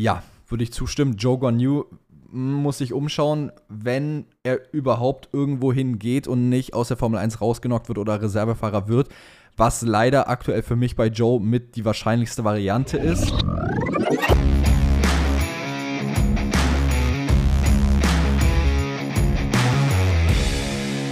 [0.00, 1.16] Ja, würde ich zustimmen.
[1.16, 1.86] Joe Gonyu
[2.30, 7.88] muss sich umschauen, wenn er überhaupt irgendwo hingeht und nicht aus der Formel 1 rausgenockt
[7.88, 9.08] wird oder Reservefahrer wird,
[9.56, 13.34] was leider aktuell für mich bei Joe mit die wahrscheinlichste Variante ist.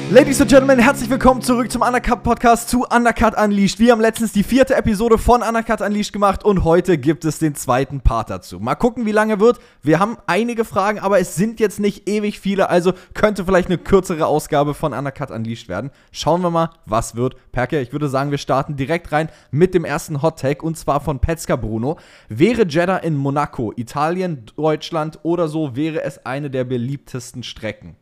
[0.08, 3.80] Ladies and Gentlemen, herzlich willkommen zurück zum Undercut Podcast zu Undercut Unleashed.
[3.80, 7.56] Wir haben letztens die vierte Episode von Undercut Unleashed gemacht und heute gibt es den
[7.56, 8.60] zweiten Part dazu.
[8.60, 9.58] Mal gucken, wie lange wird.
[9.82, 13.78] Wir haben einige Fragen, aber es sind jetzt nicht ewig viele, also könnte vielleicht eine
[13.78, 15.90] kürzere Ausgabe von Undercut Unleashed werden.
[16.12, 17.34] Schauen wir mal, was wird.
[17.50, 21.00] Perke, ich würde sagen, wir starten direkt rein mit dem ersten Hot Tag und zwar
[21.00, 21.98] von Petzka Bruno.
[22.28, 27.96] Wäre Jeddah in Monaco, Italien, Deutschland oder so, wäre es eine der beliebtesten Strecken?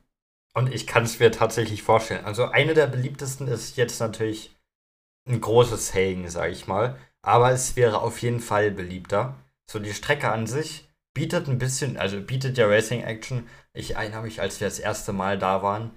[0.57, 2.25] Und ich kann es mir tatsächlich vorstellen.
[2.25, 4.57] Also eine der beliebtesten ist jetzt natürlich
[5.29, 6.97] ein großes Saying, sage ich mal.
[7.23, 9.35] Aber es wäre auf jeden Fall beliebter.
[9.71, 13.49] So die Strecke an sich bietet ein bisschen, also bietet ja Racing Action.
[13.73, 15.97] Ich erinnere mich, als wir das erste Mal da waren.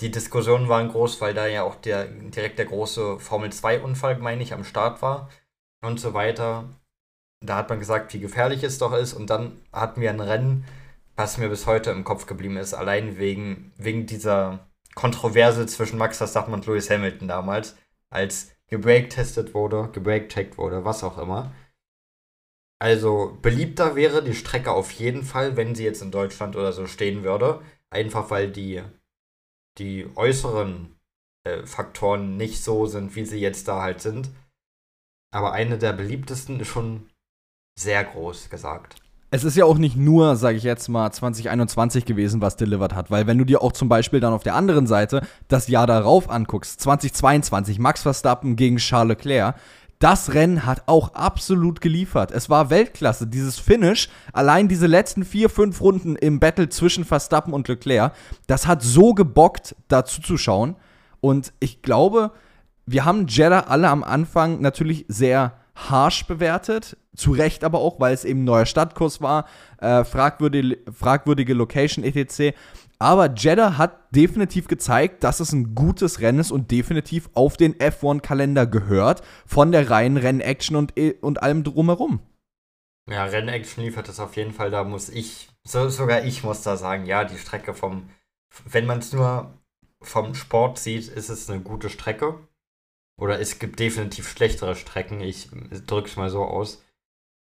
[0.00, 4.18] Die Diskussionen waren groß, weil da ja auch der, direkt der große Formel 2 Unfall,
[4.18, 5.28] meine ich, am Start war
[5.82, 6.68] und so weiter.
[7.44, 9.12] Da hat man gesagt, wie gefährlich es doch ist.
[9.12, 10.64] Und dann hatten wir ein Rennen,
[11.22, 16.18] was mir bis heute im Kopf geblieben ist, allein wegen, wegen dieser Kontroverse zwischen Max
[16.18, 17.76] Verstappen und Lewis Hamilton damals,
[18.10, 21.54] als gebreaktestet wurde, gebreaktecheckt wurde, was auch immer.
[22.80, 26.88] Also beliebter wäre die Strecke auf jeden Fall, wenn sie jetzt in Deutschland oder so
[26.88, 27.62] stehen würde.
[27.88, 28.82] Einfach weil die,
[29.78, 30.98] die äußeren
[31.44, 34.30] äh, Faktoren nicht so sind, wie sie jetzt da halt sind.
[35.32, 37.08] Aber eine der beliebtesten ist schon
[37.78, 39.01] sehr groß gesagt
[39.34, 43.10] es ist ja auch nicht nur, sage ich jetzt mal, 2021 gewesen, was delivered hat,
[43.10, 46.28] weil wenn du dir auch zum Beispiel dann auf der anderen Seite das Jahr darauf
[46.28, 49.56] anguckst, 2022, Max Verstappen gegen Charles Leclerc,
[49.98, 52.30] das Rennen hat auch absolut geliefert.
[52.30, 53.26] Es war Weltklasse.
[53.26, 58.12] Dieses Finish, allein diese letzten vier, fünf Runden im Battle zwischen Verstappen und Leclerc,
[58.48, 60.76] das hat so gebockt, dazu zu schauen.
[61.20, 62.32] Und ich glaube,
[62.84, 66.98] wir haben Jeddah alle am Anfang natürlich sehr harsh bewertet.
[67.14, 69.46] Zu Recht aber auch, weil es eben ein neuer Stadtkurs war,
[69.78, 72.56] äh, fragwürdige, fragwürdige Location etc.
[72.98, 77.74] Aber Jeddah hat definitiv gezeigt, dass es ein gutes Rennen ist und definitiv auf den
[77.74, 82.20] F1-Kalender gehört, von der reinen Rennaction und, und allem drumherum.
[83.10, 86.76] Ja, Rennaction liefert es auf jeden Fall, da muss ich, so, sogar ich muss da
[86.76, 88.08] sagen, ja, die Strecke vom,
[88.64, 89.52] wenn man es nur
[90.00, 92.38] vom Sport sieht, ist es eine gute Strecke.
[93.20, 95.50] Oder es gibt definitiv schlechtere Strecken, ich
[95.86, 96.82] drücke es mal so aus.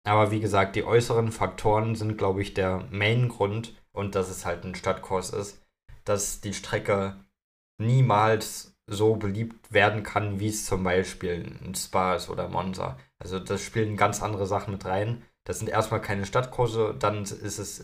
[0.07, 4.63] Aber wie gesagt, die äußeren Faktoren sind, glaube ich, der Main-Grund und dass es halt
[4.63, 5.61] ein Stadtkurs ist,
[6.05, 7.19] dass die Strecke
[7.77, 12.97] niemals so beliebt werden kann, wie es zum Beispiel ein Spa ist oder Monza.
[13.19, 15.23] Also das spielen ganz andere Sachen mit rein.
[15.43, 17.83] Das sind erstmal keine Stadtkurse, dann ist es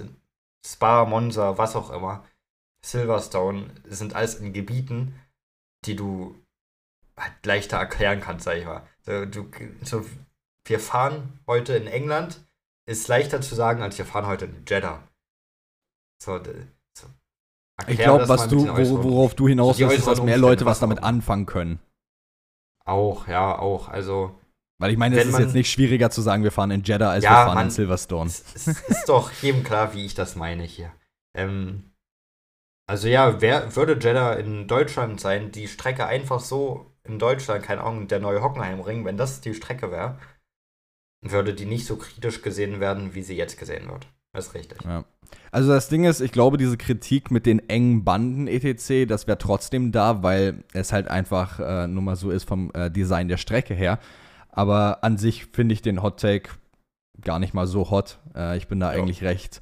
[0.66, 2.24] Spa, Monza, was auch immer.
[2.86, 5.20] Silverstone sind alles in Gebieten,
[5.84, 6.42] die du
[7.18, 8.88] halt leichter erklären kannst, sag ich mal.
[9.06, 9.50] Du,
[9.82, 10.06] so,
[10.66, 12.46] wir fahren heute in England,
[12.86, 15.08] ist leichter zu sagen, als wir fahren heute in Jeddah.
[16.22, 16.40] So,
[16.98, 17.08] so.
[17.88, 21.04] Ich glaube, was du, wo, worauf du hinaus willst, ist, dass mehr Leute was damit
[21.04, 21.80] anfangen können.
[22.86, 23.90] Auch, ja, auch.
[23.90, 24.40] Also.
[24.80, 27.24] Weil ich meine, es ist jetzt nicht schwieriger zu sagen, wir fahren in Jeddah, als
[27.24, 28.30] ja, wir fahren man, in Silverstone.
[28.30, 30.92] Es, es ist doch jedem klar, wie ich das meine hier.
[31.36, 31.94] Ähm,
[32.88, 37.82] also ja, wer würde Jeddah in Deutschland sein, die Strecke einfach so in Deutschland, keine
[37.82, 40.20] Ahnung, der neue Hockenheimring, wenn das die Strecke wäre,
[41.32, 44.08] würde die nicht so kritisch gesehen werden, wie sie jetzt gesehen wird.
[44.34, 44.84] Das ist richtig.
[44.84, 45.06] Ja.
[45.52, 49.38] Also das Ding ist, ich glaube, diese Kritik mit den engen Banden etc., das wäre
[49.38, 53.38] trotzdem da, weil es halt einfach äh, nur mal so ist vom äh, Design der
[53.38, 54.00] Strecke her.
[54.50, 56.50] Aber an sich finde ich den Hot Take
[57.22, 58.20] gar nicht mal so hot.
[58.36, 59.02] Äh, ich bin da ja.
[59.02, 59.62] eigentlich recht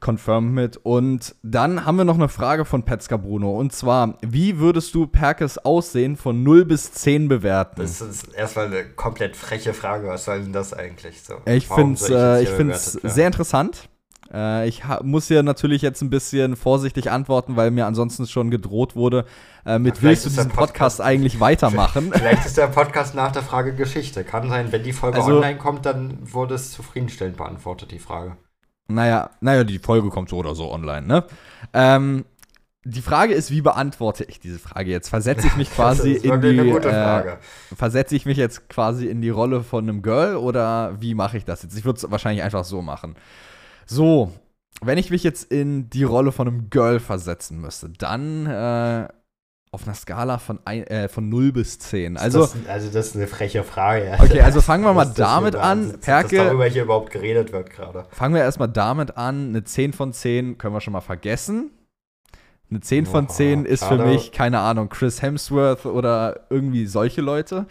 [0.00, 0.76] confirmed mit.
[0.78, 3.58] Und dann haben wir noch eine Frage von Petzka Bruno.
[3.58, 7.80] Und zwar, wie würdest du Perkes Aussehen von 0 bis 10 bewerten?
[7.80, 10.08] Das ist erstmal eine komplett freche Frage.
[10.08, 11.34] Was soll denn das eigentlich so?
[11.46, 13.88] Ich finde es äh, sehr interessant.
[14.32, 18.94] Äh, ich muss hier natürlich jetzt ein bisschen vorsichtig antworten, weil mir ansonsten schon gedroht
[18.94, 19.24] wurde,
[19.66, 22.12] äh, mit ja, willst du diesen Podcast, Podcast, eigentlich weitermachen?
[22.14, 24.24] Vielleicht ist der Podcast nach der Frage Geschichte.
[24.24, 28.36] Kann sein, wenn die Folge also, online kommt, dann wurde es zufriedenstellend beantwortet, die Frage.
[28.90, 31.24] Naja, naja, die Folge kommt so oder so online, ne?
[31.72, 32.24] Ähm,
[32.84, 35.08] die Frage ist, wie beantworte ich diese Frage jetzt?
[35.08, 37.36] Versetze ich mich quasi in die äh,
[37.76, 41.44] versetze ich mich jetzt quasi in die Rolle von einem Girl oder wie mache ich
[41.44, 41.76] das jetzt?
[41.76, 43.16] Ich würde es wahrscheinlich einfach so machen.
[43.86, 44.32] So,
[44.80, 49.08] wenn ich mich jetzt in die Rolle von einem Girl versetzen müsste, dann äh,
[49.72, 52.16] Auf einer Skala von, ein, äh, von 0 bis 10.
[52.16, 54.16] Also, das, also das ist eine freche Frage.
[54.18, 56.00] Okay, also fangen wir mal damit an.
[56.00, 58.06] Perke, dass darüber hier überhaupt geredet wird gerade.
[58.10, 59.50] Fangen wir erstmal damit an.
[59.50, 61.70] Eine 10 von 10 können wir schon mal vergessen.
[62.68, 67.66] Eine 10 von 10 ist für mich, keine Ahnung, Chris Hemsworth oder irgendwie solche Leute.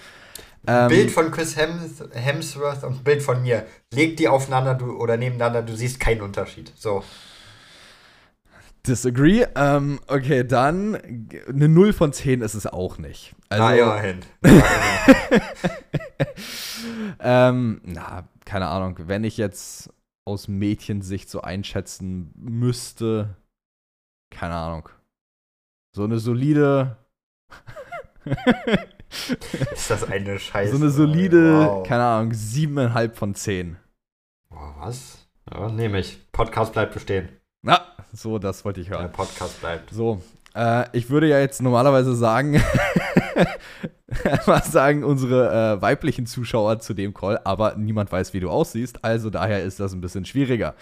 [0.67, 3.65] Ähm, Bild von Chris Hems Hemsworth und Bild von mir.
[3.93, 6.71] Leg die aufeinander du, oder nebeneinander, du siehst keinen Unterschied.
[6.75, 7.03] So.
[8.87, 9.45] Disagree.
[9.55, 10.95] Ähm, okay, dann
[11.47, 13.35] eine 0 von 10 ist es auch nicht.
[13.49, 14.19] Also, ah, immerhin.
[17.19, 18.95] ähm, na, keine Ahnung.
[18.99, 19.91] Wenn ich jetzt
[20.25, 23.35] aus Mädchensicht so einschätzen müsste,
[24.29, 24.89] keine Ahnung.
[25.95, 26.97] So eine solide.
[29.71, 30.71] ist das eine Scheiße?
[30.71, 31.87] So eine solide, wow.
[31.87, 33.77] keine Ahnung, 7,5 von 10.
[34.49, 35.27] Boah, was?
[35.51, 36.31] Ja, nehme ich.
[36.31, 37.29] Podcast bleibt bestehen.
[37.63, 37.81] Na,
[38.13, 39.01] so, das wollte ich hören.
[39.01, 39.91] Der Podcast bleibt.
[39.91, 40.21] So,
[40.55, 42.61] äh, ich würde ja jetzt normalerweise sagen,
[44.45, 49.03] was sagen unsere äh, weiblichen Zuschauer zu dem Call, aber niemand weiß, wie du aussiehst,
[49.03, 50.75] also daher ist das ein bisschen schwieriger.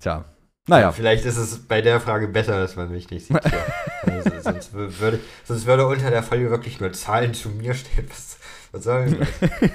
[0.00, 0.24] Tja,
[0.68, 0.86] naja.
[0.86, 3.38] Ja, vielleicht ist es bei der Frage besser, dass man mich nicht sieht.
[4.02, 8.06] also, sonst, würde, sonst würde unter der Folge wirklich nur Zahlen zu mir stehen.
[8.08, 8.38] Was,
[8.76, 9.10] was das?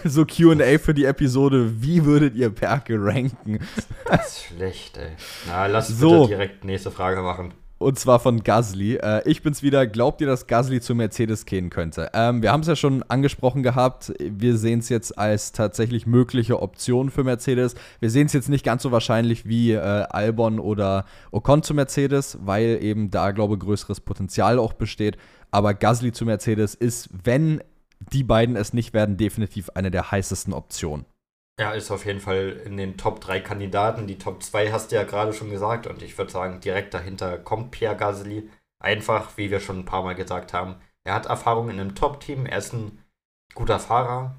[0.13, 1.81] so QA für die Episode.
[1.81, 3.59] Wie würdet ihr Perke ranken?
[4.05, 5.11] Das ist schlecht, ey.
[5.47, 6.21] Na, lass so.
[6.21, 7.53] bitte direkt nächste Frage machen.
[7.81, 8.97] Und zwar von Gasly.
[8.97, 9.87] Äh, ich bin's wieder.
[9.87, 12.11] Glaubt ihr, dass Gasly zu Mercedes gehen könnte?
[12.13, 14.13] Ähm, wir haben es ja schon angesprochen gehabt.
[14.19, 17.73] Wir sehen es jetzt als tatsächlich mögliche Option für Mercedes.
[17.99, 22.37] Wir sehen es jetzt nicht ganz so wahrscheinlich wie äh, Albon oder Ocon zu Mercedes,
[22.43, 25.17] weil eben da, glaube ich, größeres Potenzial auch besteht.
[25.49, 27.61] Aber Gasly zu Mercedes ist, wenn
[28.11, 31.05] die beiden es nicht werden, definitiv eine der heißesten Optionen.
[31.57, 34.07] Er ist auf jeden Fall in den Top 3 Kandidaten.
[34.07, 35.85] Die Top 2 hast du ja gerade schon gesagt.
[35.85, 38.49] Und ich würde sagen, direkt dahinter kommt Pierre Gasly.
[38.79, 40.75] Einfach, wie wir schon ein paar Mal gesagt haben.
[41.03, 42.45] Er hat Erfahrung in einem Top-Team.
[42.45, 43.03] Er ist ein
[43.53, 44.35] guter Fahrer.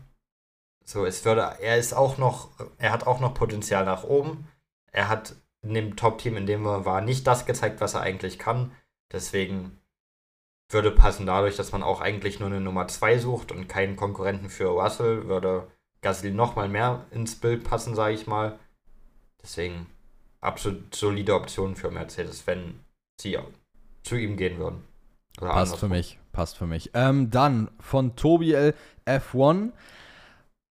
[0.84, 4.48] So, es würde, er ist auch noch, er hat auch noch Potenzial nach oben.
[4.90, 8.38] Er hat in dem Top-Team, in dem er war, nicht das gezeigt, was er eigentlich
[8.38, 8.72] kann.
[9.12, 9.78] Deswegen
[10.72, 14.48] würde passen dadurch, dass man auch eigentlich nur eine Nummer 2 sucht und keinen Konkurrenten
[14.48, 15.68] für Russell, würde
[16.00, 18.58] Gasly nochmal mehr ins Bild passen, sage ich mal.
[19.42, 19.86] Deswegen
[20.40, 22.80] absolut solide Option für Mercedes, wenn
[23.20, 23.38] sie
[24.02, 24.82] zu ihm gehen würden.
[25.40, 26.90] Oder passt für mich, passt für mich.
[26.94, 28.74] Ähm, dann von Tobi L.
[29.06, 29.72] F1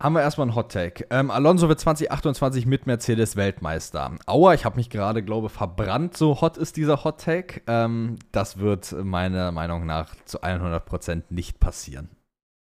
[0.01, 1.05] haben wir erstmal einen Hot Take.
[1.09, 4.15] Ähm, Alonso wird 2028 mit Mercedes Weltmeister.
[4.25, 6.15] Aua, ich habe mich gerade, glaube verbrannt.
[6.15, 7.61] So hot ist dieser Hot Take.
[7.67, 12.09] Ähm, das wird meiner Meinung nach zu 100% nicht passieren.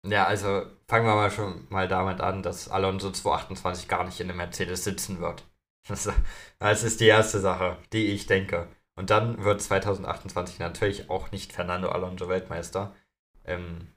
[0.05, 4.27] Ja, also fangen wir mal schon mal damit an, dass Alonso 228 gar nicht in
[4.27, 5.43] der Mercedes sitzen wird.
[6.59, 8.69] Das ist die erste Sache, die ich denke.
[8.95, 12.95] Und dann wird 2028 natürlich auch nicht Fernando Alonso Weltmeister.
[13.43, 13.92] Ähm,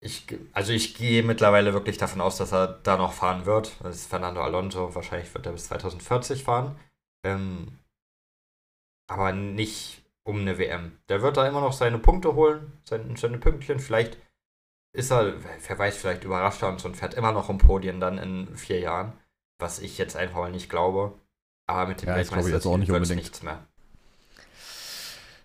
[0.00, 3.76] ich, also ich gehe mittlerweile wirklich davon aus, dass er da noch fahren wird.
[3.82, 6.78] Das ist Fernando Alonso, wahrscheinlich wird er bis 2040 fahren.
[7.24, 7.78] Ähm,
[9.08, 10.98] aber nicht um eine WM.
[11.08, 13.78] Der wird da immer noch seine Punkte holen, seine, seine Pünktchen.
[13.78, 14.18] Vielleicht
[14.92, 15.34] ist er,
[15.68, 18.80] wer weiß, vielleicht überrascht er uns und fährt immer noch um Podien dann in vier
[18.80, 19.12] Jahren.
[19.58, 21.18] Was ich jetzt einfach mal nicht glaube.
[21.66, 23.16] Aber mit dem ja, Weltmeister jetzt auch nicht unbedingt.
[23.16, 23.66] nichts mehr.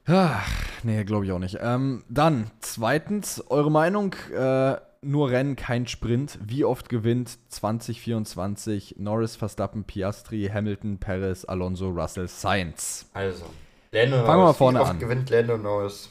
[0.08, 0.48] Ach,
[0.84, 1.58] nee, glaube ich auch nicht.
[1.62, 6.38] Ähm, dann, zweitens, eure Meinung, äh, nur Rennen, kein Sprint.
[6.44, 13.10] Wie oft gewinnt 2024 Norris, Verstappen, Piastri, Hamilton, Perez, Alonso, Russell, Sainz?
[13.14, 13.46] Also,
[13.92, 15.00] Lando Fangen wir vorne Wie oft an.
[15.00, 16.10] gewinnt Lando Norris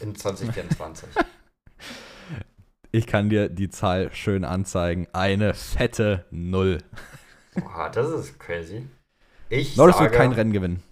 [0.00, 1.08] in 2024?
[2.92, 5.06] Ich kann dir die Zahl schön anzeigen.
[5.12, 6.78] Eine fette Null.
[7.54, 8.88] Boah, das ist crazy.
[9.50, 10.82] Ich Norris sage, wird kein Rennen gewinnen.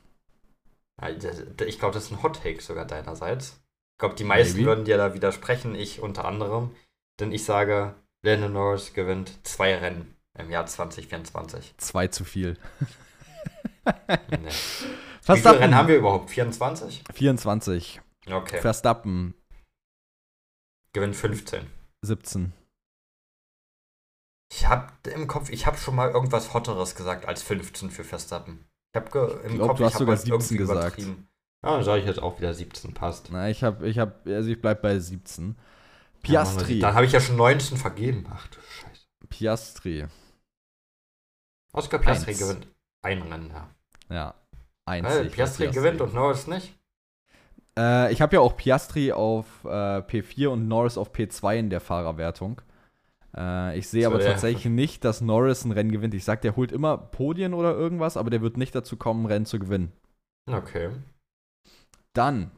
[1.09, 3.61] Ich glaube, das ist ein Hot Take sogar deinerseits.
[3.95, 4.67] Ich glaube, die meisten Maybe.
[4.67, 6.75] würden dir da widersprechen, ich unter anderem.
[7.21, 11.75] Denn ich sage, Lennon Norris gewinnt zwei Rennen im Jahr 2024.
[11.79, 12.59] Zwei zu viel.
[14.31, 14.49] nee.
[15.27, 16.31] Wie viele Rennen haben wir überhaupt?
[16.31, 17.05] 24?
[17.15, 18.01] 24.
[18.31, 18.61] Okay.
[18.61, 19.35] Verstappen.
[20.93, 21.67] Gewinnt 15.
[22.03, 22.53] 17.
[24.53, 28.67] Ich habe im Kopf, ich habe schon mal irgendwas Hotteres gesagt als 15 für Verstappen.
[28.95, 30.99] Ich habe im glaub, Kopf, du hast sogar 17 gesagt.
[30.99, 31.07] Ja,
[31.63, 33.31] dann sage ich jetzt auch wieder 17, passt.
[33.33, 35.57] Na, ich habe, ich habe, also ich bleib bei 17.
[36.23, 36.75] Piastri.
[36.75, 38.25] Ja, dann habe ich ja schon 19 vergeben.
[38.31, 39.07] Ach du Scheiße.
[39.29, 40.07] Piastri.
[41.73, 42.39] Oscar Piastri Eins.
[42.39, 42.69] gewinnt
[43.03, 43.69] ein Rennen, ja.
[44.15, 44.35] Ja.
[44.87, 45.09] Eins.
[45.09, 46.79] Piastri, Piastri gewinnt und Norris nicht.
[47.77, 51.81] Äh, ich habe ja auch Piastri auf äh, P4 und Norris auf P2 in der
[51.81, 52.61] Fahrerwertung.
[53.37, 56.15] Äh, ich sehe aber tatsächlich nicht, dass Norris ein Rennen gewinnt.
[56.15, 59.27] Ich sag, der holt immer Podien oder irgendwas, aber der wird nicht dazu kommen, ein
[59.27, 59.93] Rennen zu gewinnen.
[60.47, 60.91] Okay.
[62.13, 62.51] Dann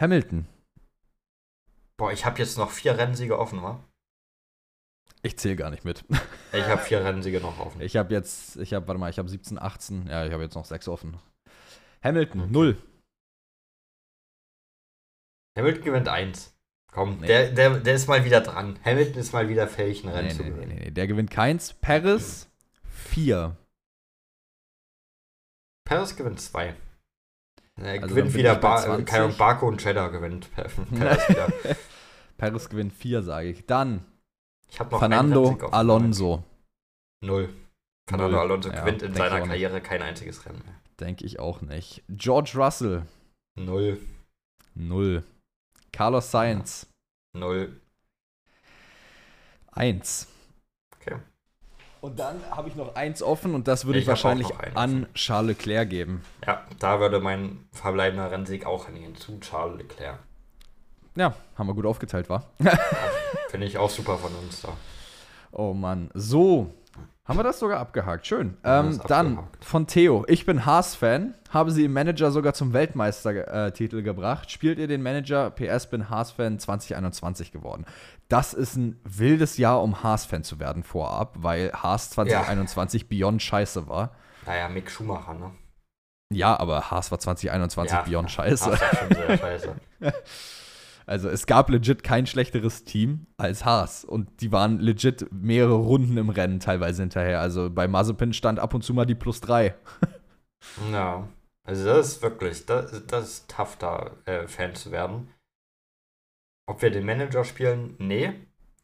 [0.00, 0.46] Hamilton.
[1.98, 3.82] Boah, ich habe jetzt noch vier Rennsiege offen, wa?
[5.22, 6.04] Ich zähle gar nicht mit.
[6.52, 7.80] Ich habe vier Rennsiege noch offen.
[7.80, 10.06] Ich habe jetzt, ich habe, warte mal, ich habe 17, 18.
[10.06, 11.18] Ja, ich habe jetzt noch sechs offen.
[12.02, 12.50] Hamilton, Okay.
[12.52, 12.82] 0.
[15.58, 16.55] Hamilton gewinnt eins.
[16.96, 17.26] Komm, Nee.
[17.26, 18.78] der, der, der ist mal wieder dran.
[18.82, 20.74] Hamilton ist mal wieder fähig, ein Rennen Nee, zu nee, nee, gewinnen.
[20.78, 21.74] nee, nee, der gewinnt keins.
[21.74, 22.48] Paris,
[22.90, 23.54] 4.
[25.84, 26.74] Paris gewinnt zwei.
[27.78, 29.06] Er Also gewinnt wieder ich bei Bar 20.
[29.06, 30.72] keine Ahnung, Baku und Cheddar gewinnt Paris
[31.28, 31.52] wieder.
[32.38, 33.66] Paris gewinnt 4, sage ich.
[33.66, 34.04] Dann
[34.70, 35.58] Ich noch Fernando.
[35.72, 36.44] Alonso.
[37.22, 37.52] Null.
[38.08, 38.40] Fernando Null.
[38.40, 39.46] Alonso Ja, gewinnt in seiner.
[39.46, 40.74] Karriere kein einziges Rennen mehr.
[40.98, 42.02] Denke ich auch nicht.
[42.08, 43.02] George Russell,
[43.58, 44.00] Null.
[44.74, 45.22] 0.
[45.92, 46.86] Carlos Sainz,
[47.32, 47.80] Null.
[49.72, 50.26] 1.
[51.00, 51.16] Okay.
[52.00, 55.06] Und dann habe ich noch eins offen und das würde ich, Ich wahrscheinlich an.
[55.14, 56.22] Charles Leclerc geben.
[56.46, 60.18] Ja, da würde mein verbleibender Rennsieg auch hingehen zu Charles Leclerc.
[61.14, 62.50] Ja, haben wir gut aufgeteilt, war?
[63.50, 64.76] Finde ich auch super von uns da.
[65.52, 66.10] Oh Mann.
[66.14, 66.72] So.
[67.26, 68.24] Haben wir das sogar abgehakt?
[68.24, 68.56] Schön.
[68.62, 69.64] Ähm, dann abgehakt.
[69.64, 70.24] von Theo.
[70.28, 71.34] Ich bin Haas-Fan.
[71.50, 74.50] Habe sie im Manager sogar zum Weltmeistertitel gebracht.
[74.50, 75.50] Spielt ihr den Manager?
[75.50, 77.84] PS bin Haas-Fan 2021 geworden.
[78.28, 83.88] Das ist ein wildes Jahr, um Haas-Fan zu werden vorab, weil Haas 2021 beyond scheiße
[83.88, 84.12] war.
[84.46, 85.50] Naja, Mick Schumacher, ne?
[86.32, 88.70] Ja, aber Haas war 2021 beyond scheiße.
[88.70, 89.76] Haas war schon sehr scheiße.
[91.08, 94.04] Also es gab legit kein schlechteres Team als Haas.
[94.04, 97.40] Und die waren legit mehrere Runden im Rennen teilweise hinterher.
[97.40, 99.74] Also bei Mazepin stand ab und zu mal die plus drei.
[100.90, 101.28] Ja.
[101.64, 105.32] Also das ist wirklich, das, das ist tough, da äh, Fan zu werden.
[106.68, 107.94] Ob wir den Manager spielen?
[107.98, 108.32] Nee.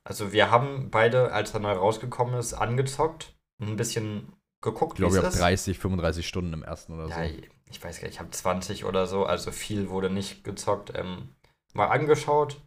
[0.04, 3.34] Also wir haben beide, als er neu rausgekommen ist, angezockt.
[3.60, 5.66] Ein bisschen geguckt, Ich wie glaube, es ich habe ist.
[5.66, 7.10] 30, 35 Stunden im ersten oder so.
[7.10, 10.92] Ja, ich weiß gar nicht, ich habe 20 oder so, also viel wurde nicht gezockt.
[10.94, 11.34] Ähm,
[11.72, 12.60] mal angeschaut.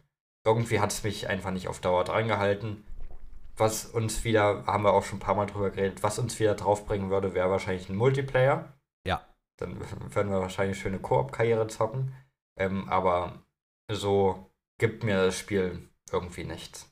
[0.44, 2.84] Irgendwie hat es mich einfach nicht auf Dauer dran gehalten.
[3.56, 6.54] Was uns wieder, haben wir auch schon ein paar Mal drüber geredet, was uns wieder
[6.54, 8.72] draufbringen würde, wäre wahrscheinlich ein Multiplayer.
[9.06, 9.22] Ja.
[9.58, 9.78] Dann
[10.14, 12.14] würden wir wahrscheinlich schöne Koop-Karriere zocken.
[12.58, 13.42] Ähm, aber
[13.90, 16.90] so gibt mir das Spiel irgendwie nichts.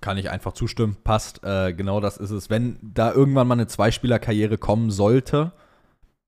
[0.00, 0.96] Kann ich einfach zustimmen.
[1.04, 1.44] Passt.
[1.44, 2.50] Äh, genau das ist es.
[2.50, 5.52] Wenn da irgendwann mal eine Zweispieler-Karriere kommen sollte,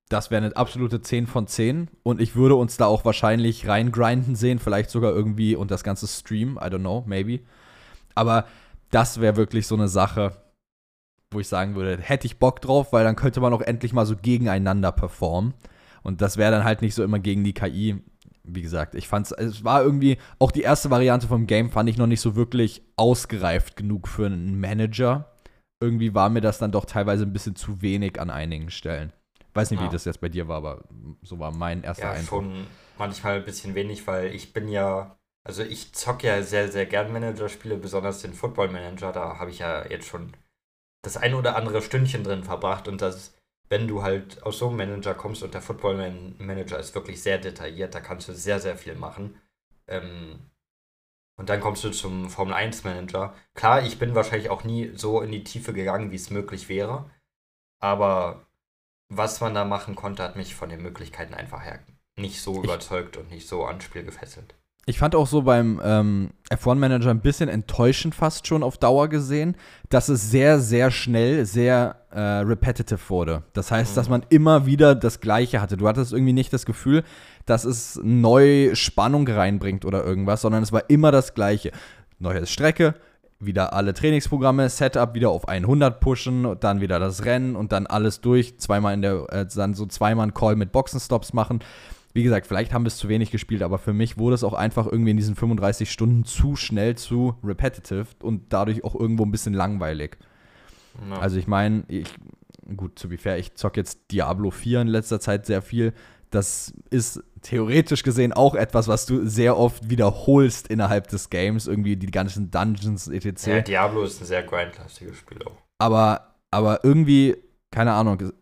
[0.09, 1.89] das wäre eine absolute 10 von 10.
[2.03, 4.59] Und ich würde uns da auch wahrscheinlich reingrinden sehen.
[4.59, 6.59] Vielleicht sogar irgendwie und das ganze Stream.
[6.61, 7.41] I don't know, maybe.
[8.15, 8.47] Aber
[8.91, 10.37] das wäre wirklich so eine Sache,
[11.31, 14.07] wo ich sagen würde, hätte ich Bock drauf, weil dann könnte man auch endlich mal
[14.07, 15.55] so gegeneinander performen.
[16.03, 18.03] Und das wäre dann halt nicht so immer gegen die KI.
[18.45, 21.97] Wie gesagt, ich fand es war irgendwie, auch die erste Variante vom Game fand ich
[21.97, 25.33] noch nicht so wirklich ausgereift genug für einen Manager.
[25.81, 29.13] Irgendwie war mir das dann doch teilweise ein bisschen zu wenig an einigen Stellen.
[29.55, 29.87] Weiß nicht, Ja.
[29.87, 30.85] wie das jetzt bei dir war, aber
[31.23, 32.45] so war mein erster Ja, Eindruck.
[32.49, 32.67] schon
[32.99, 37.13] manchmal ein bisschen wenig, weil ich bin ja, also ich zocke ja sehr, sehr gern
[37.13, 40.33] Manager-Spiele, besonders den Football Manager, da habe ich ja jetzt schon
[41.03, 43.37] das ein oder andere Stündchen drin verbracht und das,
[43.69, 47.23] wenn du halt aus so einem Manager kommst und der Football Man Manager ist wirklich
[47.23, 49.41] sehr detailliert, da kannst du sehr, sehr viel machen.
[49.89, 50.51] Ähm,
[51.37, 53.35] und dann kommst du zum Formel 1 Manager.
[53.55, 57.11] Klar, ich bin wahrscheinlich auch nie so in die Tiefe gegangen, wie es möglich wäre,
[57.81, 58.47] aber
[59.17, 61.79] was man da machen konnte, hat mich von den Möglichkeiten einfach her
[62.17, 64.55] nicht so Ich- überzeugt und nicht so ans Spiel gefesselt.
[64.87, 69.57] Ich fand auch so beim ähm, F1-Manager ein bisschen enttäuschend fast schon auf Dauer gesehen,
[69.89, 73.45] dass es sehr, sehr schnell sehr äh, repetitive wurde.
[73.55, 74.11] Das heißt, dass Mhm.
[74.11, 75.79] man immer wieder das Gleiche hatte.
[75.79, 77.03] Du hattest irgendwie nicht das Gefühl,
[77.47, 81.73] dass es neue Spannung reinbringt oder irgendwas, sondern es war immer das Gleiche.
[82.19, 82.95] Neue Strecke,
[83.41, 88.21] wieder alle Trainingsprogramme, Setup wieder auf 100 pushen, dann wieder das Rennen und dann alles
[88.21, 91.61] durch, zweimal in der, äh, dann so zweimal einen Call mit Boxenstops machen.
[92.13, 94.53] Wie gesagt, vielleicht haben wir es zu wenig gespielt, aber für mich wurde es auch
[94.53, 99.33] einfach irgendwie in diesen 35 Stunden zu schnell zu repetitive und dadurch auch irgendwo ein
[99.33, 100.17] bisschen langweilig.
[101.11, 101.19] Ja.
[101.19, 102.07] Also ich meine, ich,
[102.77, 105.93] gut, to be fair, ich zocke jetzt Diablo 4 in letzter Zeit sehr viel.
[106.35, 111.97] Das ist theoretisch gesehen auch etwas, was du sehr oft wiederholst innerhalb des Games, irgendwie
[111.97, 113.47] die ganzen Dungeons etc.
[113.47, 115.57] ja, Diablo ist ein sehr grindlastiges Spiel auch.
[115.79, 117.37] aber, aber irgendwie,
[117.71, 118.33] keine Ahnung,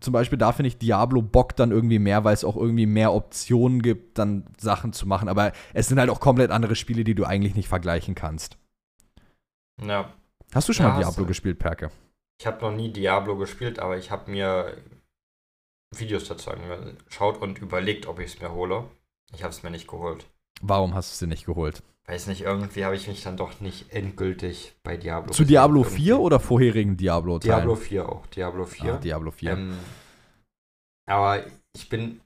[0.00, 3.12] zum Beispiel da finde ich Diablo bockt dann irgendwie mehr, weil es auch irgendwie mehr
[3.14, 5.28] Optionen gibt, dann Sachen zu machen.
[5.28, 8.58] Aber es sind halt auch komplett andere Spiele, die du eigentlich nicht vergleichen kannst.
[9.80, 10.12] Ja,
[10.54, 11.90] Hast du schon Ja, mal Diablo gespielt, Perke?
[12.40, 14.76] ich habe noch nie Diablo gespielt, aber ich habe mir
[16.00, 18.84] Videos dazu angeschaut und überlegt, ob ich es mir hole.
[19.32, 20.26] Ich habe es mir nicht geholt.
[20.60, 21.82] Warum hast du es dir nicht geholt?
[22.06, 25.32] Weiß nicht, irgendwie habe ich mich dann doch nicht endgültig bei Diablo.
[25.32, 25.44] Zu.
[25.44, 27.56] Diablo Irgendwie- 4 oder vorherigen Diablo-Teilen?
[27.56, 28.26] Diablo 4 auch.
[28.26, 28.94] Diablo 4.
[28.94, 29.52] Ah, Diablo 4.
[29.52, 29.78] Ähm,
[31.06, 32.20] aber ich bin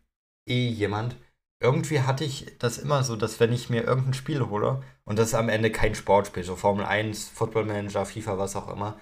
[0.49, 1.17] eh jemand,
[1.61, 5.29] irgendwie hatte ich das immer so, dass wenn ich mir irgendein Spiel hole und das
[5.29, 8.99] ist am Ende kein Sportspiel, so Formel 1, Football Manager, FIFA, was auch immer,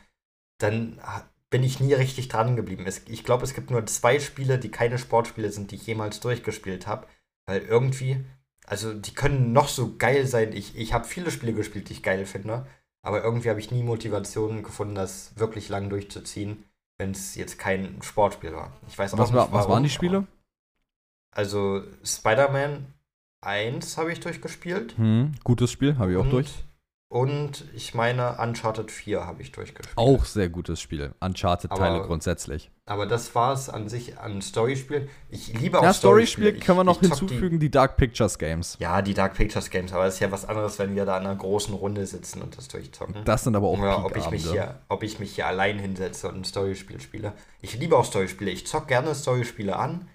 [0.59, 1.01] dann
[1.57, 2.85] bin ich nie richtig dran geblieben.
[2.87, 6.87] ich glaube, es gibt nur zwei Spiele, die keine Sportspiele sind, die ich jemals durchgespielt
[6.87, 7.07] habe,
[7.47, 8.23] weil irgendwie,
[8.67, 10.53] also die können noch so geil sein.
[10.53, 12.67] Ich, ich habe viele Spiele gespielt, die ich geil finde,
[13.01, 16.63] aber irgendwie habe ich nie Motivation gefunden, das wirklich lang durchzuziehen,
[16.99, 18.75] wenn es jetzt kein Sportspiel war.
[18.87, 20.27] Ich weiß auch was, nicht, warum, was waren die Spiele?
[21.31, 22.85] Also Spider-Man
[23.41, 24.95] 1 habe ich durchgespielt.
[24.99, 26.53] Hm, gutes Spiel, habe ich auch durch.
[27.17, 29.97] Und ich meine, Uncharted 4 habe ich durchgespielt.
[29.97, 31.15] Auch sehr gutes Spiel.
[31.21, 32.71] Uncharted-Teile grundsätzlich.
[32.85, 35.09] Aber das war es an sich an Story-Spielen.
[35.31, 36.51] Ich liebe auch ja, Story-Spiele.
[36.51, 38.77] Story können wir noch hinzufügen, die, die, Dark Pictures Games.
[38.81, 39.95] Ja, die Dark Pictures Games.
[39.95, 42.59] Aber es ist ja was anderes, wenn wir da in einer großen Runde sitzen und
[42.59, 43.25] das durchzocken.
[43.25, 46.29] Das sind aber auch Oder ob ich, mich hier, ob ich mich hier allein hinsetze
[46.29, 47.33] und ein Story-Spiel spiele.
[47.63, 48.51] Ich liebe auch Story-Spiele.
[48.51, 50.07] Ich zock gerne Story-Spiele an.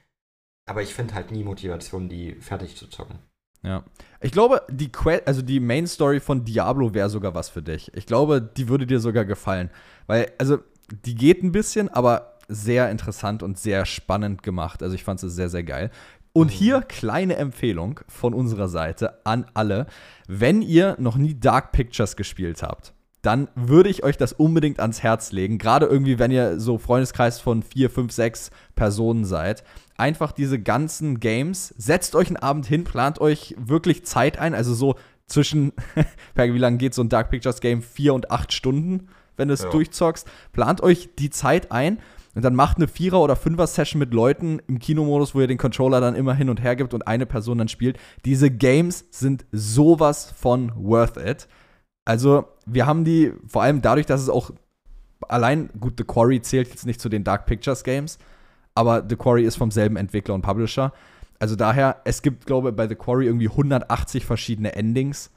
[0.70, 3.18] Aber ich finde halt nie Motivation, die fertig zu zocken.
[3.64, 3.84] Ja.
[4.22, 7.92] Ich glaube, die, que also die Main Story von Diablo wäre sogar was für dich.
[7.96, 9.70] Ich glaube, die würde dir sogar gefallen.
[10.08, 10.60] Weil, also,
[11.06, 14.82] die geht ein bisschen, aber sehr interessant und sehr spannend gemacht.
[14.84, 15.92] Also, ich fand es sehr, sehr geil.
[16.34, 16.56] Und mhm.
[16.56, 19.86] hier kleine Empfehlung von unserer Seite an alle.
[20.28, 25.04] Wenn ihr noch nie Dark Pictures gespielt habt, dann würde ich euch das unbedingt ans
[25.04, 25.58] Herz legen.
[25.58, 29.64] Gerade irgendwie, wenn ihr so Freundeskreis von vier, fünf, sechs Personen seid.
[29.98, 34.56] Einfach diese ganzen Games, setzt euch einen Abend hin, plant euch wirklich Zeit ein.
[34.56, 34.96] Also so
[35.28, 35.74] zwischen,
[36.36, 37.84] wie lange geht so ein Dark Pictures Game?
[37.84, 39.70] Vier und acht Stunden, wenn du es ja.
[39.70, 40.28] durchzockst.
[40.52, 42.00] Plant euch die Zeit ein
[42.34, 46.00] und dann macht eine Vierer- oder Fünfer-Session mit Leuten im Kinomodus, wo ihr den Controller
[46.00, 47.98] dann immer hin und her gibt und eine Person dann spielt.
[48.26, 51.48] Diese Games sind sowas von worth it.
[52.06, 54.52] Also, wir haben die, vor allem dadurch, dass es auch
[55.28, 58.18] allein, gut, The Quarry zählt jetzt nicht zu den Dark Pictures Games,
[58.74, 60.94] aber The Quarry ist vom selben Entwickler und Publisher.
[61.40, 65.32] Also daher, es gibt, glaube ich, bei The Quarry irgendwie 180 verschiedene Endings.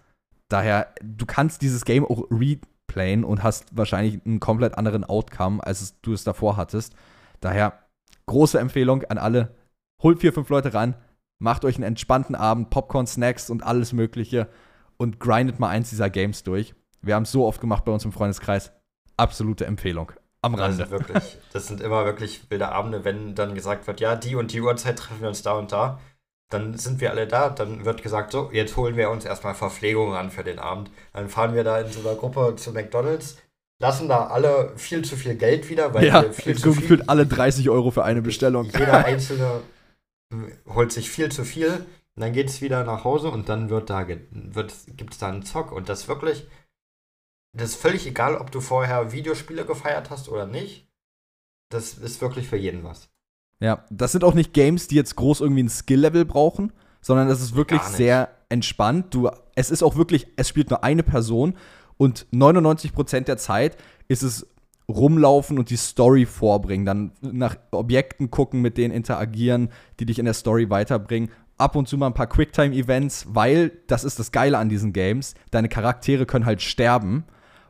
[0.48, 5.98] Daher, du kannst dieses Game auch replayen und hast wahrscheinlich einen komplett anderen Outcome, als
[6.02, 6.94] du es davor hattest.
[7.40, 7.78] Daher,
[8.26, 9.54] große Empfehlung an alle.
[10.02, 10.94] Holt vier, fünf Leute ran,
[11.38, 14.48] macht euch einen entspannten Abend, Popcorn, Snacks und alles Mögliche
[14.96, 16.74] und grindet mal eins dieser Games durch.
[17.02, 18.72] Wir haben es so oft gemacht bei uns im Freundeskreis.
[19.16, 20.12] Absolute Empfehlung.
[20.42, 20.78] Am Rande.
[20.78, 24.52] Das, wirklich, das sind immer wirklich wilde Abende, wenn dann gesagt wird, ja, die und
[24.52, 26.00] die Uhrzeit treffen wir uns da und da.
[26.50, 30.12] Dann sind wir alle da, dann wird gesagt, so, jetzt holen wir uns erstmal Verpflegung
[30.12, 30.90] ran für den Abend.
[31.12, 33.38] Dann fahren wir da in so einer Gruppe zu McDonalds,
[33.80, 36.82] lassen da alle viel zu viel Geld wieder, weil ja, wir viel zu viel.
[36.82, 38.66] gefühlt alle 30 Euro für eine Bestellung.
[38.66, 39.62] Jeder Einzelne
[40.66, 43.90] holt sich viel zu viel und dann geht es wieder nach Hause und dann wird
[43.90, 45.72] da wird, gibt es da einen Zock.
[45.72, 46.46] Und das wirklich,
[47.52, 50.88] das ist völlig egal, ob du vorher Videospiele gefeiert hast oder nicht.
[51.70, 53.10] Das ist wirklich für jeden was.
[53.58, 57.40] Ja, das sind auch nicht Games, die jetzt groß irgendwie ein Skill-Level brauchen, sondern das
[57.40, 59.12] ist wirklich sehr entspannt.
[59.12, 61.56] Du, es ist auch wirklich, es spielt nur eine Person
[61.96, 64.46] und 99% der Zeit ist es
[64.88, 70.26] rumlaufen und die Story vorbringen, dann nach Objekten gucken, mit denen interagieren, die dich in
[70.26, 71.30] der Story weiterbringen
[71.64, 75.34] ab und zu mal ein paar Quicktime-Events, weil das ist das Geile an diesen Games.
[75.50, 77.24] Deine Charaktere können halt sterben.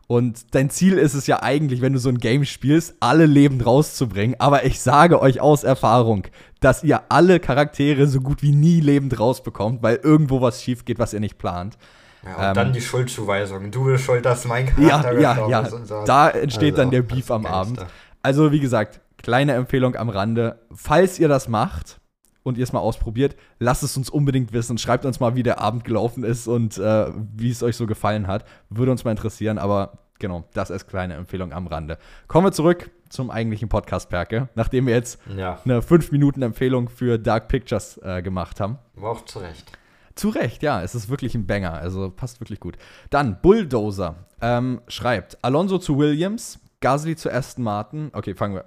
[0.07, 3.65] Und dein Ziel ist es ja eigentlich, wenn du so ein Game spielst, alle lebend
[3.65, 4.37] rauszubringen.
[4.39, 6.27] Aber ich sage euch aus Erfahrung,
[6.61, 10.99] dass ihr alle Charaktere so gut wie nie lebend rausbekommt, weil irgendwo was schief geht,
[10.99, 11.79] was ihr nicht plant.
[12.25, 13.71] Ja, und ähm, dann die Schuldzuweisung.
[13.71, 15.65] Du bist schuld, dass mein Charakter ja, ja, ja.
[15.65, 16.05] So.
[16.05, 17.85] Da entsteht also, dann der Beef am Abend.
[18.23, 20.59] Also, wie gesagt, kleine Empfehlung am Rande.
[20.75, 22.01] Falls ihr das macht,
[22.45, 24.79] und ihr es mal ausprobiert, lasst es uns unbedingt wissen.
[24.79, 28.29] Schreibt uns mal, wie der Abend gelaufen ist und äh, wie es euch so gefallen
[28.29, 28.45] hat.
[28.71, 31.99] Würde uns mal interessieren, aber genau, das ist kleine Empfehlung am Rande.
[32.29, 35.59] Kommen wir zurück zum eigentlichen Podcast, Perke, nachdem wir jetzt ja.
[35.65, 38.79] eine 5-Minuten-Empfehlung für Dark Pictures äh, gemacht haben.
[38.95, 39.73] War auch zu Recht.
[40.15, 42.77] Zu Recht, ja, es ist wirklich ein Banger, also passt wirklich gut.
[43.11, 48.11] Dann Bulldozer ähm, schreibt Alonso zu Williams, Gasly zu Aston Martin.
[48.13, 48.67] Okay, fangen wir.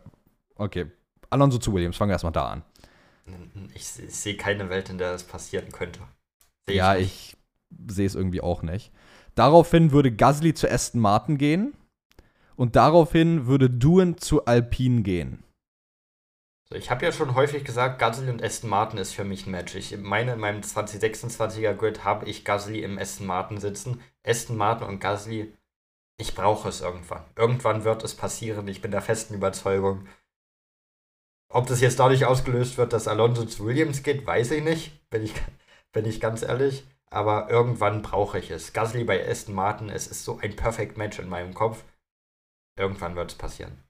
[0.56, 0.88] Okay,
[1.30, 2.64] Alonso zu Williams, fangen wir erstmal da an.
[3.74, 6.00] Ich, ich sehe keine Welt, in der das passieren könnte.
[6.68, 7.38] Seh ja, ich,
[7.88, 8.92] ich sehe es irgendwie auch nicht.
[9.36, 11.74] Daraufhin würde Gasly zu Aston Martin gehen
[12.56, 15.44] und daraufhin würde Duen zu Alpine gehen.
[16.74, 19.76] Ich habe ja schon häufig gesagt, Gasly und Aston Martin ist für mich ein Match.
[19.76, 24.02] Ich meine, in meinem 2026er Grid habe ich Gasly im Aston Martin sitzen.
[24.26, 25.54] Aston Martin und Gasly,
[26.18, 27.24] ich brauche es irgendwann.
[27.38, 28.68] Irgendwann wird es passieren.
[28.68, 30.08] Ich bin der festen Überzeugung.
[31.50, 35.24] Ob das jetzt dadurch ausgelöst wird, dass Alonso zu Williams geht, weiß ich nicht, bin
[35.24, 35.34] ich,
[35.94, 36.86] bin ich ganz ehrlich.
[37.10, 38.74] Aber irgendwann brauche ich es.
[38.74, 41.86] Gasly bei Aston Martin, es ist so ein Perfect Match in meinem Kopf.
[42.78, 43.84] Irgendwann wird es passieren.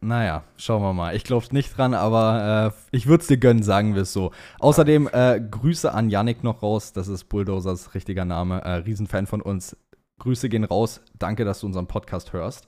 [0.00, 1.14] Naja, schauen wir mal.
[1.16, 4.32] Ich glaube nicht dran, aber äh, ich würde es dir gönnen, sagen wir es so.
[4.58, 6.92] Außerdem äh, Grüße an Yannick noch raus.
[6.92, 8.60] Das ist Bulldozers richtiger Name.
[8.62, 9.76] Äh, Riesenfan von uns.
[10.18, 11.02] Grüße gehen raus.
[11.18, 12.66] Danke, dass du unseren Podcast hörst.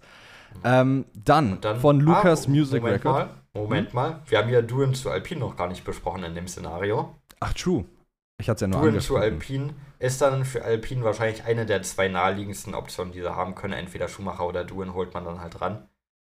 [0.65, 3.29] Ähm, dann, dann, von Lucas ah, Music Moment Record.
[3.55, 4.21] Mal, Moment mal.
[4.27, 7.17] Wir haben ja Duren zu Alpine noch gar nicht besprochen in dem Szenario.
[7.41, 7.85] Ach, true.
[8.41, 9.17] Ich hatte es ja nur Duren zu.
[9.17, 13.75] Alpine ist dann für Alpine wahrscheinlich eine der zwei naheliegendsten Optionen, die sie haben können.
[13.75, 15.89] Entweder Schumacher oder Duren holt man dann halt ran.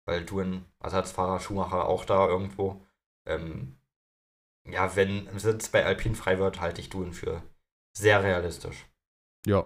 [0.06, 2.82] Weil Duren, Ersatzfahrer, Schumacher auch da irgendwo.
[3.28, 3.78] Ähm,
[4.68, 7.44] ja, wenn Sitz bei Alpine frei wird, halte ich Duren für
[7.94, 8.86] sehr realistisch.
[9.46, 9.66] Ja.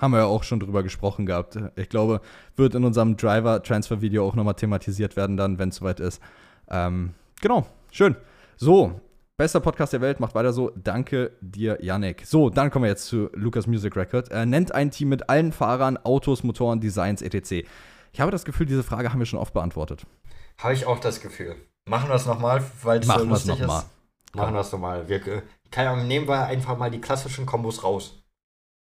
[0.00, 1.58] Haben wir ja auch schon drüber gesprochen gehabt.
[1.76, 2.20] Ich glaube,
[2.56, 6.22] wird in unserem Driver-Transfer-Video auch nochmal thematisiert werden, dann, wenn es soweit ist.
[6.68, 8.16] Ähm, genau, schön.
[8.56, 9.00] So,
[9.36, 10.70] bester Podcast der Welt, macht weiter so.
[10.76, 12.26] Danke dir, Yannick.
[12.26, 14.28] So, dann kommen wir jetzt zu Lucas Music Record.
[14.30, 17.66] Er nennt ein Team mit allen Fahrern, Autos, Motoren, Designs, etc.
[18.12, 20.06] Ich habe das Gefühl, diese Frage haben wir schon oft beantwortet.
[20.58, 21.56] Habe ich auch das Gefühl.
[21.88, 23.82] Machen wir es nochmal, weil es so Machen wir es lustig nochmal.
[23.82, 24.34] ist.
[24.34, 25.08] Machen wir es nochmal.
[25.08, 28.17] Wir, äh, keine Ahnung, nehmen wir einfach mal die klassischen Kombos raus.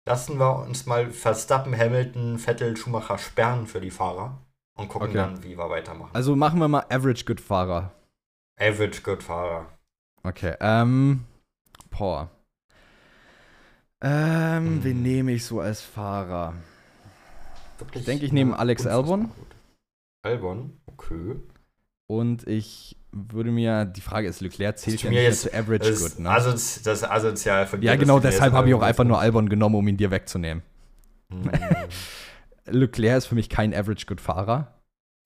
[0.07, 4.37] Lassen wir uns mal Verstappen, Hamilton, Vettel, Schumacher sperren für die Fahrer
[4.77, 5.17] und gucken Okay.
[5.17, 6.11] dann, wie wir weitermachen.
[6.13, 7.91] Also machen wir mal Average Good Fahrer.
[8.57, 9.65] Average Good Fahrer.
[10.23, 11.25] Okay, ähm.
[11.89, 12.29] Boah.
[14.01, 14.83] Ähm, Hm.
[14.85, 16.53] wen nehme ich so als Fahrer?
[17.79, 19.29] Wirklich, Ich denke, ich nehme Alex Albon.
[20.23, 21.35] Albon, okay.
[22.07, 22.95] Und ich
[23.31, 26.29] würde mir, die Frage ist, Leclerc zählt ja jetzt- zu Average Das, Good, ne?
[26.29, 27.87] also, das asozial von dir.
[27.87, 29.19] ja, genau, deshalb habe ich auch einfach nur.
[29.19, 30.63] Albon genommen, um ihn dir wegzunehmen.
[31.31, 31.51] Hm.
[32.65, 34.73] Leclerc ist für mich kein Average Good Fahrer.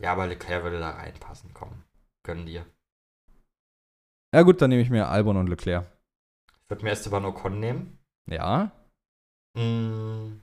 [0.01, 1.83] Ja, aber Leclerc würde da reinpassen, komm.
[2.23, 2.65] Gönnen dir.
[4.33, 5.85] Ja, gut, dann nehme ich mir Albon und Leclerc.
[6.63, 7.97] Ich würde mir Esteban Ocon nehmen.
[8.29, 8.71] Ja,
[9.57, 10.41] Hm.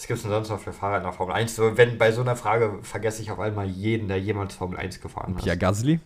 [0.00, 1.56] Was gibt es denn sonst noch für Fahrer in der Formel 1?
[1.56, 5.00] So, wenn bei so einer Frage vergesse ich auf einmal jeden, der jemals Formel 1
[5.00, 5.42] gefahren hat.
[5.42, 5.98] Pierre Gasly,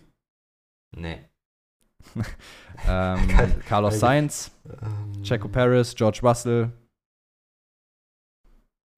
[0.95, 1.19] Nee.
[2.87, 3.19] ähm,
[3.65, 6.71] Carlos Sainz, Ähm, Checo Paris, George Russell.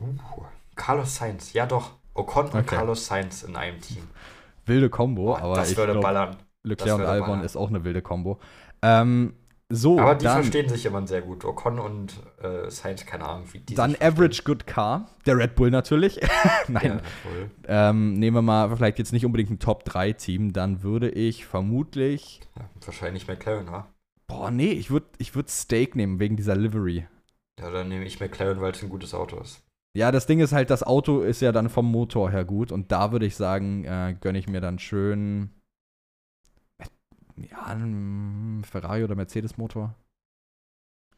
[0.02, 0.44] Uh,
[0.76, 1.98] Carlos Sainz, ja doch.
[2.14, 2.76] Ocon und Okay.
[2.78, 4.08] Carlos Sainz in einem Team.
[4.66, 6.38] Wilde Kombo, aber das ich würde glaube, ballern.
[6.64, 7.46] Leclerc und Albon ballern.
[7.46, 8.40] ist auch eine wilde Kombo.
[8.82, 9.36] Ähm,
[9.70, 11.44] so, Aber die dann, verstehen sich immer sehr gut.
[11.44, 13.96] Ocon und äh, Sainz, keine Ahnung, wie die dann.
[14.00, 16.20] Average Good Car, der Red Bull natürlich.
[16.68, 17.02] Nein,
[17.68, 22.42] Ja, ähm, nehmen wir mal vielleicht jetzt nicht unbedingt ein Top-3-Team, dann würde ich vermutlich.
[22.58, 23.88] Ja, wahrscheinlich McLaren, wa?
[24.28, 27.08] Boah, nee, ich würde ich würd Steak nehmen wegen dieser Livery.
[27.60, 29.64] Ja, dann nehme ich McLaren, weil es ein gutes Auto ist.
[29.96, 32.92] Ja, das Ding ist halt, das Auto ist ja dann vom Motor her gut und
[32.92, 35.52] da würde ich sagen, äh, gönne ich mir dann schön.
[37.38, 39.94] Ja, ein Ferrari oder Mercedes-Motor.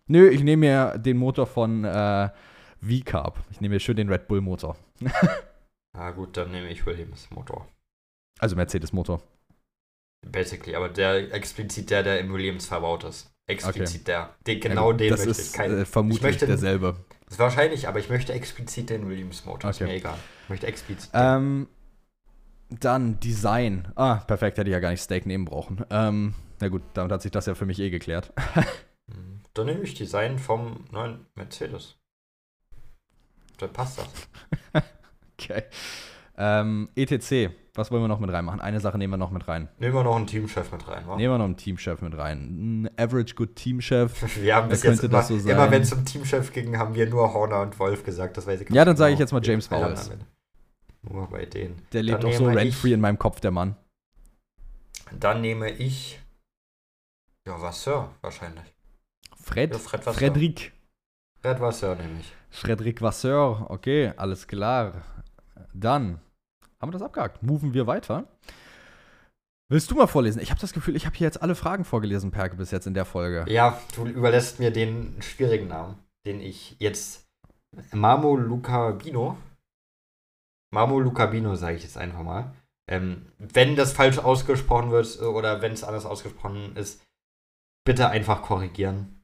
[0.07, 2.29] Nö, ich nehme mir den Motor von äh,
[2.81, 3.39] V-Carb.
[3.51, 4.77] Ich nehme mir schön den Red Bull-Motor.
[5.93, 7.67] Na gut, dann nehme ich Williams Motor.
[8.39, 9.21] Also Mercedes-Motor.
[10.27, 13.29] Basically, aber der explizit der, der im Williams verbaut ist.
[13.49, 14.35] Explizit der.
[14.45, 15.53] Den, genau Ja, den das möchte ist ich.
[15.53, 16.97] Kein, äh, vermutlich ich möchte- derselbe.
[17.29, 19.69] ist wahrscheinlich, aber ich möchte explizit den Williams Motor.
[19.69, 19.91] Ist Okay.
[19.91, 20.17] mir egal.
[20.43, 21.13] Ich möchte explizit.
[21.13, 21.21] den.
[21.21, 21.67] Ähm,
[22.69, 23.87] dann Design.
[23.95, 25.83] Ah, perfekt, hätte ich ja gar nicht Steak nehmen brauchen.
[25.89, 28.33] Ähm, na gut, damit hat sich das ja für mich eh geklärt.
[29.09, 31.95] Hm, Dann nehme ich Design vom neuen Mercedes.
[33.57, 34.83] Dann passt das.
[35.39, 35.63] Okay.
[36.35, 38.59] Ähm, ETC, was wollen wir noch mit reinmachen?
[38.59, 39.69] Eine Sache nehmen wir noch mit rein.
[39.77, 41.15] Nehmen wir noch einen Teamchef mit rein, wa?
[41.15, 42.83] Nehmen wir noch einen Teamchef mit rein.
[42.83, 44.35] Ein Average Good Teamchef.
[44.41, 47.33] Wir haben bis jetzt immer, so immer wenn es zum Teamchef ging, haben wir nur
[47.33, 48.35] Horner und Wolf gesagt.
[48.37, 49.25] Das weiß ich Ja, dann sage ich genau.
[49.25, 50.25] jetzt mal James anderen.
[51.09, 51.81] Nur bei denen.
[51.93, 53.75] Der lebt Dann doch so rent-free in meinem Kopf, der Mann.
[55.11, 56.19] Dann nehme ich.
[57.47, 58.65] Ja, Vasseur wahrscheinlich.
[59.41, 59.71] Fred?
[59.71, 60.19] Ja, Fred Vasseur.
[60.19, 60.73] Fredrik.
[61.43, 62.33] Red Vasseur nehme ich.
[62.49, 63.67] Fredrik Vasseur.
[63.69, 65.03] Okay, alles klar.
[65.73, 66.19] Dann
[66.79, 67.43] haben wir das abgehakt.
[67.43, 68.27] Moven wir weiter.
[69.69, 70.41] Willst du mal vorlesen?
[70.41, 72.93] Ich habe das Gefühl, ich habe hier jetzt alle Fragen vorgelesen, Perke, bis jetzt in
[72.93, 73.45] der Folge.
[73.51, 77.25] Ja, du überlässt mir den schwierigen Namen, den ich jetzt.
[77.91, 79.37] Mamo Lucabino.
[80.71, 82.53] Mamo Lucabino, sage ich jetzt einfach mal.
[82.89, 87.01] Ähm, wenn das falsch ausgesprochen wird äh, oder wenn es anders ausgesprochen ist,
[87.85, 89.21] bitte einfach korrigieren.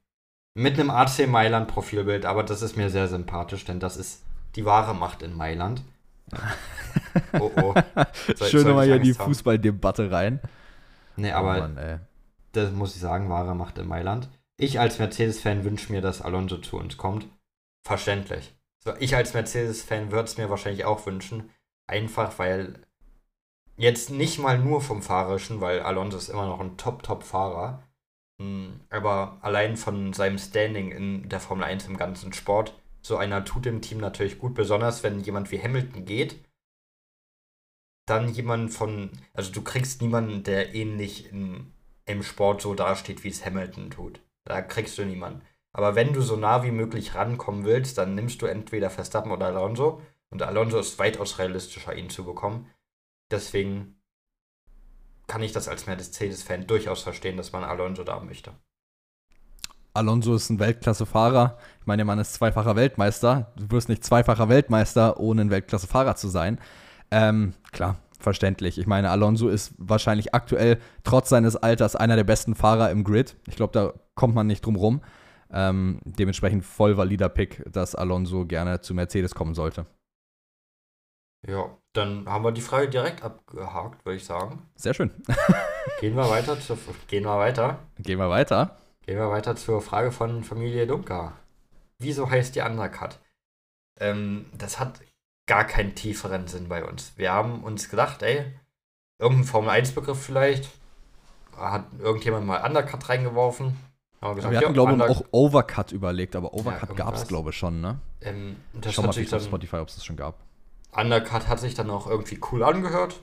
[0.55, 4.23] Mit einem AC Mailand Profilbild, aber das ist mir sehr sympathisch, denn das ist
[4.55, 5.81] die wahre Macht in Mailand.
[7.39, 7.73] Oh oh.
[8.35, 9.27] Soll- Schön nochmal hier die Angst haben?
[9.31, 10.39] Fußballdebatte rein.
[11.15, 11.97] Nee, Oh aber Mann, ey.
[12.53, 14.29] das muss ich sagen, wahre Macht in Mailand.
[14.57, 17.27] Ich als Mercedes-Fan wünsche mir, dass Alonso zu uns kommt.
[17.87, 18.55] Verständlich.
[18.99, 21.49] Ich als Mercedes-Fan würde es mir wahrscheinlich auch wünschen.
[21.87, 22.85] Einfach weil
[23.77, 27.83] jetzt nicht mal nur vom Fahrerischen, weil Alonso ist immer noch ein Top-Top-Fahrer.
[28.39, 33.45] Mm, Aber allein von seinem Standing in der Formel 1 im ganzen Sport, so einer
[33.45, 36.43] tut dem Team natürlich gut, besonders wenn jemand wie Hamilton geht.
[38.05, 41.73] dann jemanden von, also du kriegst niemanden, der ähnlich im,
[42.05, 44.21] im Sport so dasteht, wie es Hamilton tut.
[44.45, 45.41] Da kriegst du niemanden.
[45.73, 49.47] Aber wenn du so nah wie möglich rankommen willst, dann nimmst du entweder Verstappen oder
[49.47, 50.01] Alonso.
[50.29, 52.69] Und Alonso ist weitaus realistischer, ihn zu bekommen.
[53.31, 53.99] Deswegen
[55.27, 58.53] kann ich das als Mercedes-Fan durchaus verstehen, dass man Alonso da möchte.
[59.95, 61.57] Alonso ist ein Weltklasse-Fahrer.
[61.79, 63.51] Ich meine, der Mann ist zweifacher Weltmeister.
[63.55, 66.59] Du wirst nicht zweifacher Weltmeister, ohne ein Weltklasse-Fahrer zu sein.
[67.11, 68.79] Ähm, klar, verständlich.
[68.79, 73.35] Ich meine, Alonso ist wahrscheinlich aktuell trotz seines Alters einer der besten Fahrer im Grid.
[73.47, 75.01] Ich glaube, da kommt man nicht drum rum.
[75.53, 79.85] Ähm, dementsprechend voll valider Pick, dass Alonso gerne zu Mercedes kommen sollte.
[81.47, 84.65] Ja, dann haben wir die Frage direkt abgehakt, würde ich sagen.
[84.75, 85.11] Sehr schön.
[85.99, 87.79] gehen wir weiter zu, gehen wir weiter.
[87.99, 88.77] Gehen wir weiter.
[89.05, 91.33] Gehen wir weiter zur Frage von Familie Dunker.
[91.99, 93.19] Wieso heißt die Undercut?
[93.99, 95.01] Ähm, das hat
[95.45, 97.13] gar keinen tieferen Sinn bei uns.
[97.17, 98.45] Wir haben uns gedacht, ey,
[99.19, 100.69] irgendein Formel-1-Begriff vielleicht.
[101.55, 103.77] Hat irgendjemand mal Undercut reingeworfen.
[104.29, 107.27] Wir, gesagt, wir hatten, ja, glaube ich, auch Overcut überlegt, aber Overcut ja, gab es,
[107.27, 107.99] glaube ich, schon, ne?
[108.21, 110.39] Ähm, das Schau mal auf Spotify, ob es das schon gab.
[110.95, 113.19] Undercut hat sich dann auch irgendwie cool angehört.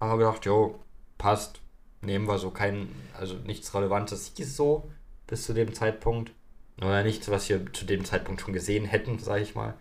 [0.00, 0.78] Haben wir gedacht, jo,
[1.18, 1.60] passt.
[2.02, 2.88] Nehmen wir so kein,
[3.18, 4.90] also nichts Relevantes hieß so
[5.26, 6.32] bis zu dem Zeitpunkt.
[6.78, 9.74] Oder nichts, was wir zu dem Zeitpunkt schon gesehen hätten, sage ich mal.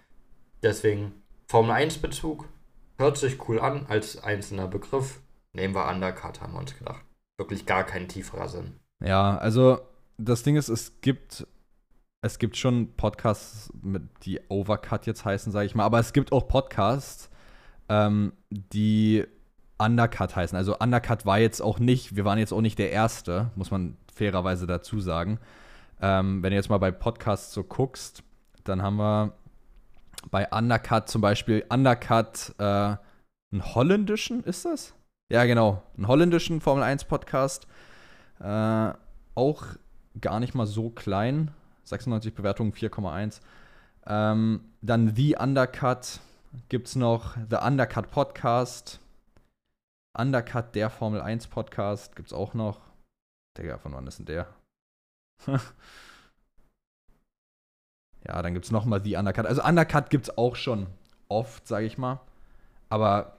[0.61, 1.11] Deswegen
[1.47, 2.47] Formel 1 Bezug.
[2.97, 5.19] Hört sich cool an als einzelner Begriff.
[5.51, 7.03] Nehmen wir Undercut, haben wir uns gedacht.
[7.37, 8.79] Wirklich gar kein tieferer Sinn.
[9.03, 9.79] Ja, also
[10.17, 11.47] das Ding ist, es gibt
[12.23, 13.69] es gibt schon Podcasts,
[14.23, 17.29] die Overcut jetzt heißen, sage ich mal, aber es gibt auch Podcasts,
[17.89, 19.25] ähm, die
[19.77, 20.57] Undercut heißen.
[20.57, 23.97] Also Undercut war jetzt auch nicht, wir waren jetzt auch nicht der Erste, muss man
[24.13, 25.37] fairerweise dazu sagen.
[26.01, 28.23] Ähm, wenn du jetzt mal bei Podcasts so guckst,
[28.63, 29.33] dann haben wir
[30.31, 34.93] bei Undercut zum Beispiel Undercut äh, einen holländischen, ist das?
[35.29, 37.67] Ja, genau, einen holländischen Formel 1 Podcast.
[38.39, 38.93] Äh,
[39.35, 39.63] auch
[40.19, 41.51] gar nicht mal so klein.
[41.85, 43.41] 96 Bewertungen, 4,1.
[44.05, 46.19] Ähm, dann The Undercut
[46.69, 48.99] gibt es noch, The Undercut Podcast.
[50.17, 52.81] Undercut, der Formel 1 Podcast, gibt es auch noch.
[53.57, 54.47] Digga, von wann ist denn der?
[58.27, 59.45] ja, dann gibt es nochmal The Undercut.
[59.45, 60.87] Also Undercut gibt es auch schon
[61.29, 62.21] oft, sage ich mal.
[62.89, 63.37] Aber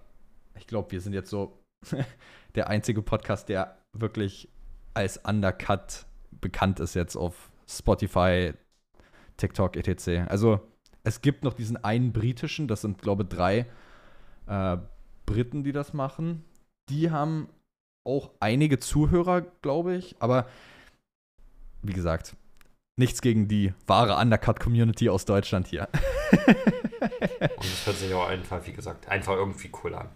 [0.56, 1.58] ich glaube, wir sind jetzt so
[2.54, 4.48] der einzige Podcast, der wirklich
[4.94, 6.06] als Undercut
[6.40, 8.52] bekannt ist jetzt auf Spotify,
[9.36, 10.28] TikTok, etc.
[10.28, 10.60] Also
[11.02, 13.66] es gibt noch diesen einen britischen, das sind, glaube ich, drei
[14.46, 14.76] äh,
[15.26, 16.44] Briten, die das machen.
[16.88, 17.48] Die haben
[18.06, 20.46] auch einige Zuhörer, glaube ich, aber
[21.82, 22.36] wie gesagt,
[22.96, 25.88] nichts gegen die wahre Undercut-Community aus Deutschland hier.
[27.40, 30.08] Und es hört sich auch einfach, wie gesagt, einfach irgendwie cool an.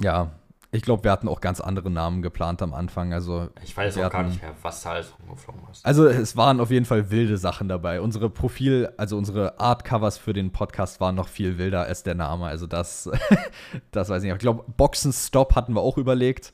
[0.00, 0.32] Ja,
[0.70, 3.14] ich glaube, wir hatten auch ganz andere Namen geplant am Anfang.
[3.14, 5.84] Also ich weiß auch hatten, gar nicht mehr, was da alles rumgeflogen ist.
[5.84, 8.02] Also es waren auf jeden Fall wilde Sachen dabei.
[8.02, 12.46] Unsere Profil, also unsere Art-Covers für den Podcast waren noch viel wilder als der Name.
[12.46, 13.08] Also das,
[13.92, 14.34] das weiß ich nicht.
[14.34, 16.52] Ich glaube, Boxen Stop hatten wir auch überlegt.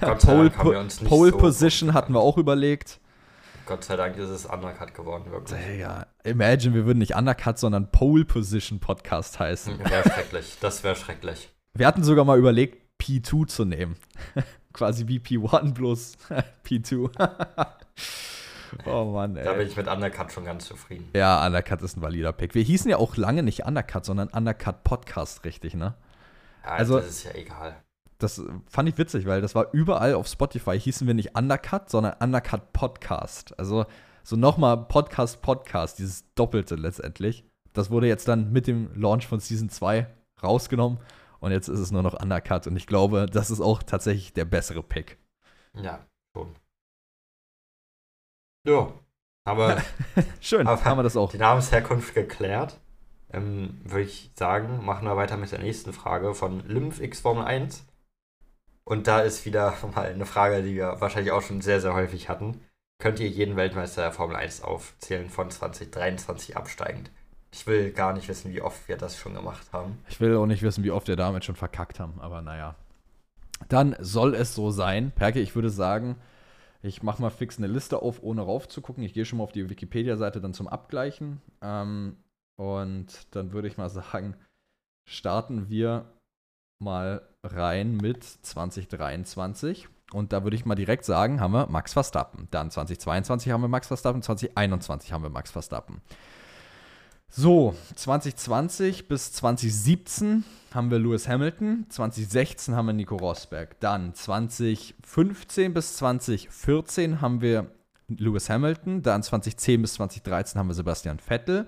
[0.00, 2.98] Pole, Pole so Position hatten wir auch überlegt.
[3.66, 5.58] Gott sei Dank ist es Undercut geworden, wirklich.
[5.78, 9.78] Ja, imagine, wir würden nicht Undercut, sondern Pole Position Podcast heißen.
[9.78, 11.50] Wäre schrecklich, das wäre schrecklich.
[11.74, 13.96] Wir hatten sogar mal überlegt, P2 zu nehmen.
[14.72, 16.16] Quasi wie P1 plus
[16.64, 17.10] P2.
[18.86, 19.44] oh Mann, ey.
[19.44, 21.08] Da bin ich mit Undercut schon ganz zufrieden.
[21.14, 22.54] Ja, Undercut ist ein valider Pick.
[22.54, 25.94] Wir hießen ja auch lange nicht Undercut, sondern Undercut Podcast, richtig, ne?
[26.64, 27.76] Ja, also, das ist ja egal.
[28.18, 32.14] Das fand ich witzig, weil das war überall auf Spotify, hießen wir nicht Undercut, sondern
[32.20, 33.58] Undercut Podcast.
[33.58, 33.86] Also
[34.22, 37.44] so nochmal Podcast, Podcast, dieses Doppelte letztendlich.
[37.74, 40.06] Das wurde jetzt dann mit dem Launch von Season 2
[40.42, 40.98] rausgenommen
[41.44, 42.66] und jetzt ist es nur noch Undercut.
[42.66, 45.18] Und ich glaube, das ist auch tatsächlich der bessere Pick.
[45.74, 46.54] Ja, schon.
[48.66, 48.92] Ja,
[49.44, 49.82] aber.
[50.40, 51.30] Schön, aber haben wir das auch.
[51.30, 52.80] Die Namensherkunft geklärt.
[53.30, 57.86] Ähm, Würde ich sagen, machen wir weiter mit der nächsten Frage von LymphX Formel 1.
[58.84, 62.28] Und da ist wieder mal eine Frage, die wir wahrscheinlich auch schon sehr, sehr häufig
[62.30, 62.62] hatten.
[62.98, 67.10] Könnt ihr jeden Weltmeister der Formel 1 aufzählen von 2023 absteigend?
[67.54, 69.96] Ich will gar nicht wissen, wie oft wir das schon gemacht haben.
[70.08, 72.74] Ich will auch nicht wissen, wie oft wir damit schon verkackt haben, aber naja.
[73.68, 75.12] Dann soll es so sein.
[75.12, 76.16] Perke, ich würde sagen,
[76.82, 79.04] ich mache mal fix eine Liste auf, ohne raufzugucken.
[79.04, 81.40] Ich gehe schon mal auf die Wikipedia-Seite dann zum Abgleichen.
[81.62, 82.16] Ähm,
[82.56, 84.34] und dann würde ich mal sagen,
[85.08, 86.06] starten wir
[86.82, 89.88] mal rein mit 2023.
[90.12, 92.48] Und da würde ich mal direkt sagen, haben wir Max Verstappen.
[92.50, 96.02] Dann 2022 haben wir Max Verstappen, 2021 haben wir Max Verstappen.
[97.36, 103.80] So, 2020 bis 2017 haben wir Lewis Hamilton, 2016 haben wir Nico Rosberg.
[103.80, 107.72] Dann 2015 bis 2014 haben wir
[108.06, 111.66] Lewis Hamilton, dann 2010 bis 2013 haben wir Sebastian Vettel,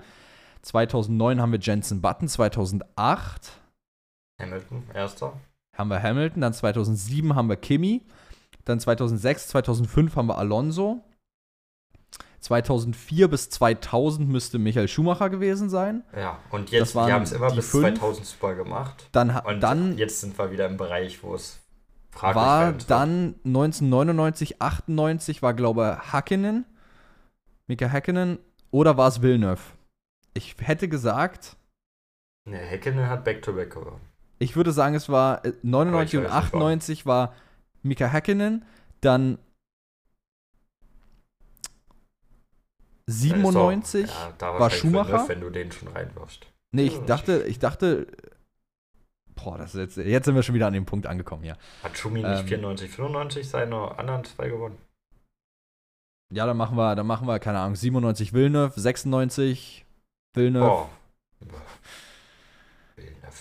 [0.62, 3.61] 2009 haben wir Jensen Button, 2008
[4.40, 5.33] Hamilton, erster.
[5.76, 8.07] haben wir Hamilton, dann 2007 haben wir Kimi,
[8.64, 11.02] dann 2006, 2005 haben wir Alonso,
[12.46, 16.04] 2004 bis 2000 müsste Michael Schumacher gewesen sein.
[16.16, 17.98] Ja, und jetzt, wir haben es immer bis fünf.
[17.98, 19.09] 2000 super gemacht.
[19.12, 21.59] Dann, Und dann jetzt sind wir wieder im Bereich, wo es
[22.12, 26.64] fraglich war dann 1999, 98 war glaube ich Hakkinen,
[27.66, 28.38] Mika Hakkinen
[28.70, 29.61] oder war es Villeneuve?
[30.35, 31.56] Ich hätte gesagt,
[32.48, 34.00] Ne, Häkkinen hat Back-to-Back gewonnen.
[34.38, 36.66] ich würde sagen, es war äh, 99 und Aber ich weiß nicht, warum.
[36.68, 37.35] 98 war
[37.82, 38.64] Mika Hakkinen,
[39.00, 39.38] dann
[43.06, 44.04] 97.
[44.04, 45.08] Ist doch- ja, war Schumacher?
[45.08, 46.46] Villeneuve, wenn du den schon reinwirfst.
[46.72, 48.06] Nee, ich Ja, dachte, ich dachte,
[49.34, 51.56] boah, das ist jetzt, jetzt sind wir schon wieder an dem Punkt angekommen hier.
[51.82, 52.46] Hat Schumi nicht Ähm.
[52.46, 54.76] 94, 95 seine anderen zwei gewonnen?
[56.34, 59.86] Ja, dann machen wir, dann machen wir, keine Ahnung, 97 Villeneuve, 96
[60.34, 60.66] Villeneuve.
[60.66, 60.90] Boah.
[62.96, 63.32] Villeneuve.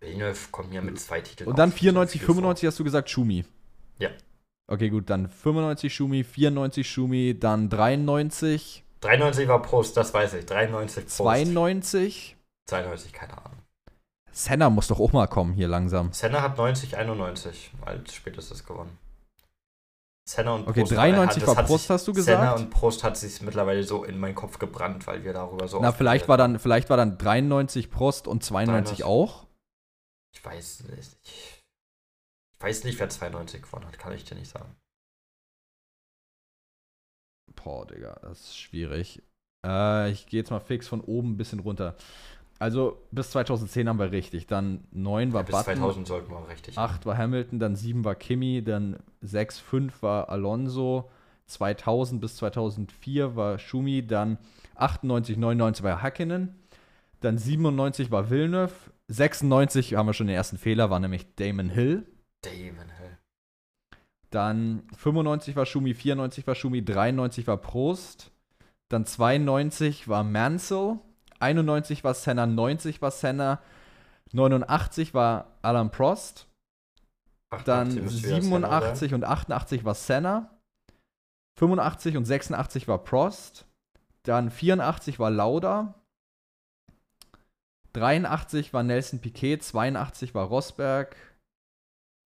[0.00, 1.48] Villeneuve kommt ja mit zwei Titeln.
[1.48, 1.76] Und dann auf.
[1.76, 3.44] 94, Das ist 95 hast du gesagt Schumi.
[3.98, 4.10] Ja.
[4.68, 10.46] Okay, gut, dann 95 Schumi, 94 Schumi, dann 93, 93 war Prost, das weiß ich.
[10.46, 11.16] 93 Prost.
[11.16, 12.36] 92.
[12.68, 13.58] 92, keine Ahnung.
[14.32, 16.12] Senna muss doch auch mal kommen hier langsam.
[16.12, 18.98] Senna hat 90, 91 als spätestes gewonnen.
[20.28, 20.92] Senna und Okay, Prost.
[20.96, 22.58] 93 das war hat Prost, sich, hast du Senna gesagt?
[22.58, 25.92] und Prost hat sich mittlerweile so in meinen Kopf gebrannt, weil wir darüber so Na,
[25.92, 29.04] vielleicht war dann, vielleicht war dann 93 Prost und 92 93.
[29.04, 29.46] auch.
[30.34, 31.16] Ich weiß nicht.
[31.22, 34.74] Ich weiß nicht, wer 92 gewonnen hat, kann ich dir nicht sagen.
[37.66, 39.20] Boah, Digga, das ist schwierig.
[39.66, 41.96] Äh, ich gehe jetzt mal fix von oben ein bisschen runter.
[42.60, 44.46] Also bis 2010 haben wir richtig.
[44.46, 46.78] Dann 9 war Bis Button, 2000 sollten wir richtig.
[46.78, 51.10] 8 war Hamilton, dann 7 war Kimi, dann 6, 5 war Alonso,
[51.46, 54.38] 2000 bis 2004 war Schumi, dann
[54.76, 56.54] 98, 99 war Hakkinen,
[57.20, 58.74] dann 97 war Villeneuve,
[59.08, 62.06] 96 haben wir schon den ersten Fehler, war nämlich Damon Hill.
[62.42, 62.95] Damon Hill.
[64.36, 68.32] Dann 95 war Schumi, 94 war Schumi, 93 war Prost.
[68.90, 70.98] Dann 92 war Mansell,
[71.40, 73.62] 91 war Senna, 90 war Senna,
[74.32, 76.48] 89 war Alan Prost.
[77.48, 80.50] 88 Dann müsste wieder Senna 87 und 88 war Senna.
[81.58, 83.64] 85 und 86 war Prost.
[84.22, 85.94] Dann 84 war Lauda.
[87.94, 89.62] 83 war Nelson Piquet.
[89.62, 91.16] 82 war Rosberg.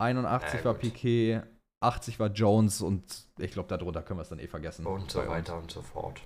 [0.01, 0.75] 81 Ja, war.
[0.75, 1.43] Piquet.
[1.81, 3.03] 80 war Jones und
[3.39, 4.87] ich glaube, darunter können wir es dann eh vergessen.
[4.87, 6.21] Und so weiter und so fort.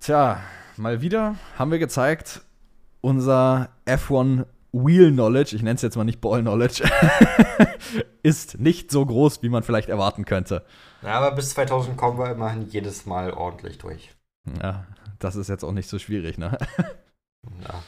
[0.00, 0.40] Tja,
[0.76, 2.42] mal wieder haben wir gezeigt,
[3.00, 6.84] unser F1 Wheel Knowledge, ich nenne es jetzt mal nicht Ball Knowledge,
[8.22, 10.64] ist nicht so groß, wie man vielleicht erwarten könnte.
[11.02, 14.14] Ja, aber bis 2000 kommen wir immerhin jedes Mal ordentlich durch.
[14.62, 14.86] Ja,
[15.18, 16.58] das ist jetzt auch nicht so schwierig, ne?
[17.62, 17.82] Ja,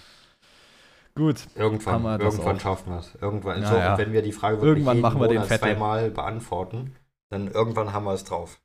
[1.19, 3.13] Gut, irgendwann, wir irgendwann schaffen wir es.
[3.21, 3.93] Irgendwann, Ja, so, ja.
[3.93, 6.95] und wenn wir die Frage wirklich Irgendwann machen wir den Monat zweimal beantworten,
[7.29, 8.61] dann irgendwann haben wir es drauf.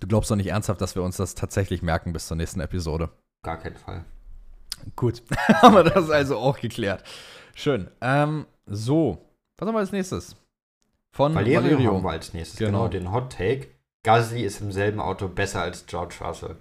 [0.00, 3.10] du glaubst doch nicht ernsthaft, dass wir uns das tatsächlich merken bis zur nächsten Episode.
[3.44, 4.04] Gar keinen Fall.
[4.96, 5.22] Gut,
[5.62, 7.04] haben wir das also auch geklärt.
[7.54, 7.88] Schön.
[8.00, 9.24] Ähm, so,
[9.58, 10.34] was haben wir als nächstes?
[11.12, 11.94] Von Valerio, Valerio.
[11.94, 12.58] haben wir als nächstes.
[12.58, 12.78] Genau.
[12.80, 12.88] Genau.
[12.88, 13.68] den Hot Take.
[14.02, 16.56] Gasly ist im selben Auto besser als George Russell.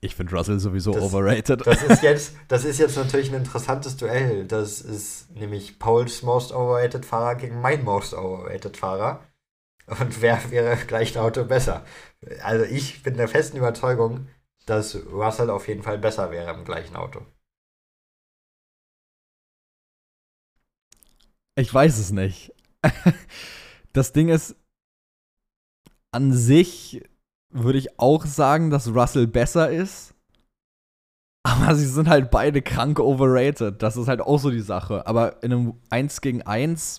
[0.00, 1.66] Ich finde Russell sowieso Das- overrated.
[1.66, 4.46] Das ist jetzt, das ist jetzt natürlich ein interessantes Duell.
[4.46, 9.24] Das ist nämlich Pauls Most Overrated Fahrer gegen mein Most Overrated Fahrer.
[9.86, 11.84] Und wer wäre gleich ein Auto besser?
[12.42, 14.28] Also ich bin der festen Überzeugung,
[14.66, 17.24] dass Russell auf jeden Fall besser wäre im gleichen Auto.
[21.56, 22.52] Ich weiß es nicht.
[23.94, 24.54] Das Ding ist,
[26.12, 27.02] an sich
[27.50, 30.14] würde ich auch sagen, dass Russell besser ist.
[31.44, 33.80] Aber sie sind halt beide krank overrated.
[33.82, 35.06] Das ist halt auch so die Sache.
[35.06, 36.98] Aber in einem 1 gegen 1,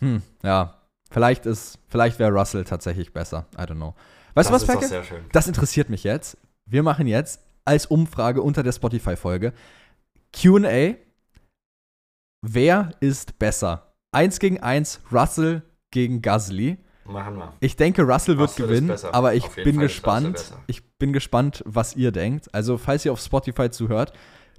[0.00, 3.46] hm, ja, vielleicht ist, vielleicht wäre Russell tatsächlich besser.
[3.54, 3.94] I don't know.
[4.34, 5.24] Weißt das du was, schön.
[5.32, 6.36] Das interessiert mich jetzt.
[6.66, 9.52] Wir machen jetzt als Umfrage unter der Spotify-Folge
[10.32, 10.94] QA.
[12.42, 13.94] Wer ist besser?
[14.12, 16.78] Eins gegen eins, Russell gegen Gasly.
[17.06, 17.52] Machen wir.
[17.60, 20.52] Ich denke, Russell wird Russell gewinnen, aber ich bin Fall gespannt.
[20.66, 22.52] Ich bin gespannt, was ihr denkt.
[22.54, 24.12] Also, falls ihr auf Spotify zuhört,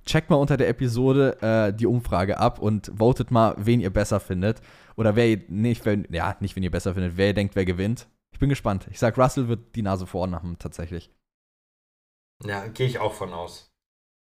[0.06, 4.20] checkt mal unter der Episode äh, die Umfrage ab und votet mal, wen ihr besser
[4.20, 4.62] findet.
[4.96, 7.66] Oder wer ihr nicht, wenn, ja, nicht wen ihr besser findet, wer ihr denkt, wer
[7.66, 8.08] gewinnt.
[8.32, 8.88] Ich bin gespannt.
[8.92, 11.10] Ich sag, Russell wird die Nase vorn haben, tatsächlich.
[12.44, 13.72] Ja, gehe ich auch von aus.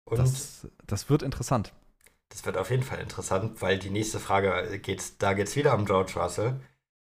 [0.08, 1.72] Und das, das wird interessant.
[2.30, 5.74] Das wird auf jeden Fall interessant, weil die nächste Frage geht, da geht es wieder
[5.74, 6.60] um George Russell,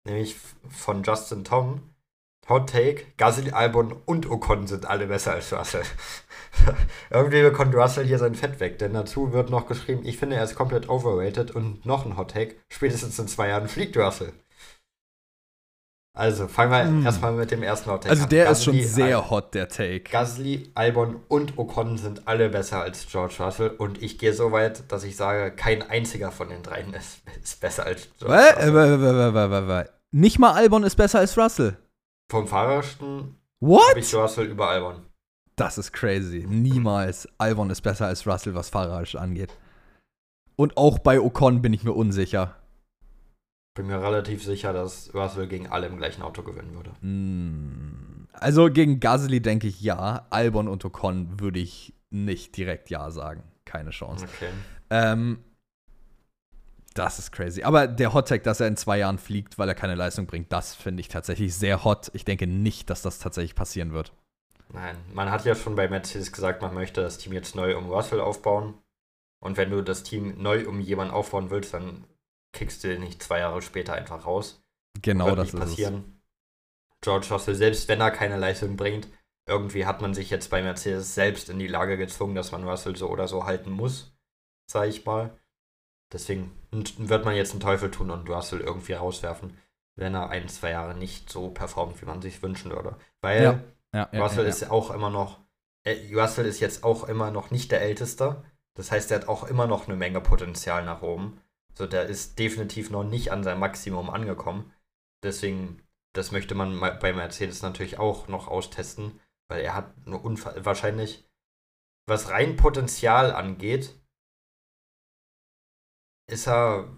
[0.04, 0.36] nämlich
[0.68, 1.82] von Justin Tom.
[2.48, 5.84] Hot Take, Gasly, Albon und Ocon sind alle besser als Russell.
[7.10, 10.44] Irgendwie bekommt Russell hier sein Fett weg, denn dazu wird noch geschrieben, ich finde, er
[10.44, 14.34] ist komplett overrated und noch ein Hot Take, spätestens in zwei Jahren fliegt Russell.
[16.16, 17.04] Also, fangen wir hm.
[17.04, 18.26] erstmal mit dem ersten Hot Take also an.
[18.26, 20.04] Also, der Gasly, ist schon sehr Al hot, der Take.
[20.04, 23.70] Gasly, Albon und Ocon sind alle besser als George Russell.
[23.70, 27.60] Und ich gehe so weit, dass ich sage, kein einziger von den dreien ist, ist
[27.60, 29.88] besser als George Russell.
[30.12, 31.76] Nicht mal Albon ist besser als Russell.
[32.30, 35.02] Vom Fahrersten habe ich Russell über Albon.
[35.56, 36.46] Das ist crazy.
[36.48, 37.28] Niemals.
[37.38, 39.52] Albon ist besser als Russell, was Fahrerisch angeht.
[40.54, 42.54] Und auch bei Ocon bin ich mir unsicher
[43.74, 46.92] bin mir relativ sicher, dass Russell gegen alle im gleichen Auto gewinnen würde.
[47.00, 48.28] Hm.
[48.32, 50.26] Also gegen Gasly denke ich ja.
[50.30, 53.42] Albon und Ocon würde ich nicht direkt ja sagen.
[53.64, 54.26] Keine Chance.
[54.26, 54.50] Okay.
[54.90, 55.38] Ähm,
[56.94, 57.62] das ist crazy.
[57.64, 60.74] Aber der Hot-Tag, dass er in zwei Jahren fliegt, weil er keine Leistung bringt, das
[60.74, 62.10] finde ich tatsächlich sehr hot.
[62.14, 64.12] Ich denke nicht, dass das tatsächlich passieren wird.
[64.72, 67.90] Nein, man hat ja schon bei Mercedes gesagt, man möchte das Team jetzt neu um
[67.90, 68.74] Russell aufbauen.
[69.40, 72.04] Und wenn du das Team neu um jemanden aufbauen willst, dann
[72.54, 74.62] kickst du nicht zwei Jahre später einfach raus.
[75.02, 75.94] Genau, Wird das nicht passieren.
[75.94, 76.14] Ist es.
[77.02, 79.08] George Russell, selbst wenn er keine Leistung bringt,
[79.46, 82.96] irgendwie hat man sich jetzt bei Mercedes selbst in die Lage gezwungen, dass man Russell
[82.96, 84.16] so oder so halten muss,
[84.66, 85.38] sag ich mal.
[86.12, 89.58] Deswegen wird man jetzt einen Teufel tun und Russell irgendwie rauswerfen,
[89.96, 92.96] wenn er ein, zwei Jahre nicht so performt, wie man sich wünschen würde.
[93.20, 95.40] Weil ja, ja, ja, Russell ist auch immer noch,
[95.84, 98.42] äh, Russell ist jetzt auch immer noch nicht der Älteste.
[98.74, 101.40] Das heißt, er hat auch immer noch eine Menge Potenzial nach oben.
[101.76, 104.72] So, der ist definitiv noch nicht an sein Maximum angekommen.
[105.24, 105.82] Deswegen,
[106.14, 110.22] das möchte man bei Mercedes natürlich auch noch austesten, weil er hat eine
[110.64, 111.28] wahrscheinlich,
[112.06, 113.98] was rein Potenzial angeht,
[116.30, 116.88] ist er,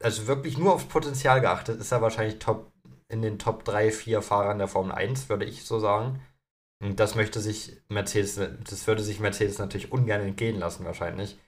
[0.00, 2.72] also wirklich nur aufs Potenzial geachtet, ist er wahrscheinlich top,
[3.08, 6.22] in den Top 3, 4 Fahrern der Formel 1, würde ich so sagen.
[6.82, 11.38] Und das möchte sich Mercedes, das würde sich Mercedes natürlich ungern entgehen lassen, wahrscheinlich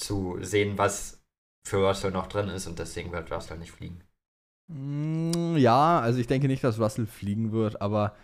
[0.00, 1.20] zu sehen, was
[1.66, 4.02] für Russell noch drin ist und deswegen wird Russell nicht fliegen.
[4.68, 8.14] Mm, ja, also ich denke nicht, dass Russell fliegen wird, aber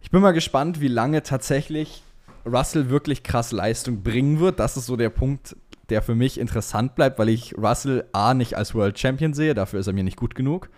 [0.00, 2.02] ich bin mal gespannt, wie lange tatsächlich
[2.44, 4.58] Russell wirklich krass Leistung bringen wird.
[4.60, 5.56] Das ist so der Punkt,
[5.88, 9.80] der für mich interessant bleibt, weil ich Russell A nicht als World Champion sehe, dafür
[9.80, 10.70] ist er mir nicht gut genug.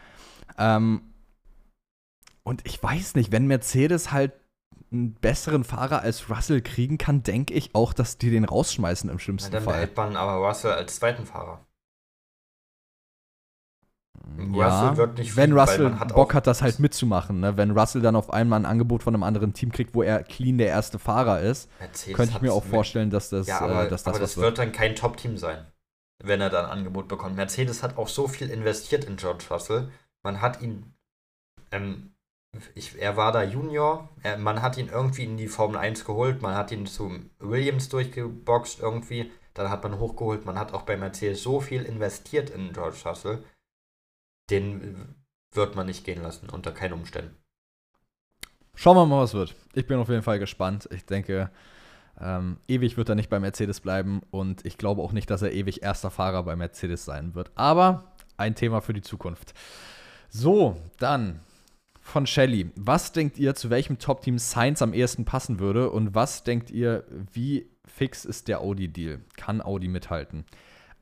[0.59, 1.03] Ähm,
[2.43, 4.33] und ich weiß nicht, wenn Mercedes halt
[4.97, 9.19] einen besseren Fahrer als Russell kriegen kann, denke ich auch, dass die den rausschmeißen im
[9.19, 9.87] schlimmsten ja, dann Fall.
[9.87, 11.61] Dann man aber Russell als zweiten Fahrer.
[14.53, 17.41] Ja, Russell wird nicht wenn Russell hat Bock hat, das halt mitzumachen.
[17.41, 17.57] Ne?
[17.57, 20.59] Wenn Russell dann auf einmal ein Angebot von einem anderen Team kriegt, wo er clean
[20.59, 23.89] der erste Fahrer ist, Mercedes könnte ich mir auch vorstellen, dass das, ja, aber, äh,
[23.89, 24.45] dass das, aber das wird.
[24.45, 25.67] wird dann kein Top-Team sein,
[26.23, 27.37] wenn er dann ein Angebot bekommt.
[27.37, 29.91] Mercedes hat auch so viel investiert in George Russell.
[30.23, 30.95] Man hat ihn
[31.71, 32.16] ähm,
[32.75, 36.43] ich, er war da Junior, er, man hat ihn irgendwie in die Formel 1 geholt,
[36.43, 40.97] man hat ihn zu Williams durchgeboxt irgendwie, dann hat man hochgeholt, man hat auch bei
[40.97, 43.45] Mercedes so viel investiert in George Russell,
[44.51, 45.15] den
[45.53, 47.37] wird man nicht gehen lassen, unter keinen Umständen.
[48.75, 49.55] Schauen wir mal, was wird.
[49.73, 50.87] Ich bin auf jeden Fall gespannt.
[50.93, 51.51] Ich denke,
[52.21, 55.53] ähm, ewig wird er nicht bei Mercedes bleiben und ich glaube auch nicht, dass er
[55.53, 57.51] ewig erster Fahrer bei Mercedes sein wird.
[57.55, 59.55] Aber ein Thema für die Zukunft.
[60.29, 61.41] So, dann
[62.07, 62.71] von Shelly.
[62.77, 65.91] Was denkt ihr, zu welchem Top-Team Science am ehesten passen würde?
[65.91, 69.21] Und was denkt ihr, wie fix ist der Audi-Deal?
[69.37, 70.45] Kann Audi mithalten?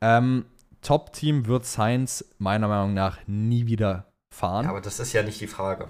[0.01, 0.47] Ähm,
[0.81, 4.65] Top-Team wird Science meiner Meinung nach nie wieder fahren.
[4.65, 5.89] Ja, aber das ist ja nicht die Frage.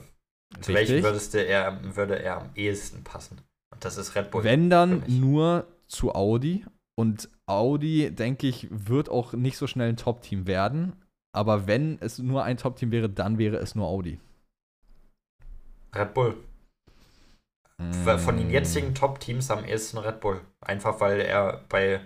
[0.60, 1.04] Zu Richtig.
[1.04, 3.40] welchem er, würde er am ehesten passen?
[3.72, 4.44] Und das ist Red Bull.
[4.44, 6.64] Wenn dann nur zu Audi.
[6.96, 10.94] Und Audi, denke ich, wird auch nicht so schnell ein Top-Team werden.
[11.32, 14.20] Aber wenn es nur ein Top-Team wäre, dann wäre es nur Audi.
[15.94, 16.36] Red Bull.
[17.78, 18.18] Mm.
[18.18, 20.40] Von den jetzigen Top-Teams am ehesten Red Bull.
[20.60, 22.00] Einfach weil er bei,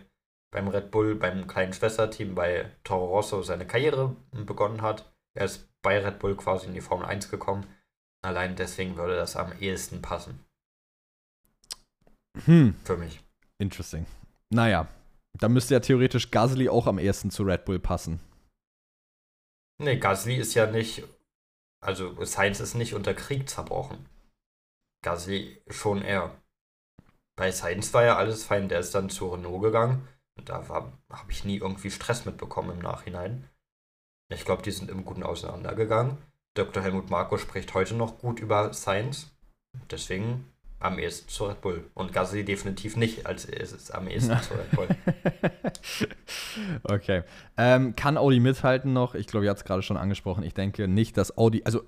[0.50, 5.10] beim Red Bull, beim kleinen Schwesterteam bei Toro Rosso seine Karriere begonnen hat.
[5.34, 7.66] Er ist bei Red Bull quasi in die Formel 1 gekommen.
[8.22, 10.44] Allein deswegen würde das am ehesten passen.
[12.44, 12.74] Hm.
[12.84, 13.20] Für mich.
[13.58, 14.06] Interesting.
[14.50, 14.88] Naja,
[15.38, 18.20] da müsste ja theoretisch Gasly auch am ehesten zu Red Bull passen.
[19.80, 21.04] Nee, Gasly ist ja nicht
[21.80, 24.08] also Sainz ist nicht unter Krieg zerbrochen.
[25.02, 26.40] Gasly schon eher.
[27.36, 30.08] Bei Sainz war ja alles fein, der ist dann zu Renault gegangen.
[30.36, 33.48] Und da habe ich nie irgendwie Stress mitbekommen im Nachhinein.
[34.32, 36.18] Ich glaube, die sind im Guten auseinandergegangen.
[36.54, 36.82] Dr.
[36.82, 39.30] Helmut Marko spricht heute noch gut über Sainz.
[39.90, 41.84] Deswegen am ehesten zu Red Bull.
[41.94, 44.88] Und Gasly definitiv nicht als ist am ehesten zu Red Bull.
[46.84, 47.22] okay.
[47.56, 49.14] Ähm, kann Audi mithalten noch?
[49.14, 50.44] Ich glaube, ihr habt es gerade schon angesprochen.
[50.44, 51.82] Ich denke nicht, dass Audi, also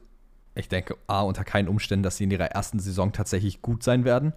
[0.55, 4.05] ich denke, A, unter keinen Umständen, dass sie in ihrer ersten Saison tatsächlich gut sein
[4.05, 4.33] werden.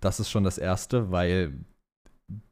[0.00, 1.52] Das ist schon das Erste, weil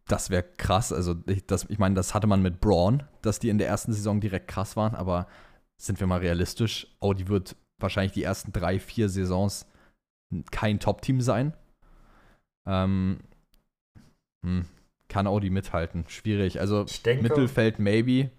[0.07, 0.93] das wäre krass.
[0.93, 4.21] Also, ich, ich meine, das hatte man mit Braun, dass die in der ersten Saison
[4.21, 5.27] direkt krass waren, aber
[5.77, 9.67] sind wir mal realistisch, Audi wird wahrscheinlich die ersten drei, vier Saisons
[10.51, 11.55] kein Top-Team sein.
[12.67, 13.21] Ähm,
[14.45, 14.67] hm,
[15.09, 16.05] kann Audi mithalten.
[16.09, 16.61] Schwierig.
[16.61, 18.31] Also denke, Mittelfeld maybe,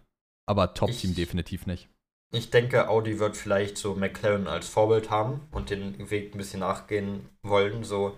[0.45, 1.89] aber Top-Team definitiv nicht.
[2.33, 6.61] Ich denke, Audi wird vielleicht so McLaren als Vorbild haben und den Weg ein bisschen
[6.61, 7.83] nachgehen wollen.
[7.83, 8.17] So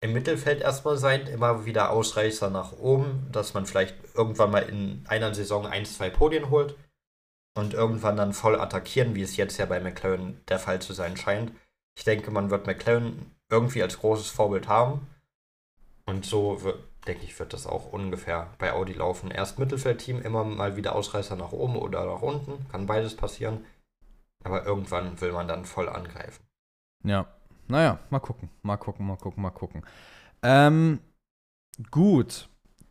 [0.00, 5.04] im Mittelfeld erstmal sein, immer wieder Ausreißer nach oben, dass man vielleicht irgendwann mal in
[5.06, 6.76] einer Saison ein, zwei Podien holt
[7.56, 11.16] und irgendwann dann voll attackieren, wie es jetzt ja bei McLaren der Fall zu sein
[11.16, 11.52] scheint.
[11.98, 15.08] Ich denke, man wird McLaren irgendwie als großes Vorbild haben.
[16.06, 16.78] Und so wird,
[17.08, 19.32] denke ich, wird das auch ungefähr bei Audi laufen.
[19.32, 22.68] Erst Mittelfeldteam, immer mal wieder Ausreißer nach oben oder nach unten.
[22.70, 23.64] Kann beides passieren.
[24.44, 26.46] Aber irgendwann will man dann voll angreifen.
[27.02, 27.26] Ja.
[27.66, 28.48] Naja, mal gucken.
[28.62, 29.84] Mal gucken, mal gucken, mal gucken.
[30.42, 31.00] Ähm,
[31.90, 32.48] gut.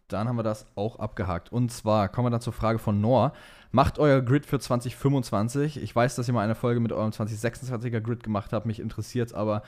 [0.09, 1.49] Dann haben wir das auch abgehakt.
[1.49, 3.31] Und zwar kommen wir dann zur Frage von Noah.
[3.71, 5.81] Macht euer Grid für 2025.
[5.81, 8.65] Ich weiß, dass ihr mal eine Folge mit eurem 2026er Grid gemacht habt.
[8.65, 9.63] Mich interessiert aber,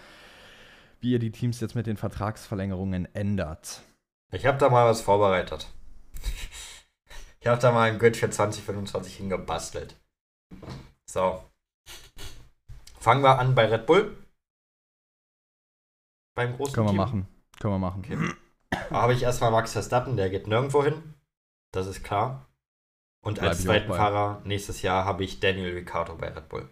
[1.01, 3.81] wie ihr die Teams jetzt mit den Vertragsverlängerungen ändert.
[4.31, 5.67] Ich habe da mal was vorbereitet.
[7.41, 9.95] Ich habe da mal ein Grid für 2025 hingebastelt.
[11.05, 11.43] So.
[12.99, 14.17] Fangen wir an bei Red Bull.
[16.35, 17.27] Beim großen Können wir machen.
[17.59, 18.03] Können wir machen.
[18.05, 18.17] Okay.
[18.89, 21.15] Da habe ich erstmal Max Verstappen, der geht nirgendwo hin.
[21.71, 22.48] Das ist klar.
[23.21, 26.69] Und als zweiten Fahrer nächstes Jahr habe ich Daniel Ricciardo bei Red Bull.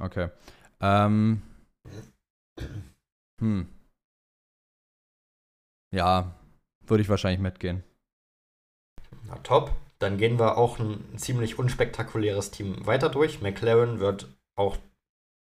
[0.00, 0.28] Okay.
[0.80, 1.42] Ähm.
[3.40, 3.68] Hm.
[5.94, 6.34] Ja,
[6.86, 7.82] würde ich wahrscheinlich mitgehen.
[9.24, 9.72] Na top.
[9.98, 13.40] Dann gehen wir auch ein ziemlich unspektakuläres Team weiter durch.
[13.40, 14.76] McLaren wird auch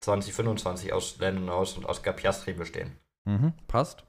[0.02, 2.96] 2025 aus Lennon aus und Oscar Piastri bestehen.
[3.26, 4.04] Mhm, passt.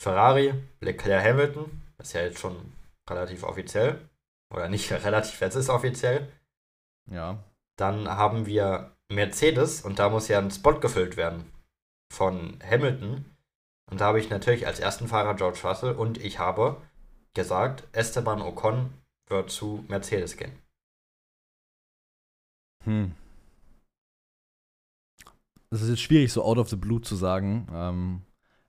[0.00, 2.72] Ferrari, Leclerc Hamilton, ist ja jetzt schon
[3.10, 4.08] relativ offiziell.
[4.52, 6.32] Oder nicht relativ, jetzt ist offiziell.
[7.10, 7.42] Ja.
[7.76, 11.50] Dann haben wir Mercedes und da muss ja ein Spot gefüllt werden
[12.12, 13.24] von Hamilton.
[13.90, 16.80] Und da habe ich natürlich als ersten Fahrer George Russell und ich habe
[17.34, 18.92] gesagt, Esteban Ocon
[19.28, 20.52] wird zu Mercedes gehen.
[22.84, 23.14] Hm.
[25.70, 28.22] Es ist jetzt schwierig, so out of the blue zu sagen, ähm,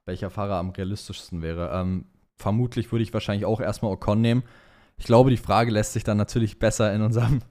[0.06, 1.72] welcher Fahrer am realistischsten wäre.
[1.74, 2.06] Ähm,
[2.36, 4.44] vermutlich würde ich wahrscheinlich auch erstmal Ocon nehmen.
[5.00, 7.42] Ich glaube, die Frage lässt sich dann natürlich besser in unserem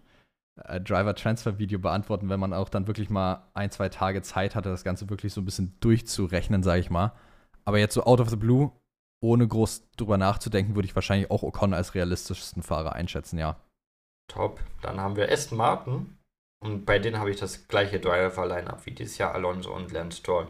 [0.65, 4.85] äh, Driver-Transfer-Video beantworten, wenn man auch dann wirklich mal ein, zwei Tage Zeit hatte, das
[4.85, 7.13] Ganze wirklich so ein bisschen durchzurechnen, sage ich mal.
[7.65, 8.71] Aber jetzt so out of the blue,
[9.21, 13.57] ohne groß drüber nachzudenken, würde ich wahrscheinlich auch Ocon als realistischsten Fahrer einschätzen, ja.
[14.31, 14.61] Top.
[14.83, 16.19] Dann haben wir Aston Martin.
[16.61, 20.49] Und bei denen habe ich das gleiche Driver-Line-Up wie dieses Jahr Alonso und Lance Stroll.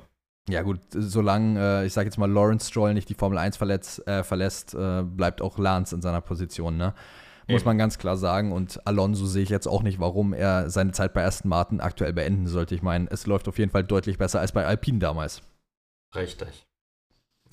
[0.48, 4.06] Ja, gut, solange, äh, ich sage jetzt mal, Lawrence Stroll nicht die Formel 1 verletzt,
[4.06, 6.94] äh, verlässt, äh, bleibt auch Lance in seiner Position, ne?
[7.46, 7.70] Muss Eben.
[7.70, 8.52] man ganz klar sagen.
[8.52, 12.12] Und Alonso sehe ich jetzt auch nicht, warum er seine Zeit bei Aston Martin aktuell
[12.12, 12.74] beenden sollte.
[12.74, 15.40] Ich meine, es läuft auf jeden Fall deutlich besser als bei Alpine damals.
[16.14, 16.66] Richtig.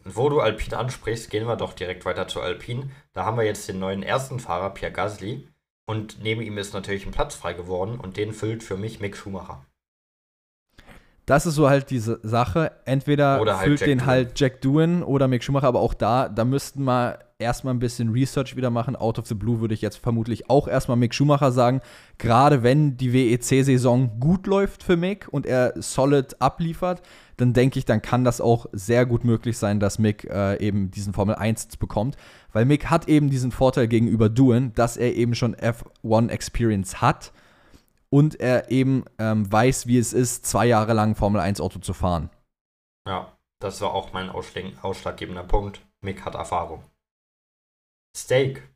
[0.03, 2.89] Wo du Alpine ansprichst, gehen wir doch direkt weiter zu Alpine.
[3.13, 5.47] Da haben wir jetzt den neuen ersten Fahrer, Pierre Gasly.
[5.87, 9.15] Und neben ihm ist natürlich ein Platz frei geworden und den füllt für mich Mick
[9.15, 9.65] Schumacher
[11.25, 12.71] das ist so halt diese Sache.
[12.85, 14.07] Entweder halt füllt Jack den Doohan.
[14.07, 18.11] halt Jack Doohan oder Mick Schumacher, aber auch da, da müssten wir erstmal ein bisschen
[18.11, 18.95] Research wieder machen.
[18.95, 21.81] Out of the Blue würde ich jetzt vermutlich auch erstmal Mick Schumacher sagen.
[22.17, 27.01] Gerade wenn die WEC-Saison gut läuft für Mick und er solid abliefert,
[27.37, 30.91] dann denke ich, dann kann das auch sehr gut möglich sein, dass Mick äh, eben
[30.91, 32.15] diesen Formel 1 bekommt.
[32.53, 37.33] Weil Mick hat eben diesen Vorteil gegenüber Doohan, dass er eben schon F1 Experience hat
[38.09, 41.93] und er eben ähm, weiß, wie es ist, zwei Jahre lang Formel 1 Auto zu
[41.93, 42.29] fahren.
[43.07, 45.85] Ja, das war auch mein ausschlaggebender Punkt.
[46.01, 46.83] Mick hat Erfahrung.
[48.15, 48.69] Steak.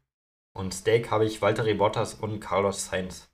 [0.54, 3.30] Und Steak habe ich Walter Bottas und Carlos Sainz.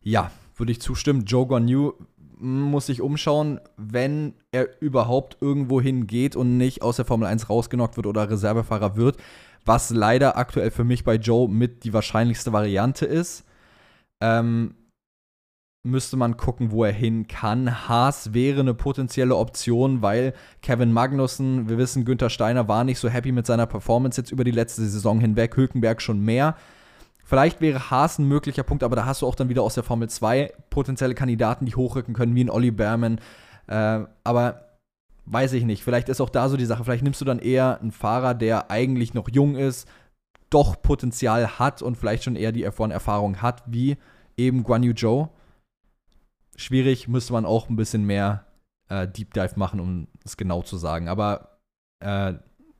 [0.00, 1.24] Ja, würde ich zustimmen.
[1.24, 1.94] Joe Gornew
[2.38, 7.96] muss sich umschauen, wenn er überhaupt irgendwo hingeht und nicht aus der Formel 1 rausgenockt
[7.96, 9.16] wird oder Reservefahrer wird,
[9.64, 13.44] was leider aktuell für mich bei Joe mit die wahrscheinlichste Variante ist.
[14.20, 14.74] Ähm,
[15.84, 17.88] müsste man gucken, wo er hin kann.
[17.88, 23.08] Haas wäre eine potenzielle Option, weil Kevin Magnussen, wir wissen, Günther Steiner war nicht so
[23.08, 26.56] happy mit seiner Performance jetzt über die letzte Saison hinweg, Hülkenberg schon mehr.
[27.24, 29.84] Vielleicht wäre Haas ein möglicher Punkt, aber da hast du auch dann wieder aus der
[29.84, 33.20] Formel 2 potenzielle Kandidaten, die hochrücken können, wie ein Olli Berman.
[33.66, 34.68] Äh, aber
[35.26, 35.84] weiß ich nicht.
[35.84, 38.70] Vielleicht ist auch da so die Sache, vielleicht nimmst du dann eher einen Fahrer, der
[38.70, 39.86] eigentlich noch jung ist,
[40.50, 43.98] doch Potenzial hat und vielleicht schon eher die F1-Erfahrung hat, wie
[44.36, 45.28] eben Guan Yu Zhou.
[46.58, 48.44] Schwierig, müsste man auch ein bisschen mehr
[48.88, 51.08] äh, Deep Dive machen, um es genau zu sagen.
[51.08, 51.60] Aber
[52.00, 52.34] äh,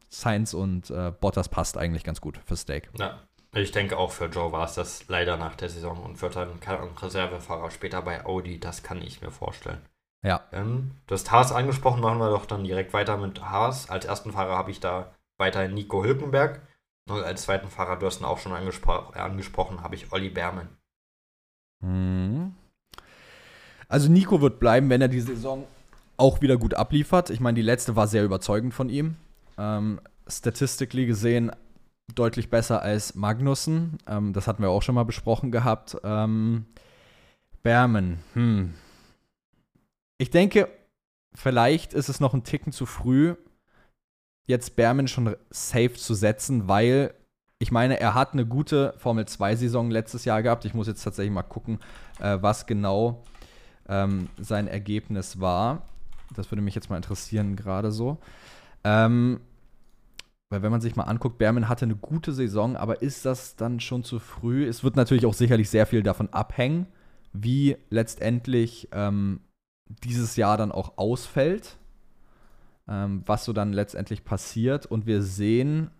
[0.09, 2.91] Sainz und äh, Bottas passt eigentlich ganz gut für Steak.
[2.99, 3.23] Ja,
[3.53, 6.59] ich denke auch für Joe war es das leider nach der Saison und wird dann
[6.59, 9.81] kein Reservefahrer später bei Audi, das kann ich mir vorstellen.
[10.25, 10.43] Ja.
[10.51, 13.89] Ähm, du hast Haas angesprochen, machen wir doch dann direkt weiter mit Haas.
[13.89, 16.63] Als ersten Fahrer habe ich da weiterhin Nico Hülkenberg.
[17.09, 20.69] Und als zweiten Fahrer, du hast ihn auch schon angespro angesprochen, habe ich Olli Berman.
[21.81, 22.55] Mhm.
[23.89, 25.65] Also Nico wird bleiben, wenn er die Saison
[26.17, 27.31] auch wieder gut abliefert.
[27.31, 29.17] Ich meine, die letzte war sehr überzeugend von ihm.
[29.57, 31.51] Ähm, statistically gesehen
[32.15, 33.99] deutlich besser als Magnussen.
[34.07, 35.97] Ähm, das hatten wir auch schon mal besprochen gehabt.
[36.05, 36.67] Ähm,
[37.63, 38.75] Berman, hm.
[40.19, 40.69] Ich denke,
[41.35, 43.37] vielleicht ist es noch ein Ticken zu früh,
[44.47, 47.15] jetzt Berman schon safe zu setzen, weil
[47.61, 50.65] ich meine, er hat eine gute Formel 2-Saison letztes Jahr gehabt.
[50.65, 51.81] Ich muss jetzt tatsächlich mal gucken,
[52.21, 53.23] äh, was genau
[53.89, 55.83] ähm, sein Ergebnis war.
[56.35, 58.19] Das würde mich jetzt mal interessieren, gerade so.
[58.85, 59.41] Ähm,
[60.51, 63.81] weil wenn man sich mal anguckt, Berman hatte eine gute Saison, aber ist das dann
[63.81, 64.67] schon zu früh?
[64.67, 66.87] Es wird natürlich auch sicherlich sehr viel davon abhängen,
[67.33, 69.41] wie letztendlich ähm,
[70.05, 71.77] dieses Jahr dann auch ausfällt,
[72.89, 74.87] ähm, was so dann letztendlich passiert.
[74.87, 75.91] Und wir sehen,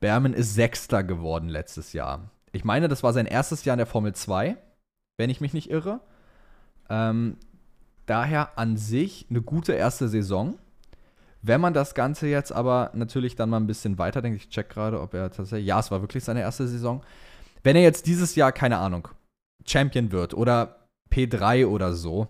[0.00, 2.30] Berman ist Sechster geworden letztes Jahr.
[2.52, 4.58] Ich meine, das war sein erstes Jahr in der Formel 2,
[5.16, 6.00] wenn ich mich nicht irre.
[6.88, 7.36] Ähm,
[8.06, 10.58] daher an sich eine gute erste Saison.
[11.42, 15.00] Wenn man das Ganze jetzt aber natürlich dann mal ein bisschen weiterdenkt, ich check gerade,
[15.00, 17.02] ob er tatsächlich, ja, es war wirklich seine erste Saison.
[17.64, 19.08] Wenn er jetzt dieses Jahr, keine Ahnung,
[19.66, 22.28] Champion wird oder P3 oder so,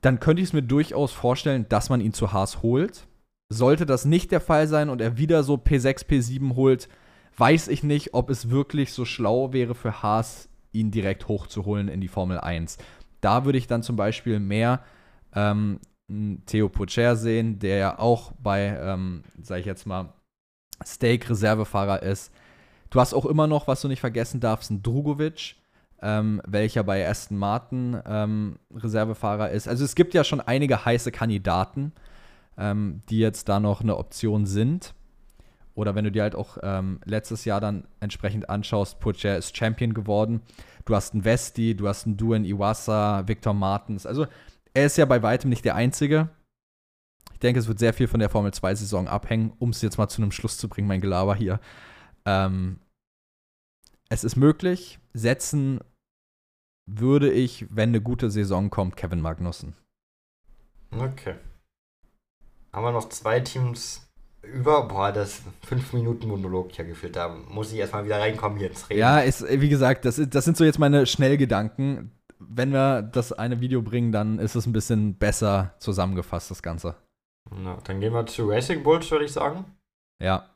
[0.00, 3.06] dann könnte ich es mir durchaus vorstellen, dass man ihn zu Haas holt.
[3.48, 6.88] Sollte das nicht der Fall sein und er wieder so P6, P7 holt,
[7.36, 12.00] weiß ich nicht, ob es wirklich so schlau wäre für Haas, ihn direkt hochzuholen in
[12.00, 12.78] die Formel 1.
[13.22, 14.80] Da würde ich dann zum Beispiel mehr
[15.34, 15.80] ähm,
[16.44, 20.12] Theo Pocher sehen, der ja auch bei, ähm, sag ich jetzt mal,
[20.84, 22.32] Steak-Reservefahrer ist.
[22.90, 25.56] Du hast auch immer noch, was du nicht vergessen darfst, einen Drugovic,
[26.02, 29.68] ähm, welcher bei Aston Martin ähm, Reservefahrer ist.
[29.68, 31.92] Also es gibt ja schon einige heiße Kandidaten,
[32.58, 34.94] ähm, die jetzt da noch eine Option sind.
[35.74, 39.94] Oder wenn du dir halt auch ähm, letztes Jahr dann entsprechend anschaust, Pocher ist Champion
[39.94, 40.42] geworden.
[40.84, 44.06] Du hast einen Vesti, du hast einen Duen Iwasa, Victor Martens.
[44.06, 44.26] Also
[44.74, 46.28] er ist ja bei weitem nicht der Einzige.
[47.32, 50.08] Ich denke, es wird sehr viel von der Formel 2-Saison abhängen, um es jetzt mal
[50.08, 51.60] zu einem Schluss zu bringen, mein Gelaber hier.
[52.24, 52.78] Ähm,
[54.08, 55.80] es ist möglich, setzen
[56.86, 59.74] würde ich, wenn eine gute Saison kommt, Kevin Magnussen.
[60.90, 61.36] Okay.
[62.72, 64.11] Haben wir noch zwei Teams
[64.42, 67.16] über, boah, das 5-Minuten-Monolog ja gefühlt.
[67.16, 69.00] Da muss ich erstmal wieder reinkommen hier ins Reden.
[69.00, 72.10] Ja, ist, wie gesagt, das, das sind so jetzt meine Schnellgedanken
[72.48, 76.96] wenn wir das eine Video bringen, dann ist es ein bisschen besser zusammengefasst, das Ganze.
[77.50, 79.64] Na, dann gehen wir zu Racing Bulls, würde ich sagen.
[80.20, 80.48] Ja.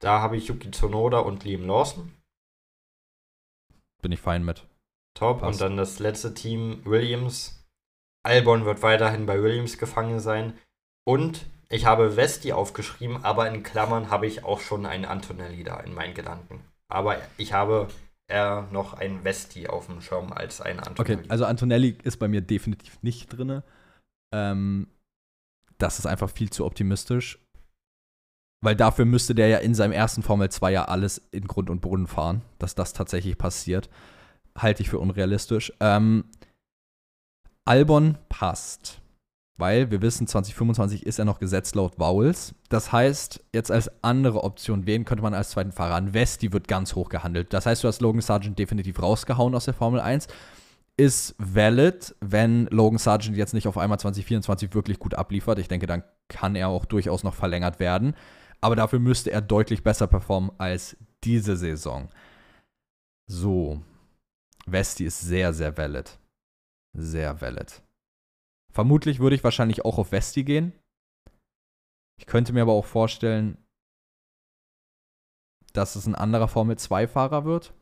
[0.00, 2.12] Da habe ich Yuki Tsunoda und Liam Lawson.
[4.00, 4.66] Bin ich fein mit.
[5.14, 5.40] Top.
[5.40, 5.60] Passt.
[5.60, 7.64] Und dann das letzte Team, Williams.
[8.24, 10.56] Albon wird weiterhin bei Williams gefangen sein.
[11.04, 15.78] Und ich habe Vesti aufgeschrieben, aber in Klammern habe ich auch schon einen Antonelli da
[15.80, 16.60] in meinen Gedanken.
[16.88, 17.88] Aber ich habe
[18.30, 21.20] er noch ein Vesti auf dem Schirm als ein Antonelli.
[21.20, 23.62] Okay, also Antonelli ist bei mir definitiv nicht drin.
[24.34, 24.88] Ähm,
[25.78, 27.38] das ist einfach viel zu optimistisch.
[28.60, 31.80] Weil dafür müsste der ja in seinem ersten Formel 2 ja alles in Grund und
[31.80, 33.88] Boden fahren, dass das tatsächlich passiert.
[34.56, 35.72] Halte ich für unrealistisch.
[35.80, 36.24] Ähm,
[37.64, 39.00] Albon passt
[39.58, 42.54] weil wir wissen, 2025 ist er noch gesetzt laut Vowels.
[42.68, 46.14] Das heißt, jetzt als andere Option, wen könnte man als zweiten Fahrer an?
[46.14, 47.52] Westi wird ganz hoch gehandelt.
[47.52, 50.28] Das heißt, du hast Logan Sargent definitiv rausgehauen aus der Formel 1.
[50.96, 55.58] Ist valid, wenn Logan Sargent jetzt nicht auf einmal 2024 wirklich gut abliefert.
[55.58, 58.14] Ich denke, dann kann er auch durchaus noch verlängert werden.
[58.60, 62.08] Aber dafür müsste er deutlich besser performen als diese Saison.
[63.26, 63.82] So.
[64.66, 66.18] Westi ist sehr, sehr valid.
[66.92, 67.82] Sehr valid.
[68.72, 70.72] Vermutlich würde ich wahrscheinlich auch auf Vesti gehen.
[72.18, 73.56] Ich könnte mir aber auch vorstellen,
[75.72, 77.74] dass es ein anderer Formel 2-Fahrer wird.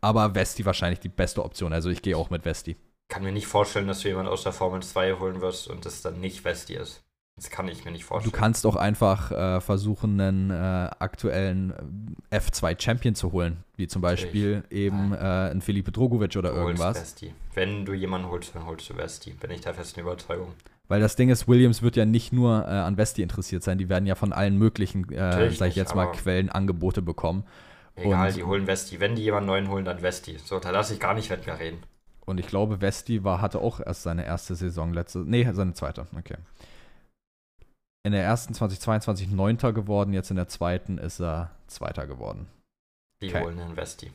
[0.00, 1.72] Aber Vesti wahrscheinlich die beste Option.
[1.72, 2.76] Also ich gehe auch mit Vesti.
[3.08, 6.02] Kann mir nicht vorstellen, dass du jemanden aus der Formel 2 holen wirst und das
[6.02, 7.03] dann nicht Vesti ist.
[7.36, 8.30] Das kann ich mir nicht vorstellen.
[8.30, 14.02] Du kannst auch einfach äh, versuchen, einen äh, aktuellen äh, F2-Champion zu holen, wie zum
[14.02, 14.84] Beispiel Natürlich.
[14.84, 16.96] eben äh, einen Felipe Drogovic oder du irgendwas.
[16.96, 17.34] Vesti.
[17.54, 19.32] Wenn du jemanden holst, dann holst du Vesti.
[19.32, 20.52] Bin ich der festen Überzeugung.
[20.86, 23.88] Weil das Ding ist, Williams wird ja nicht nur äh, an Vesti interessiert sein, die
[23.88, 27.44] werden ja von allen möglichen, äh, sag ich jetzt mal, Quellen Angebote bekommen.
[27.96, 29.00] Egal, und, die holen Vesti.
[29.00, 30.36] Wenn die jemanden neuen holen, dann Vesti.
[30.44, 31.78] So, da lasse ich gar nicht mehr reden.
[32.26, 35.18] Und ich glaube, Vesti war, hatte auch erst seine erste Saison letzte.
[35.18, 36.06] Nee, seine zweite.
[36.16, 36.36] Okay.
[38.04, 42.46] In der ersten 2022 Neunter geworden, jetzt in der zweiten ist er Zweiter geworden.
[43.22, 43.42] Die okay.
[43.42, 44.12] holen einen Vesti.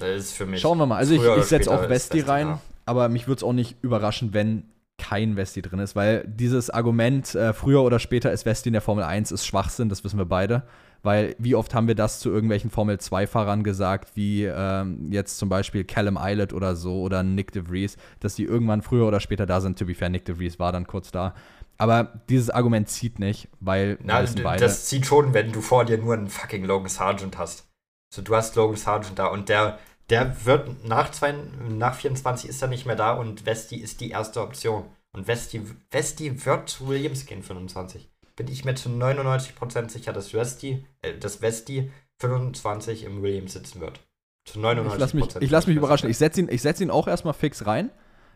[0.00, 0.60] Das ist für mich.
[0.60, 0.96] Schauen wir mal.
[0.96, 2.60] Also ich, ich setze auch Vesti rein, da.
[2.84, 4.64] aber mich würde es auch nicht überraschen, wenn
[4.98, 8.82] kein Vesti drin ist, weil dieses Argument, äh, früher oder später ist Vesti in der
[8.82, 10.64] Formel 1, ist Schwachsinn, das wissen wir beide.
[11.04, 15.50] Weil wie oft haben wir das zu irgendwelchen Formel 2-Fahrern gesagt, wie ähm, jetzt zum
[15.50, 19.44] Beispiel Callum Eilert oder so oder Nick de Vries, dass die irgendwann früher oder später
[19.44, 19.78] da sind.
[19.78, 21.34] To be fair, Nick de Vries war dann kurz da.
[21.76, 26.14] Aber dieses Argument zieht nicht, weil Na, das zieht schon, wenn du vor dir nur
[26.14, 27.68] einen fucking Logan Sargent hast.
[28.14, 29.78] So, du hast Logan Sargent da und der
[30.10, 31.34] der wird nach, zwei,
[31.68, 34.84] nach 24 ist er nicht mehr da und Vesti ist die erste Option.
[35.12, 38.10] Und Vesti, Vesti wird zu Williams gehen, 25.
[38.36, 43.80] Bin ich mir zu 99% sicher, dass Vesti, äh, dass Vesti 25 im Williams sitzen
[43.80, 44.00] wird.
[44.44, 44.92] Zu 99%.
[44.92, 46.10] Ich lasse mich, ich lass mich überraschen.
[46.10, 47.90] Ich setze ihn, setz ihn auch erstmal fix rein.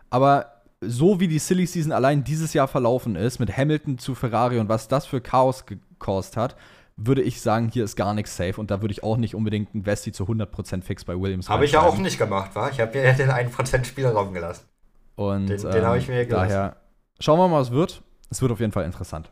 [0.09, 4.59] Aber so wie die Silly Season allein dieses Jahr verlaufen ist, mit Hamilton zu Ferrari
[4.59, 6.57] und was das für Chaos gekost hat,
[6.97, 9.75] würde ich sagen, hier ist gar nichts safe und da würde ich auch nicht unbedingt
[9.75, 12.69] einen Vesti zu 100% fix bei Williams Habe ich ja auch nicht gemacht, wa?
[12.71, 14.67] Ich habe ja den 1% Spielraum gelassen.
[15.15, 16.49] Und den, den habe ich mir ähm, gelassen.
[16.49, 16.77] Daher
[17.21, 18.03] schauen wir mal, was wird.
[18.31, 19.31] Es wird auf jeden Fall interessant.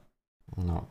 [0.56, 0.86] No.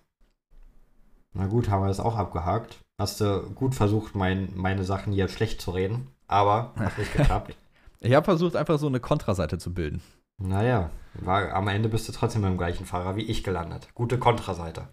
[1.34, 2.80] Na gut, haben wir das auch abgehakt.
[3.00, 7.56] Hast du gut versucht, mein, meine Sachen hier schlecht zu reden, aber hat nicht geklappt.
[8.00, 10.02] ich habe versucht, einfach so eine Kontraseite zu bilden.
[10.38, 13.88] Naja, war, am Ende bist du trotzdem beim gleichen Fahrer wie ich gelandet.
[13.94, 14.90] Gute Kontraseite.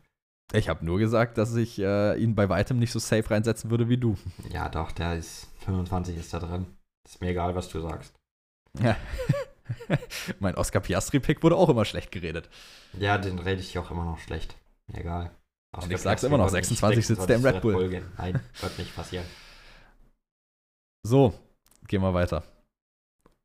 [0.53, 3.89] Ich habe nur gesagt, dass ich äh, ihn bei weitem nicht so safe reinsetzen würde
[3.89, 4.17] wie du.
[4.51, 6.67] Ja, doch, der ist 25 ist da drin.
[7.05, 8.15] Ist mir egal, was du sagst.
[8.81, 8.97] Ja.
[10.41, 12.49] mein Oscar Piastri-Pick wurde auch immer schlecht geredet.
[12.99, 14.57] Ja, den rede ich auch immer noch schlecht.
[14.93, 15.31] Egal.
[15.75, 17.77] Oscar Und ich sag's immer noch, 26 sitzt der im Red Bull.
[17.77, 19.25] Red Bull Nein, wird nicht passieren.
[21.03, 21.33] So,
[21.89, 22.45] gehen wir weiter.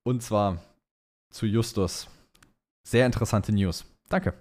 [0.04, 0.62] Und zwar
[1.30, 2.08] zu Justus.
[2.88, 3.86] Sehr interessante News.
[4.10, 4.34] Danke.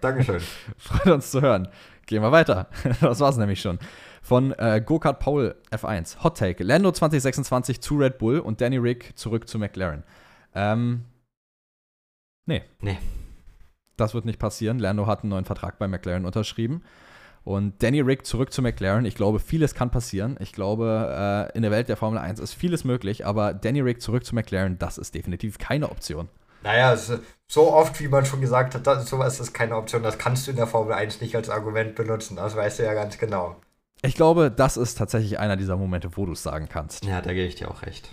[0.00, 0.40] Dankeschön.
[0.76, 1.68] Freut uns zu hören.
[2.06, 2.68] Gehen wir weiter.
[3.00, 3.78] Das war's nämlich schon.
[4.22, 6.22] Von äh, Go-Kart Paul F1.
[6.24, 6.64] Hot Take.
[6.64, 10.02] Lando 2026 zu Red Bull und Danny Rick zurück zu McLaren.
[10.54, 11.04] Ähm,
[12.46, 12.62] nee.
[12.80, 12.98] Nee.
[13.96, 14.78] Das wird nicht passieren.
[14.78, 16.82] Lando hat einen neuen Vertrag bei McLaren unterschrieben.
[17.44, 19.04] Und Danny Rick zurück zu McLaren.
[19.04, 20.36] Ich glaube, vieles kann passieren.
[20.40, 24.00] Ich glaube, äh, in der Welt der Formel 1 ist vieles möglich, aber Danny Rick
[24.00, 26.28] zurück zu McLaren, das ist definitiv keine Option.
[26.62, 26.96] Naja,
[27.46, 30.02] so oft, wie man schon gesagt hat, das, sowas ist keine Option.
[30.02, 32.36] Das kannst du in der Formel 1 nicht als Argument benutzen.
[32.36, 33.56] Das weißt du ja ganz genau.
[34.00, 37.04] Ich glaube, das ist tatsächlich einer dieser Momente, wo du es sagen kannst.
[37.04, 38.10] Ja, da gebe ich dir auch recht.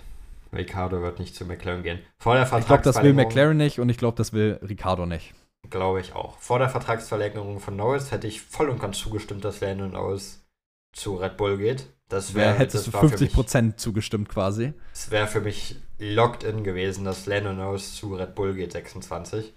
[0.54, 2.00] Ricardo wird nicht zu McLaren gehen.
[2.18, 5.32] Vor der ich glaube, das will McLaren nicht und ich glaube, das will Ricardo nicht.
[5.72, 6.36] Glaube ich auch.
[6.36, 10.44] Vor der Vertragsverlängerung von Norris hätte ich voll und ganz zugestimmt, dass Lando Norris
[10.92, 11.86] zu Red Bull geht.
[12.10, 14.74] Das wäre hättest das du 50 Prozent zugestimmt quasi.
[14.92, 19.54] Es wäre für mich locked in gewesen, dass Lando Norris zu Red Bull geht 26.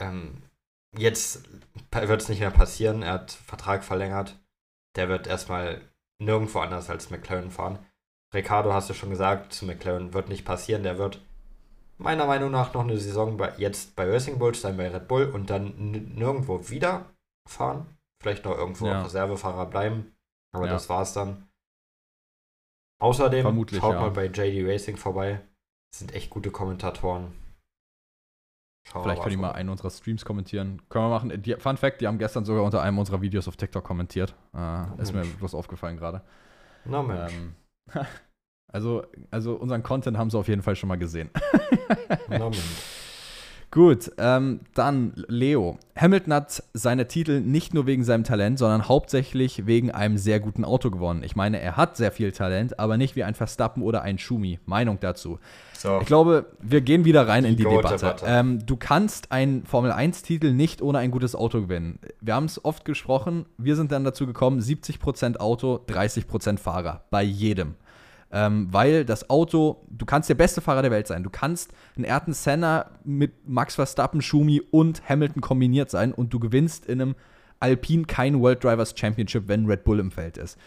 [0.00, 0.42] Ähm,
[0.96, 1.42] jetzt
[1.92, 3.02] wird es nicht mehr passieren.
[3.02, 4.40] Er hat Vertrag verlängert.
[4.96, 5.82] Der wird erstmal
[6.18, 7.78] nirgendwo anders als McLaren fahren.
[8.32, 10.82] Ricardo hast du schon gesagt, zu McLaren wird nicht passieren.
[10.82, 11.20] Der wird
[12.00, 15.26] meiner Meinung nach noch eine Saison bei, jetzt bei Racing Bulls sein, bei Red Bull
[15.26, 15.74] und dann
[16.14, 17.10] nirgendwo wieder
[17.48, 17.86] fahren.
[18.22, 19.02] Vielleicht noch irgendwo ja.
[19.02, 20.14] Reservefahrer bleiben.
[20.52, 20.72] Aber ja.
[20.72, 21.48] das war's dann.
[23.00, 24.00] Außerdem Vermutlich, schaut ja.
[24.00, 25.40] mal bei JD Racing vorbei.
[25.92, 27.32] Das sind echt gute Kommentatoren.
[28.86, 30.82] Schauen Vielleicht können die mal einen unserer Streams kommentieren.
[30.88, 31.42] Können wir machen.
[31.42, 34.34] Die, Fun Fact, die haben gestern sogar unter einem unserer Videos auf TikTok kommentiert.
[34.54, 36.22] Äh, oh, ist mir bloß aufgefallen gerade.
[36.84, 37.32] Na Mensch.
[37.32, 37.54] Ähm,
[38.72, 41.30] also, also unseren Content haben sie auf jeden Fall schon mal gesehen.
[43.72, 45.78] Gut, ähm, dann Leo.
[45.94, 50.64] Hamilton hat seine Titel nicht nur wegen seinem Talent, sondern hauptsächlich wegen einem sehr guten
[50.64, 51.22] Auto gewonnen.
[51.22, 54.58] Ich meine, er hat sehr viel Talent, aber nicht wie ein Verstappen oder ein Schumi.
[54.66, 55.38] Meinung dazu.
[55.78, 56.00] So.
[56.00, 57.94] Ich glaube, wir gehen wieder rein die in die Debatte.
[57.94, 58.26] Debatte.
[58.26, 62.00] Ähm, du kannst einen Formel-1-Titel nicht ohne ein gutes Auto gewinnen.
[62.20, 67.04] Wir haben es oft gesprochen, wir sind dann dazu gekommen, 70% Auto, 30% Fahrer.
[67.10, 67.76] Bei jedem.
[68.32, 71.24] Ähm, weil das Auto, du kannst der beste Fahrer der Welt sein.
[71.24, 76.38] Du kannst ein Ayrton Senna mit Max Verstappen, Schumi und Hamilton kombiniert sein und du
[76.38, 77.14] gewinnst in einem
[77.58, 80.58] Alpine kein World Drivers Championship, wenn Red Bull im Feld ist.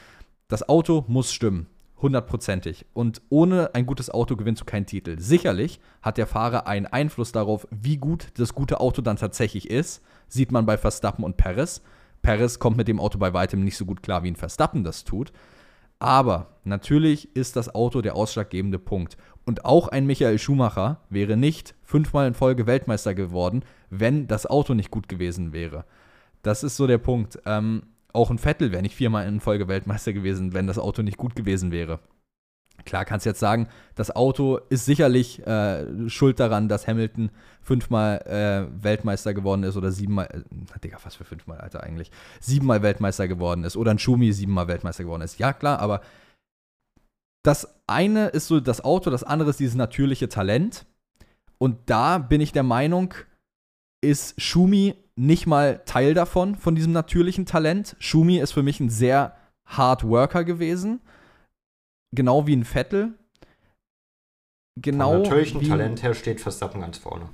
[0.47, 1.68] Das Auto muss stimmen.
[2.01, 2.86] Hundertprozentig.
[2.93, 5.18] Und ohne ein gutes Auto gewinnst du keinen Titel.
[5.20, 10.03] Sicherlich hat der Fahrer einen Einfluss darauf, wie gut das gute Auto dann tatsächlich ist.
[10.28, 11.82] Sieht man bei Verstappen und Perez.
[12.22, 15.05] Perez kommt mit dem Auto bei weitem nicht so gut klar, wie ein Verstappen das
[15.05, 15.32] tut.
[16.04, 19.16] Aber natürlich ist das Auto der ausschlaggebende Punkt.
[19.45, 24.74] Und auch ein Michael Schumacher wäre nicht fünfmal in Folge Weltmeister geworden, wenn das Auto
[24.74, 25.86] nicht gut gewesen wäre.
[26.41, 27.39] Das ist so der Punkt.
[27.45, 31.16] Ähm, auch ein Vettel wäre nicht viermal in Folge Weltmeister gewesen, wenn das Auto nicht
[31.16, 31.99] gut gewesen wäre.
[32.86, 38.17] Klar kannst du jetzt sagen, das Auto ist sicherlich äh, schuld daran, dass Hamilton fünfmal
[38.26, 42.11] äh, Weltmeister geworden ist oder siebenmal, äh, Digga, was für fünfmal, Alter, eigentlich,
[42.41, 45.39] siebenmal Weltmeister geworden ist oder ein Schumi siebenmal Weltmeister geworden ist.
[45.39, 46.01] Ja, klar, aber
[47.43, 50.86] das eine ist so das Auto, das andere ist dieses natürliche Talent.
[51.57, 53.13] Und da bin ich der Meinung,
[54.01, 57.95] ist Schumi nicht mal Teil davon, von diesem natürlichen Talent.
[57.99, 61.01] Schumi ist für mich ein sehr Hard Worker gewesen
[62.14, 63.14] genau wie ein Vettel.
[64.76, 65.11] Genau.
[65.11, 67.30] Vom natürlichen Talent her steht Verstappen ganz vorne.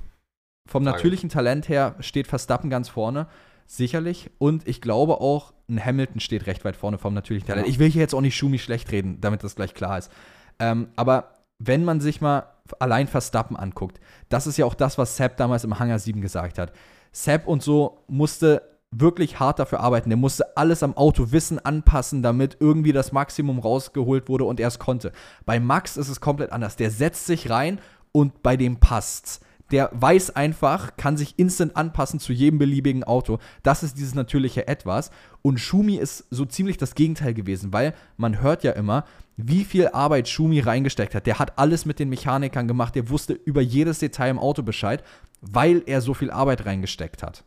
[0.68, 0.96] Vom Frage.
[0.96, 3.28] natürlichen Talent her steht Verstappen ganz vorne.
[3.66, 4.30] Sicherlich.
[4.38, 7.66] Und ich glaube auch, ein Hamilton steht recht weit vorne vom natürlichen Talent.
[7.66, 7.72] Ja.
[7.72, 10.10] Ich will hier jetzt auch nicht Schumi schlecht reden, damit das gleich klar ist.
[10.58, 12.44] Ähm, aber wenn man sich mal
[12.78, 16.58] allein Verstappen anguckt, das ist ja auch das, was Sepp damals im Hangar 7 gesagt
[16.58, 16.72] hat.
[17.12, 20.10] Sepp und so musste wirklich hart dafür arbeiten.
[20.10, 24.68] Der musste alles am Auto wissen, anpassen, damit irgendwie das Maximum rausgeholt wurde und er
[24.68, 25.12] es konnte.
[25.46, 26.76] Bei Max ist es komplett anders.
[26.76, 27.78] Der setzt sich rein
[28.12, 29.40] und bei dem passt's.
[29.70, 33.38] Der weiß einfach, kann sich instant anpassen zu jedem beliebigen Auto.
[33.62, 35.12] Das ist dieses natürliche Etwas.
[35.42, 39.04] Und Schumi ist so ziemlich das Gegenteil gewesen, weil man hört ja immer,
[39.36, 41.26] wie viel Arbeit Schumi reingesteckt hat.
[41.26, 45.04] Der hat alles mit den Mechanikern gemacht, der wusste über jedes Detail im Auto Bescheid,
[45.40, 47.44] weil er so viel Arbeit reingesteckt hat.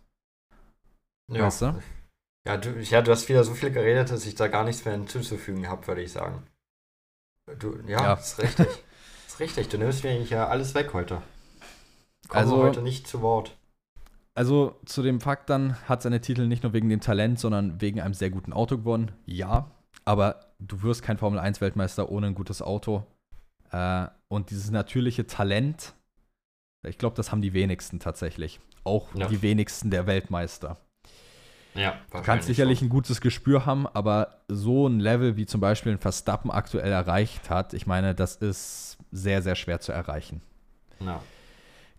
[1.31, 1.45] Ja.
[1.45, 1.81] Weißt du?
[2.45, 4.93] Ja du, ja, du hast wieder so viel geredet, dass ich da gar nichts mehr
[4.93, 6.43] hinzuzufügen habe, würde ich sagen.
[7.59, 8.13] Du, ja, ja.
[8.13, 8.67] ist richtig.
[9.27, 9.69] ist richtig.
[9.69, 11.21] Du nimmst mir eigentlich ja alles weg heute.
[12.27, 13.55] Komme also heute nicht zu Wort.
[14.35, 18.01] Also zu dem Fakt dann hat seine Titel nicht nur wegen dem Talent, sondern wegen
[18.01, 19.11] einem sehr guten Auto gewonnen.
[19.25, 19.71] Ja,
[20.05, 23.05] aber du wirst kein Formel 1 Weltmeister ohne ein gutes Auto.
[23.71, 25.93] Äh, und dieses natürliche Talent,
[26.85, 28.59] ich glaube, das haben die wenigsten tatsächlich.
[28.83, 29.27] Auch ja.
[29.27, 30.77] die wenigsten der Weltmeister.
[31.75, 32.87] Ja, du kannst sicherlich schon.
[32.87, 37.49] ein gutes Gespür haben, aber so ein Level wie zum Beispiel ein Verstappen aktuell erreicht
[37.49, 40.41] hat, ich meine, das ist sehr, sehr schwer zu erreichen.
[40.99, 41.19] Ja.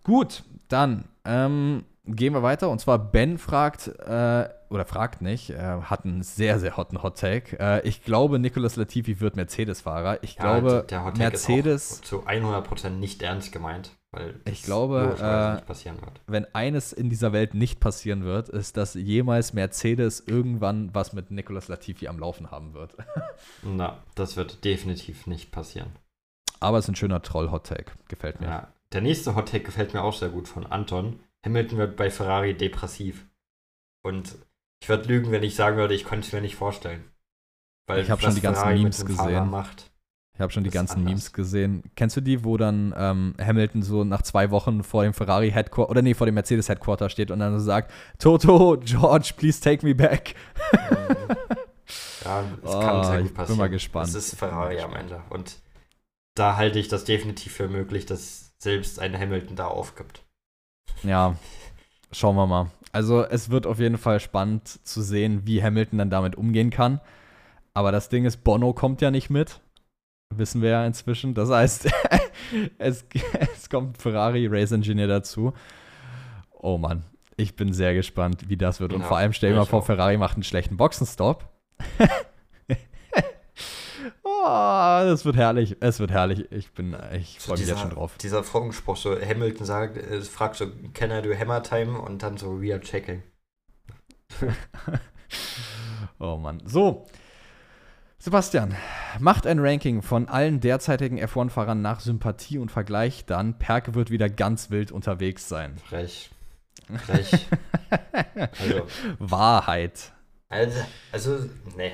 [0.03, 2.71] Gut, dann ähm, gehen wir weiter.
[2.71, 7.19] Und zwar Ben fragt, äh, oder fragt nicht, äh, hat einen sehr, sehr hotten Hot
[7.19, 7.59] Take.
[7.59, 10.23] Äh, ich glaube, Nicolas Latifi wird Mercedes-Fahrer.
[10.23, 11.93] Ich ja, glaube, der Hot Take Mercedes.
[11.93, 13.93] Ist zu 100% nicht ernst gemeint.
[14.15, 15.17] Weil ich glaube,
[15.67, 15.73] äh,
[16.29, 21.33] wenn eines in dieser Welt nicht passieren wird, ist, dass jemals Mercedes irgendwann was mit
[21.33, 22.95] Nicolas Latifi am Laufen haben wird.
[23.63, 25.91] Na, das wird definitiv nicht passieren.
[26.61, 27.91] Aber es ist ein schöner Troll-Hot-Take.
[28.07, 28.47] Gefällt mir.
[28.47, 31.19] Ja, der nächste Hot-Take gefällt mir auch sehr gut von Anton.
[31.45, 33.27] Hamilton wird bei Ferrari depressiv.
[34.05, 34.37] Und
[34.81, 37.03] ich würde lügen, wenn ich sagen würde, ich konnte es mir nicht vorstellen.
[37.89, 39.51] Weil ich habe schon die ganzen Ferrari Memes gesehen.
[39.51, 39.91] Macht,
[40.35, 41.05] ich habe schon die ganzen.
[41.05, 41.85] Memes gesehen.
[41.95, 45.91] Kennst du die, wo dann ähm, Hamilton so nach zwei Wochen vor dem Ferrari Headquarter
[45.91, 49.87] oder nee, vor dem Mercedes Headquarter steht und dann so sagt: Toto, George, please take
[49.87, 50.35] me back.
[52.25, 53.43] ja, das oh, kann sehr gut passieren.
[53.43, 54.09] Ich bin mal gespannt.
[54.09, 55.23] Das ist Ferrari am Ende.
[55.31, 55.59] Und
[56.35, 60.25] da halte ich das definitiv für möglich, dass selbst ein Hamilton da aufgibt.
[61.05, 61.37] Ja,
[62.11, 62.71] schauen wir mal.
[62.91, 67.01] Also, es wird auf jeden Fall spannend zu sehen, wie Hamilton dann damit umgehen kann.
[67.73, 69.61] Aber das Ding ist, Bono kommt ja nicht mit.
[70.31, 71.35] Wissen wir ja inzwischen.
[71.35, 71.89] Das heißt,
[72.79, 73.05] es,
[73.55, 75.53] es kommt Ferrari Race Engineer dazu.
[76.53, 77.05] Oh Mann,
[77.37, 78.93] ich bin sehr gespannt, wie das wird.
[78.93, 79.83] Und ja, vor allem stell dir mal vor.
[79.83, 81.49] Ferrari macht einen schlechten Boxenstopp.
[84.23, 85.77] oh, das wird herrlich.
[85.81, 86.51] Es wird herrlich.
[86.51, 88.17] Ich bin, ich freue mich jetzt schon drauf.
[88.19, 91.99] Dieser Folgenspruch, so Hamilton sagt, äh, fragt so, can I do Hammer Time?
[91.99, 93.23] Und dann so, we are checking.
[96.19, 96.63] oh Mann.
[96.65, 97.07] So,
[98.25, 98.75] Sebastian,
[99.19, 103.59] macht ein Ranking von allen derzeitigen F1-Fahrern nach Sympathie und Vergleich dann.
[103.59, 105.77] Perke wird wieder ganz wild unterwegs sein.
[105.77, 106.31] Frech.
[107.05, 107.47] Frech.
[108.59, 108.87] also.
[109.19, 110.15] Wahrheit.
[110.49, 110.81] Also,
[111.13, 111.33] also,
[111.77, 111.93] ne.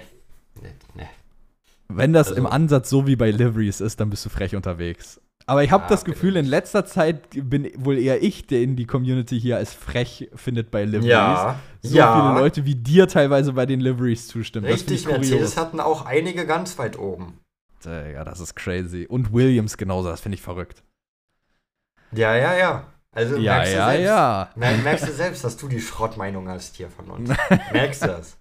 [0.63, 1.09] Ne, ne.
[1.89, 5.21] Wenn das also, im Ansatz so wie bei Liveries ist, dann bist du frech unterwegs.
[5.47, 8.77] Aber ich habe ja, das Gefühl, in letzter Zeit bin wohl eher ich, der in
[8.77, 11.07] die Community hier als frech findet bei Liveries.
[11.07, 12.15] Ja, so ja.
[12.15, 14.67] viele Leute wie dir teilweise bei den Liveries zustimmen.
[14.67, 17.41] Richtig, Mercedes hatten auch einige ganz weit oben.
[17.85, 19.07] Ja, das ist crazy.
[19.09, 20.83] Und Williams genauso, das finde ich verrückt.
[22.13, 22.87] Ja, ja, ja.
[23.13, 24.51] Also ja, merkst ja, du selbst, ja.
[24.57, 27.31] merkst du selbst, dass du die Schrottmeinung hast hier von uns.
[27.73, 28.37] merkst du das?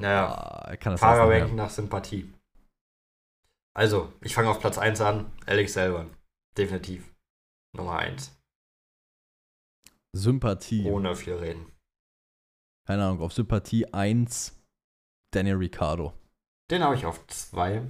[0.00, 2.30] Naja, oh, Fahrerranking nach Sympathie.
[3.74, 5.32] Also, ich fange auf Platz 1 an.
[5.46, 6.06] Alex Selber.
[6.56, 7.12] Definitiv.
[7.76, 8.36] Nummer 1.
[10.12, 10.84] Sympathie.
[10.86, 11.66] Ohne viel reden.
[12.86, 14.60] Keine Ahnung, auf Sympathie 1
[15.32, 16.12] Daniel Ricciardo.
[16.70, 17.82] Den habe ich auf 2.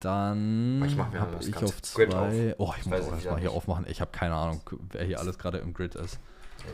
[0.00, 2.54] Dann Ich mach mir habe ich auf Grid zwei.
[2.54, 2.54] auf.
[2.58, 3.84] Oh, ich muss auch erstmal hier aufmachen.
[3.88, 6.20] Ich habe keine Ahnung, wer hier alles gerade im Grid ist.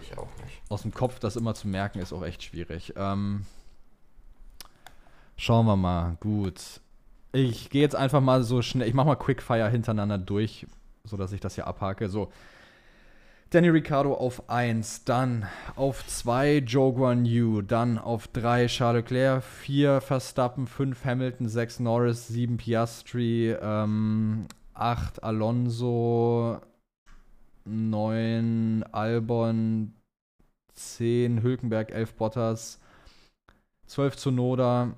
[0.02, 0.60] Ich auch nicht.
[0.68, 2.92] Aus dem Kopf das immer zu merken, ist auch echt schwierig.
[2.96, 3.46] Ähm,
[5.36, 6.16] schauen wir mal.
[6.20, 6.80] Gut.
[7.34, 8.86] Ich gehe jetzt einfach mal so schnell.
[8.86, 10.68] Ich mache mal Quickfire hintereinander durch,
[11.02, 12.08] sodass ich das hier abhake.
[12.08, 12.30] So.
[13.50, 19.42] Danny Ricciardo auf 1, dann auf 2 Joe Guan Yu, dann auf 3 Charles Leclerc,
[19.42, 26.60] 4 Verstappen, 5 Hamilton, 6 Norris, 7 Piastri, ähm, 8 Alonso,
[27.64, 29.92] 9 Albon,
[30.74, 32.80] 10 Hülkenberg, 11 Bottas,
[33.86, 34.96] 12 Zunoda,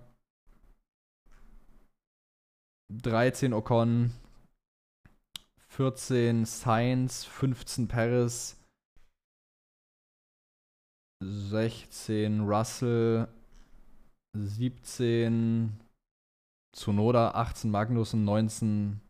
[2.92, 4.12] 13 Ocon,
[5.68, 8.56] 14 Sainz, 15 Paris,
[11.22, 13.28] 16 Russell,
[14.36, 15.78] 17
[16.74, 19.00] Tsunoda, 18 Magnussen, 19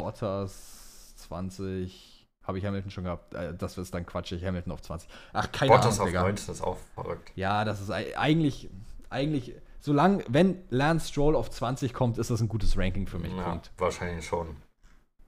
[0.00, 3.34] Bottas, 20 habe ich Hamilton schon gehabt.
[3.34, 5.08] Äh, Das ist dann quatschig, Hamilton auf 20.
[5.34, 6.22] Ach, keine Bottas Ahnung, auf Digga.
[6.22, 7.30] 19 ist auch verrückt.
[7.36, 8.70] Ja, das ist ei- eigentlich,
[9.10, 13.32] eigentlich, solange, wenn Lance Stroll auf 20 kommt, ist das ein gutes Ranking für mich.
[13.32, 14.56] Ja, wahrscheinlich schon.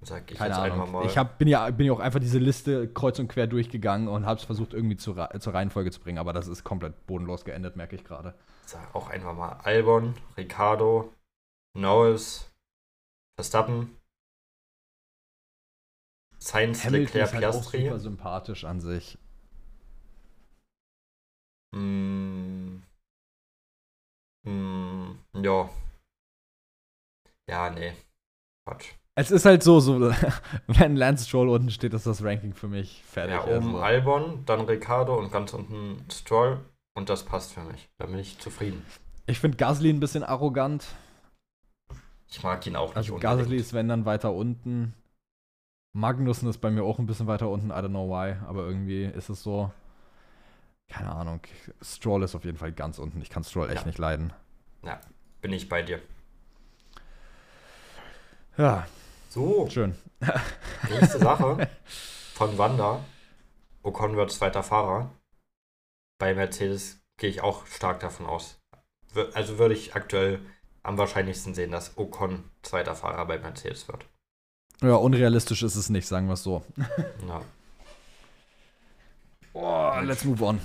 [0.05, 0.93] Sag ich Keine jetzt einfach Ahnung.
[0.93, 1.07] mal.
[1.07, 4.27] Ich hab, bin, ja, bin ja auch einfach diese Liste kreuz und quer durchgegangen und
[4.27, 7.45] habe es versucht, irgendwie zu, Ra- zur Reihenfolge zu bringen, aber das ist komplett bodenlos
[7.45, 8.35] geendet, merke ich gerade.
[8.67, 11.13] sag auch einfach mal Albon, Ricardo,
[11.79, 12.51] Norris,
[13.39, 13.97] Verstappen,
[16.39, 17.85] Sainz, Hamilton Leclerc, ist halt auch Piastri.
[17.85, 19.19] super sympathisch an sich.
[21.75, 22.83] Mm.
[24.45, 25.12] Mm,
[25.43, 25.68] ja.
[27.49, 27.93] Ja, nee.
[28.66, 28.93] Quatsch.
[29.14, 30.11] Es ist halt so, so
[30.66, 33.34] wenn Lance Stroll unten steht, ist das Ranking für mich fertig.
[33.34, 33.80] Ja, oben also.
[33.80, 36.61] Albon, dann Ricardo und ganz unten Stroll.
[36.95, 37.88] Und das passt für mich.
[37.99, 38.84] Da bin ich zufrieden.
[39.26, 40.86] Ich finde Gasly ein bisschen arrogant.
[42.28, 43.40] Ich mag ihn auch nicht Also unbedingt.
[43.40, 44.95] Gasly ist, wenn dann weiter unten.
[45.95, 49.05] Magnussen ist bei mir auch ein bisschen weiter unten, I don't know why, aber irgendwie
[49.05, 49.70] ist es so.
[50.93, 51.40] Keine Ahnung.
[51.80, 53.22] Stroll ist auf jeden Fall ganz unten.
[53.22, 53.86] Ich kann Stroll echt Ja.
[53.86, 54.32] nicht leiden.
[55.40, 56.01] Bin ich bei dir.
[58.57, 58.86] Ja,
[59.28, 59.97] So, schön.
[60.90, 61.68] nächste Sache
[62.34, 63.03] von Wanda.
[63.82, 65.11] Ocon wird zweiter Fahrer.
[66.18, 68.61] Bei Mercedes gehe ich auch stark davon aus.
[69.34, 70.38] Also würde ich aktuell
[70.84, 74.07] am wahrscheinlichsten sehen, dass Ocon zweiter Fahrer bei Mercedes wird.
[74.82, 76.62] Ja, unrealistisch ist es nicht, sagen wir es so.
[77.26, 77.40] Ja.
[79.55, 80.59] Oh, let's move on.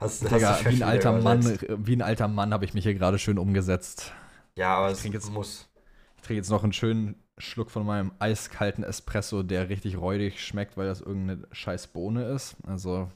[0.00, 1.66] Hast, hast Digga, wie ein alter Mann, übersetzt?
[1.68, 4.12] wie ein alter Mann habe ich mich hier gerade schön umgesetzt.
[4.56, 5.68] Ja, aber es trink jetzt- muss.
[6.16, 10.76] Ich trinke jetzt noch einen schönen Schluck von meinem eiskalten Espresso, der richtig räudig schmeckt,
[10.76, 12.56] weil das irgendeine scheiß Bohne ist.
[12.66, 13.10] Also,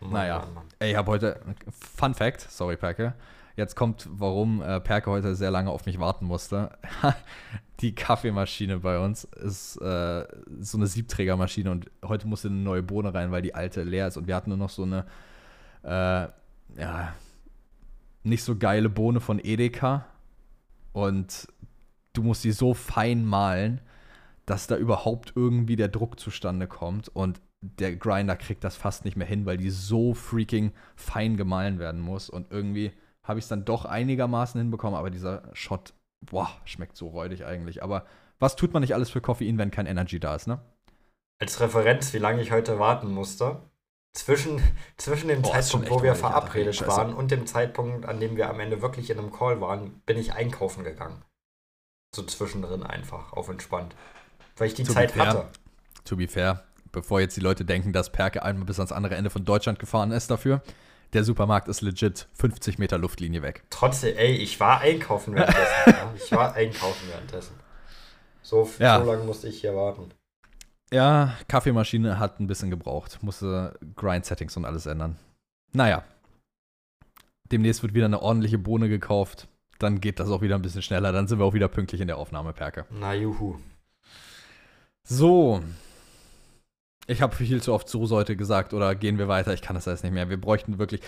[0.00, 0.38] Mann, Naja.
[0.40, 0.64] Mann, Mann.
[0.78, 1.40] ey, ich habe heute,
[1.96, 3.14] Fun Fact, sorry Perke,
[3.56, 6.70] jetzt kommt, warum äh, Perke heute sehr lange auf mich warten musste.
[7.80, 10.26] Die Kaffeemaschine bei uns ist äh,
[10.60, 14.16] so eine Siebträgermaschine und heute musste eine neue Bohne rein, weil die alte leer ist.
[14.16, 15.04] Und wir hatten nur noch so eine,
[15.82, 16.28] äh,
[16.80, 17.12] ja,
[18.22, 20.06] nicht so geile Bohne von Edeka.
[20.92, 21.48] Und
[22.14, 23.82] du musst die so fein mahlen,
[24.46, 27.08] dass da überhaupt irgendwie der Druck zustande kommt.
[27.08, 31.78] Und der Grinder kriegt das fast nicht mehr hin, weil die so freaking fein gemahlen
[31.78, 32.30] werden muss.
[32.30, 32.92] Und irgendwie
[33.26, 37.82] habe ich es dann doch einigermaßen hinbekommen, aber dieser Shot, boah, schmeckt so räudig eigentlich.
[37.82, 38.04] Aber
[38.38, 40.60] was tut man nicht alles für Koffein, wenn kein Energy da ist, ne?
[41.38, 43.60] Als Referenz, wie lange ich heute warten musste.
[44.14, 44.62] Zwischen,
[44.96, 46.40] zwischen dem Boah, Zeitpunkt, wo wir räudig, Alter.
[46.40, 46.90] verabredet Scheiße.
[46.90, 50.16] waren und dem Zeitpunkt, an dem wir am Ende wirklich in einem Call waren, bin
[50.16, 51.22] ich einkaufen gegangen.
[52.14, 53.94] So zwischendrin einfach, auf entspannt.
[54.56, 55.26] Weil ich die To Zeit fair.
[55.26, 55.48] hatte.
[56.04, 56.62] To be fair,
[56.92, 60.12] bevor jetzt die Leute denken, dass Perke einmal bis ans andere Ende von Deutschland gefahren
[60.12, 60.62] ist dafür,
[61.16, 63.64] der Supermarkt ist legit 50 Meter Luftlinie weg.
[63.70, 65.72] Trotzdem, ey, ich war einkaufen währenddessen.
[65.86, 66.12] ja.
[66.14, 67.54] Ich war einkaufen währenddessen.
[68.42, 69.00] So, Ja.
[69.02, 70.10] so lange musste ich hier warten.
[70.92, 73.18] Ja, Kaffeemaschine hat ein bisschen gebraucht.
[73.22, 75.16] Musste Grind-Settings und alles ändern.
[75.72, 76.04] Naja.
[77.50, 79.48] Demnächst wird wieder eine ordentliche Bohne gekauft.
[79.78, 81.12] Dann geht das auch wieder ein bisschen schneller.
[81.12, 82.84] Dann sind wir auch wieder pünktlich in der Aufnahme, Perke.
[82.90, 83.56] Na juhu.
[85.02, 85.62] So.
[87.08, 89.54] Ich habe viel zu oft so heute gesagt oder gehen wir weiter?
[89.54, 90.28] Ich kann das alles nicht mehr.
[90.28, 91.00] Wir bräuchten wirklich.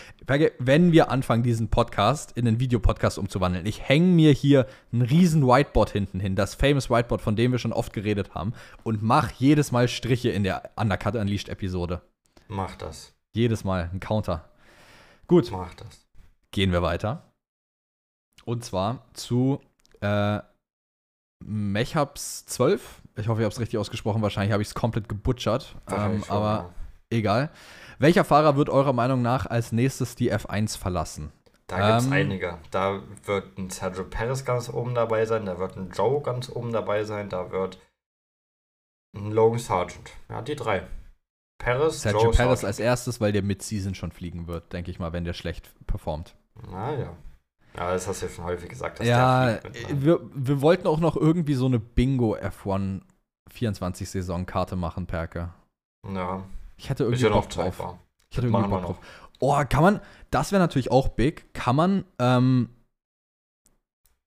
[0.59, 5.45] Wenn wir anfangen, diesen Podcast in einen Videopodcast umzuwandeln, ich hänge mir hier ein riesen
[5.45, 8.53] Whiteboard hinten hin, das famous Whiteboard, von dem wir schon oft geredet haben,
[8.85, 12.01] und mach jedes Mal Striche in der Undercut Unleashed Episode.
[12.47, 13.13] Mach das.
[13.35, 14.49] Jedes Mal ein Counter.
[15.27, 16.07] Gut, Mach das.
[16.53, 17.25] gehen wir weiter.
[18.45, 19.61] Und zwar zu
[20.01, 20.39] äh,
[21.45, 23.03] Mechaps 12.
[23.19, 24.23] Ich hoffe, ich habe es richtig ausgesprochen.
[24.23, 25.77] Wahrscheinlich habe ich es komplett gebutschert.
[25.91, 26.71] Ähm, schon, aber
[27.11, 27.51] egal.
[27.99, 31.33] Welcher Fahrer wird eurer Meinung nach als nächstes die F1 verlassen?
[31.67, 32.13] Da gibt es Ähm.
[32.13, 32.59] einige.
[32.71, 36.73] Da wird ein Sergio Perez ganz oben dabei sein, da wird ein Joe ganz oben
[36.73, 37.79] dabei sein, da wird
[39.17, 40.11] ein Logan Sargent.
[40.29, 40.87] Ja, die drei.
[41.59, 42.65] Perez, Sergio Joe, Perez Sargent.
[42.65, 46.37] als erstes, weil der Mid-Season schon fliegen wird, denke ich mal, wenn der schlecht performt.
[46.71, 46.93] Na
[47.79, 47.93] ja.
[47.93, 49.03] Das hast du ja schon häufig gesagt.
[49.03, 49.61] Ja, ne?
[49.93, 53.01] wir, wir wollten auch noch irgendwie so eine Bingo F1
[53.51, 55.51] 24-Saison-Karte machen, Perke.
[56.07, 56.43] Ja,
[56.77, 57.79] Ich hätte ist irgendwie ja noch Bock drauf.
[57.79, 57.99] War.
[58.31, 58.99] Ich hätte irgendwie Bock drauf.
[59.41, 60.01] Oh, kann man,
[60.31, 61.53] das wäre natürlich auch big.
[61.55, 62.71] Kann man, ähm,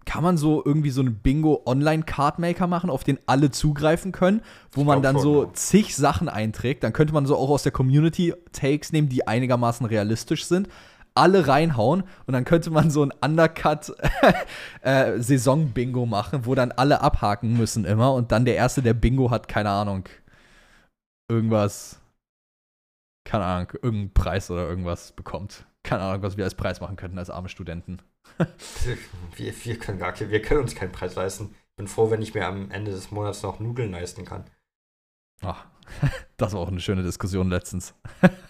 [0.06, 4.42] kann man so irgendwie so einen Bingo-Online-Cardmaker machen, auf den alle zugreifen können,
[4.72, 6.84] wo man dann so zig Sachen einträgt.
[6.84, 10.70] Dann könnte man so auch aus der Community Takes nehmen, die einigermaßen realistisch sind.
[11.14, 13.94] Alle reinhauen und dann könnte man so ein Undercut
[14.82, 15.18] äh,
[16.06, 19.70] machen, wo dann alle abhaken müssen immer und dann der Erste, der Bingo hat, keine
[19.70, 20.06] Ahnung,
[21.30, 22.00] irgendwas,
[23.26, 25.66] keine Ahnung, irgendeinen Preis oder irgendwas bekommt.
[25.84, 28.00] Keine Ahnung, was wir als Preis machen könnten als arme Studenten.
[29.36, 31.56] Wir, wir, können gar, wir können uns keinen Preis leisten.
[31.76, 34.46] Bin froh, wenn ich mir am Ende des Monats noch Nudeln leisten kann.
[35.42, 35.66] Ach,
[36.38, 37.94] das war auch eine schöne Diskussion letztens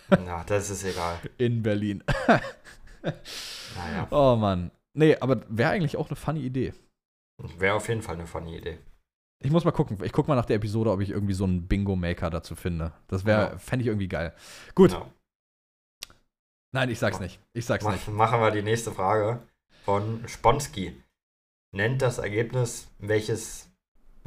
[0.10, 1.20] Na, das ist egal.
[1.38, 2.04] in Berlin.
[3.04, 4.70] Naja, Oh Mann.
[4.94, 6.74] Nee, aber wäre eigentlich auch eine funny Idee.
[7.58, 8.78] wäre auf jeden Fall eine funny Idee.
[9.44, 9.98] Ich muss mal gucken.
[10.04, 12.94] Ich guck mal nach der Episode, ob ich irgendwie so einen Bingo-Maker dazu finde.
[13.08, 13.58] Das wäre, Ja.
[13.58, 14.36] fände ich irgendwie geil.
[14.76, 14.92] Gut.
[14.92, 15.10] Ja.
[16.74, 17.40] Nein, ich sag's nicht.
[17.54, 18.08] Ich sag's Mach, nicht.
[18.10, 19.42] machen wir die nächste Frage
[19.84, 21.02] von Sponski.
[21.74, 23.72] Nennt das Ergebnis, welches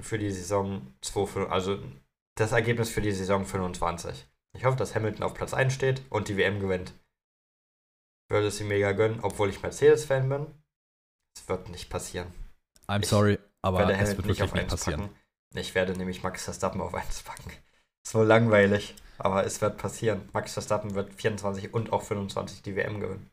[0.00, 1.78] für die Saison 2, also
[2.36, 4.26] das Ergebnis für die Saison 25.
[4.56, 6.92] Ich hoffe, dass Hamilton auf Platz 1 steht und die WM gewinnt.
[8.30, 10.46] Würde es ihm mega gönnen, obwohl ich Mercedes-Fan bin.
[11.36, 12.28] Es wird nicht passieren.
[12.88, 15.00] I'm Ich sorry, aber werde es wird nicht wirklich auf nicht 1 passieren.
[15.02, 15.14] packen.
[15.56, 17.50] Ich werde nämlich Max Verstappen auf 1 packen.
[18.04, 20.28] Ist nur langweilig, aber es wird passieren.
[20.32, 23.30] Max Verstappen wird 24 und auch 25 die WM gewinnen.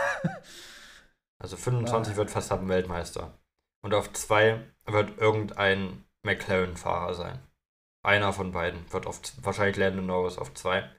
[1.41, 2.17] Also 25 Ah.
[2.17, 3.31] wird Verstappen Weltmeister.
[3.81, 7.39] Und auf 2 wird irgendein McLaren-Fahrer sein.
[8.03, 10.89] Einer von beiden wird auf, wahrscheinlich Lando Norris auf 2.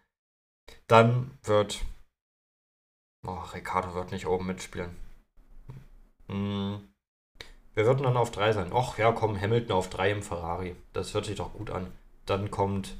[0.86, 1.84] Dann wird.
[3.26, 4.96] Oh, Ricardo wird nicht oben mitspielen.
[6.28, 6.88] Hm.
[7.74, 8.72] Wir würden dann auf 3 sein.
[8.72, 10.74] Och, ja, komm, Hamilton auf 3 im Ferrari.
[10.94, 11.92] Das hört sich doch gut an.
[12.24, 12.96] Dann kommt.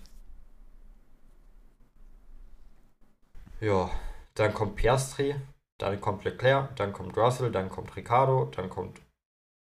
[3.61, 3.91] Ja,
[4.35, 5.35] dann kommt Piastri,
[5.79, 9.01] dann kommt Leclerc, dann kommt Russell, dann kommt Ricardo, dann kommt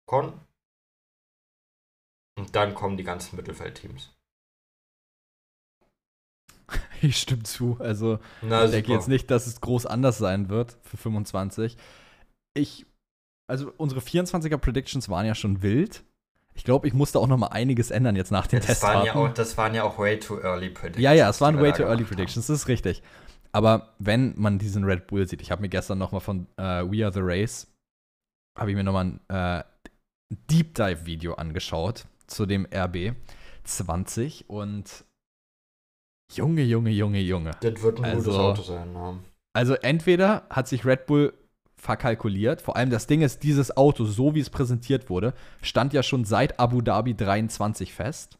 [0.07, 0.33] Con.
[2.37, 4.15] Und dann kommen die ganzen Mittelfeldteams.
[7.01, 7.77] Ich stimme zu.
[7.79, 11.77] Also, Na, ich denke jetzt nicht, dass es groß anders sein wird für 25.
[12.53, 12.85] Ich,
[13.47, 16.03] also unsere 24er Predictions waren ja schon wild.
[16.55, 19.15] Ich glaube, ich musste auch noch mal einiges ändern jetzt nach den das, waren ja
[19.15, 21.03] auch, das waren ja auch way too early Predictions.
[21.03, 22.09] Ja, ja, es waren way too early haben.
[22.09, 23.01] predictions, das ist richtig.
[23.51, 26.83] Aber wenn man diesen Red Bull sieht, ich habe mir gestern noch mal von äh,
[26.89, 27.67] We Are the Race,
[28.57, 29.63] habe ich mir noch mal ein äh,
[30.51, 33.15] Deep Dive Video angeschaut zu dem RB
[33.63, 35.03] 20 und
[36.31, 37.51] Junge, Junge, Junge, Junge.
[37.61, 38.93] Das wird ein gutes Also- Auto sein.
[38.93, 39.17] Ja.
[39.55, 41.33] Also entweder hat sich Red Bull
[41.75, 46.03] verkalkuliert, vor allem das Ding ist, dieses Auto, so wie es präsentiert wurde, stand ja
[46.03, 48.37] schon seit Abu Dhabi 23 fest.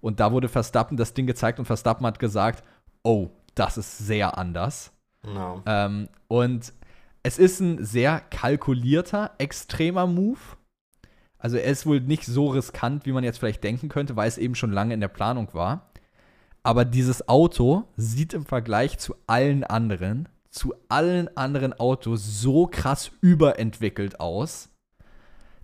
[0.00, 2.64] Und da wurde Verstappen das Ding gezeigt und Verstappen hat gesagt,
[3.04, 4.92] oh, das ist sehr anders.
[5.24, 5.62] Ja.
[5.66, 6.72] Ähm, und
[7.22, 10.38] es ist ein sehr kalkulierter, extremer Move.
[11.38, 14.38] Also er ist wohl nicht so riskant, wie man jetzt vielleicht denken könnte, weil es
[14.38, 15.90] eben schon lange in der Planung war.
[16.62, 23.12] Aber dieses Auto sieht im Vergleich zu allen anderen, zu allen anderen Autos so krass
[23.20, 24.70] überentwickelt aus,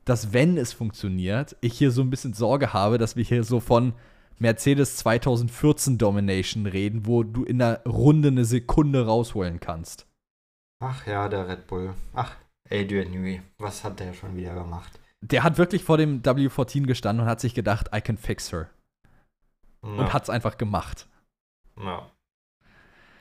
[0.04, 3.60] dass wenn es funktioniert, ich hier so ein bisschen Sorge habe, dass wir hier so
[3.60, 3.94] von
[4.38, 10.06] Mercedes 2014 Domination reden, wo du in einer Runde eine Sekunde rausholen kannst.
[10.80, 11.94] Ach ja, der Red Bull.
[12.14, 12.36] Ach,
[12.70, 13.42] Adrian Newey.
[13.58, 14.98] Was hat der schon wieder gemacht?
[15.20, 18.68] Der hat wirklich vor dem W14 gestanden und hat sich gedacht, I can fix her.
[19.82, 19.88] Ja.
[19.88, 21.08] Und hat's einfach gemacht.
[21.78, 22.10] ja.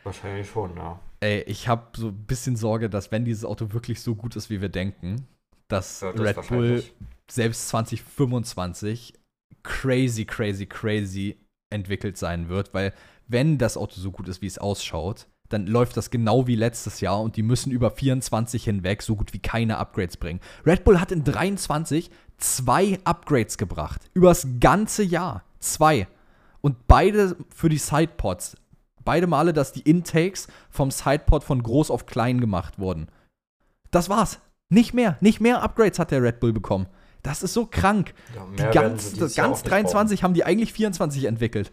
[0.04, 1.00] Wahrscheinlich schon, ja.
[1.22, 4.50] Ey, ich habe so ein bisschen Sorge, dass wenn dieses Auto wirklich so gut ist,
[4.50, 5.26] wie wir denken,
[5.70, 6.84] dass Wird das Red Bull
[7.32, 9.14] selbst 2025
[9.64, 11.38] crazy, crazy, crazy
[11.70, 12.94] entwickelt sein wird, weil
[13.28, 17.00] wenn das Auto so gut ist, wie es ausschaut, dann läuft das genau wie letztes
[17.00, 20.40] Jahr und die müssen über 24 hinweg so gut wie keine Upgrades bringen.
[20.66, 24.10] Red Bull hat in 23 zwei Upgrades gebracht.
[24.14, 25.44] Übers ganze Jahr.
[25.60, 26.08] Zwei.
[26.62, 28.58] Und beide für die Sidepods.
[29.06, 33.08] Beide Male, dass die Intakes vom Sidepod von groß auf klein gemacht wurden.
[33.92, 34.40] Das war's.
[34.70, 35.18] Nicht mehr.
[35.20, 36.88] Nicht mehr Upgrades hat der Red Bull bekommen.
[37.24, 38.14] Das ist so krank.
[38.36, 41.72] Ja, die ganz, das ganz 23 haben die eigentlich 24 entwickelt.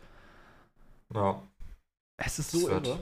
[1.13, 1.43] Ja.
[2.17, 2.99] Es ist so es wird, irre.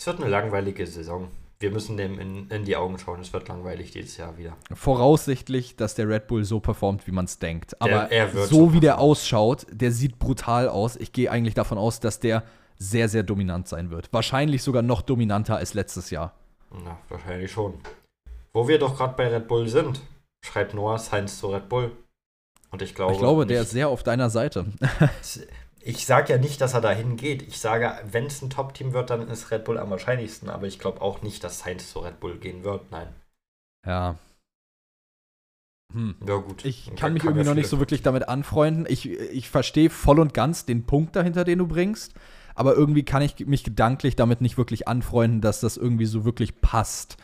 [0.00, 1.28] Es wird eine langweilige Saison.
[1.60, 3.20] Wir müssen dem in, in, die Augen schauen.
[3.20, 4.56] Es wird langweilig dieses Jahr wieder.
[4.74, 7.80] Voraussichtlich, dass der Red Bull so performt, wie man es denkt.
[7.80, 8.08] Aber
[8.48, 10.96] so wie der ausschaut, der sieht brutal aus.
[10.96, 12.42] Ich gehe eigentlich davon aus, dass der
[12.78, 14.12] sehr, sehr dominant sein wird.
[14.12, 16.34] Wahrscheinlich sogar noch dominanter als letztes Jahr.
[16.84, 17.74] Na, wahrscheinlich schon.
[18.52, 20.00] Wo wir doch gerade bei Red Bull sind,
[20.44, 21.92] schreibt Noah Sainz zu Red Bull.
[22.70, 23.12] Und ich glaube.
[23.12, 24.66] Ich glaube, der ist sehr auf deiner Seite.
[25.80, 27.42] ich sage ja nicht, dass er dahin geht.
[27.42, 30.48] Ich sage, wenn es ein Top-Team wird, dann ist Red Bull am wahrscheinlichsten.
[30.48, 32.90] Aber ich glaube auch nicht, dass Sainz zu Red Bull gehen wird.
[32.90, 33.08] Nein.
[33.86, 34.16] Ja.
[35.92, 36.14] Hm.
[36.26, 36.64] Ja, gut.
[36.64, 38.86] Ich kann, kann mich irgendwie noch nicht so wirklich damit anfreunden.
[38.88, 42.14] Ich, ich verstehe voll und ganz den Punkt dahinter, den du bringst.
[42.54, 46.60] Aber irgendwie kann ich mich gedanklich damit nicht wirklich anfreunden, dass das irgendwie so wirklich
[46.60, 47.16] passt.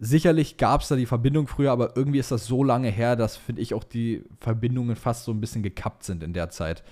[0.00, 3.36] Sicherlich gab es da die Verbindung früher, aber irgendwie ist das so lange her, dass,
[3.36, 6.84] finde ich, auch die Verbindungen fast so ein bisschen gekappt sind in der Zeit.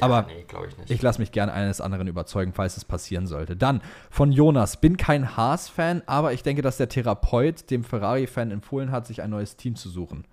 [0.00, 0.46] Ja, aber nee,
[0.84, 3.54] ich, ich lasse mich gerne eines anderen überzeugen, falls es passieren sollte.
[3.54, 8.90] Dann von Jonas, bin kein Haas-Fan, aber ich denke, dass der Therapeut dem Ferrari-Fan empfohlen
[8.90, 10.24] hat, sich ein neues Team zu suchen.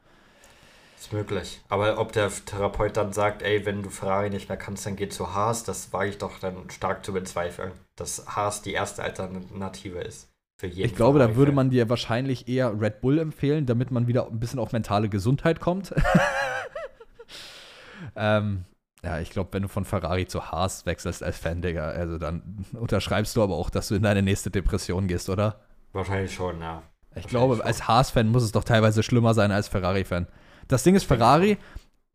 [0.97, 1.61] Ist möglich.
[1.67, 5.09] Aber ob der Therapeut dann sagt, ey, wenn du Ferrari nicht mehr kannst, dann geh
[5.09, 9.99] zu Haas, das wage ich doch dann stark zu bezweifeln, dass Haas die erste Alternative
[9.99, 10.30] ist.
[10.63, 14.39] Ich glaube, da würde man dir wahrscheinlich eher Red Bull empfehlen, damit man wieder ein
[14.39, 15.93] bisschen auf mentale Gesundheit kommt.
[18.15, 18.65] ähm,
[19.03, 22.65] ja, ich glaube, wenn du von Ferrari zu Haas wechselst als Fan, Digga, also dann
[22.73, 25.61] unterschreibst du aber auch, dass du in deine nächste Depression gehst, oder?
[25.91, 26.83] Wahrscheinlich schon, ja.
[27.15, 27.65] Ich glaube, schon.
[27.65, 30.27] als Haas-Fan muss es doch teilweise schlimmer sein als Ferrari-Fan.
[30.67, 31.57] Das Ding ist, Ferrari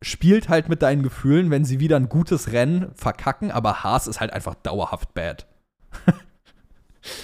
[0.01, 4.21] spielt halt mit deinen Gefühlen, wenn sie wieder ein gutes Rennen verkacken, aber Haas ist
[4.21, 5.47] halt einfach dauerhaft bad.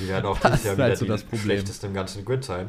[0.01, 1.41] Die werden auch dieses Jahr halt wieder so das Problem.
[1.41, 2.69] schlechteste im ganzen Grid sein.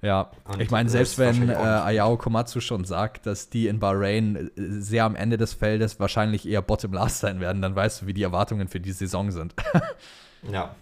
[0.00, 4.36] Ja, Und ich meine, selbst wenn äh, Ayao Komatsu schon sagt, dass die in Bahrain
[4.36, 8.06] äh, sehr am Ende des Feldes wahrscheinlich eher Bottom Last sein werden, dann weißt du,
[8.06, 9.54] wie die Erwartungen für die Saison sind.
[10.52, 10.74] ja.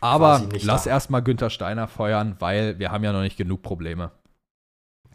[0.00, 4.12] Aber lass erstmal Günther Steiner feuern, weil wir haben ja noch nicht genug Probleme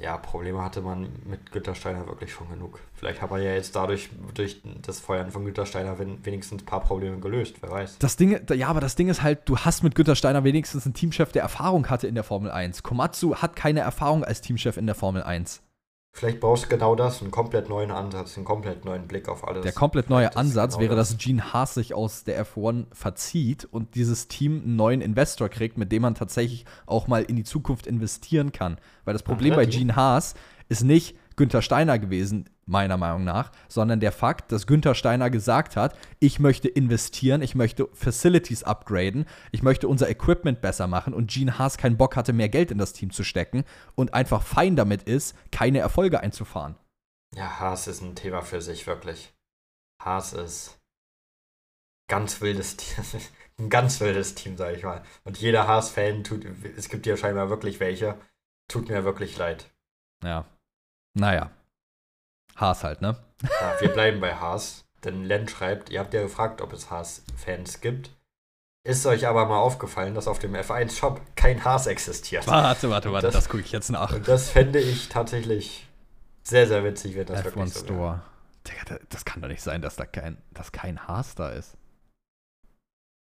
[0.02, 2.80] ja, Probleme hatte man mit Gütersteiner wirklich schon genug.
[2.94, 7.20] Vielleicht hat man ja jetzt dadurch, durch das Feuern von Gütersteiner wenigstens ein paar Probleme
[7.20, 8.00] gelöst, wer weiß.
[8.00, 11.32] Das Ding, ja, aber das Ding ist halt, du hast mit Gütersteiner wenigstens einen Teamchef,
[11.32, 12.84] der Erfahrung hatte in der Formel 1.
[12.84, 15.62] Komatsu hat keine Erfahrung als Teamchef in der Formel 1.
[16.14, 19.64] Vielleicht brauchst du genau das, einen komplett neuen Ansatz, einen komplett neuen Blick auf alles.
[19.64, 21.10] Der komplett neue Ansatz genau wäre, das.
[21.10, 25.78] dass Gene Haas sich aus der F1 verzieht und dieses Team einen neuen Investor kriegt,
[25.78, 28.78] mit dem man tatsächlich auch mal in die Zukunft investieren kann.
[29.06, 30.36] Weil das Problem Ach, bei Gene Haas
[30.68, 35.76] ist nicht, Günther Steiner gewesen, meiner Meinung nach, sondern der Fakt, dass Günther Steiner gesagt
[35.76, 41.32] hat, ich möchte investieren, ich möchte Facilities upgraden, ich möchte unser Equipment besser machen und
[41.32, 43.64] Gene Haas keinen Bock hatte, mehr Geld in das Team zu stecken
[43.96, 46.76] und einfach fein damit ist, keine Erfolge einzufahren.
[47.34, 49.34] Ja, Haas ist ein Thema für sich, wirklich.
[50.00, 50.80] Haas ist
[52.08, 53.04] ganz wildes Team,
[53.58, 55.02] ein ganz wildes Team, sag ich mal.
[55.24, 56.46] Und jeder Haas-Fan tut,
[56.78, 58.20] es gibt ja scheinbar wirklich welche,
[58.68, 59.72] tut mir wirklich leid.
[60.24, 60.46] Ja,
[61.14, 61.52] naja.
[62.56, 63.18] Haas halt, ne?
[63.44, 64.86] Ja, wir bleiben bei Haas.
[65.04, 68.12] Denn Len schreibt, ihr habt ja gefragt, ob es Haas-Fans gibt.
[68.84, 72.48] Ist euch aber mal aufgefallen, dass auf dem F1-Shop kein Haas existiert.
[72.48, 74.14] Warte, warte, warte, das, das gucke ich jetzt nach.
[74.14, 75.88] Und das fände ich tatsächlich
[76.44, 78.22] sehr, sehr witzig, wenn das F1 wirklich so Store.
[78.68, 81.78] Digga, das kann doch nicht sein, dass da kein, dass kein Haas da ist.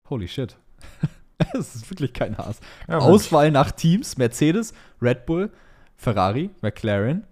[0.08, 0.56] Holy shit.
[1.54, 2.60] es ist wirklich kein Haas.
[2.88, 5.52] Ja, Auswahl nach Teams: Mercedes, Red Bull,
[5.96, 7.26] Ferrari, McLaren,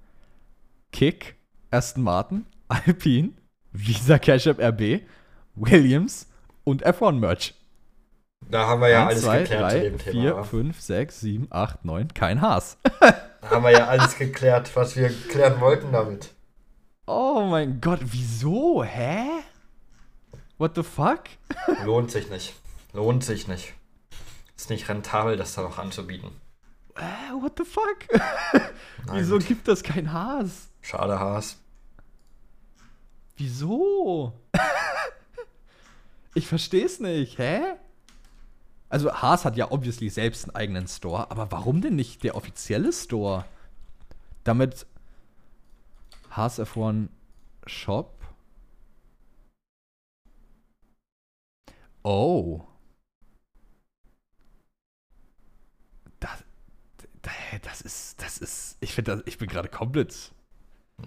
[0.92, 1.36] Kick,
[1.70, 3.32] Aston Martin, Alpine,
[3.72, 5.02] Visa Cash App RB,
[5.54, 6.28] Williams
[6.64, 7.54] und F1 Merch.
[8.48, 10.42] Da haben wir ja 1, alles 2, geklärt 3, zu dem 4, Thema.
[10.42, 12.78] 4, 5, 6, 7, 8, 9, kein Haas.
[13.00, 16.30] da haben wir ja alles geklärt, was wir klären wollten damit.
[17.06, 18.82] Oh mein Gott, wieso?
[18.84, 19.26] Hä?
[20.58, 21.24] What the fuck?
[21.84, 22.54] Lohnt sich nicht.
[22.92, 23.74] Lohnt sich nicht.
[24.56, 26.30] Ist nicht rentabel, das da noch anzubieten.
[26.97, 28.06] Äh, what the fuck?
[29.12, 30.68] wieso gibt das kein Haas?
[30.81, 31.59] Schade, Haas.
[33.36, 34.32] Wieso?
[36.35, 37.39] ich verstehe es nicht.
[37.39, 37.74] Hä?
[38.89, 42.93] Also Haas hat ja obviously selbst einen eigenen Store, aber warum denn nicht der offizielle
[42.93, 43.44] Store?
[44.44, 44.86] Damit
[46.31, 47.09] Haas F1
[47.66, 48.12] Shop.
[52.05, 52.64] Oh.
[56.20, 56.44] Das,
[57.62, 60.32] das ist, das ist, ich finde, ich bin gerade komplett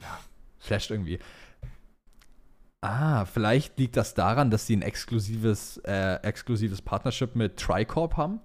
[0.02, 0.20] Ja.
[0.60, 1.20] flasht irgendwie.
[2.82, 8.40] Ah, vielleicht liegt das daran, dass sie ein exklusives, äh, exklusives Partnership mit Tricorp haben.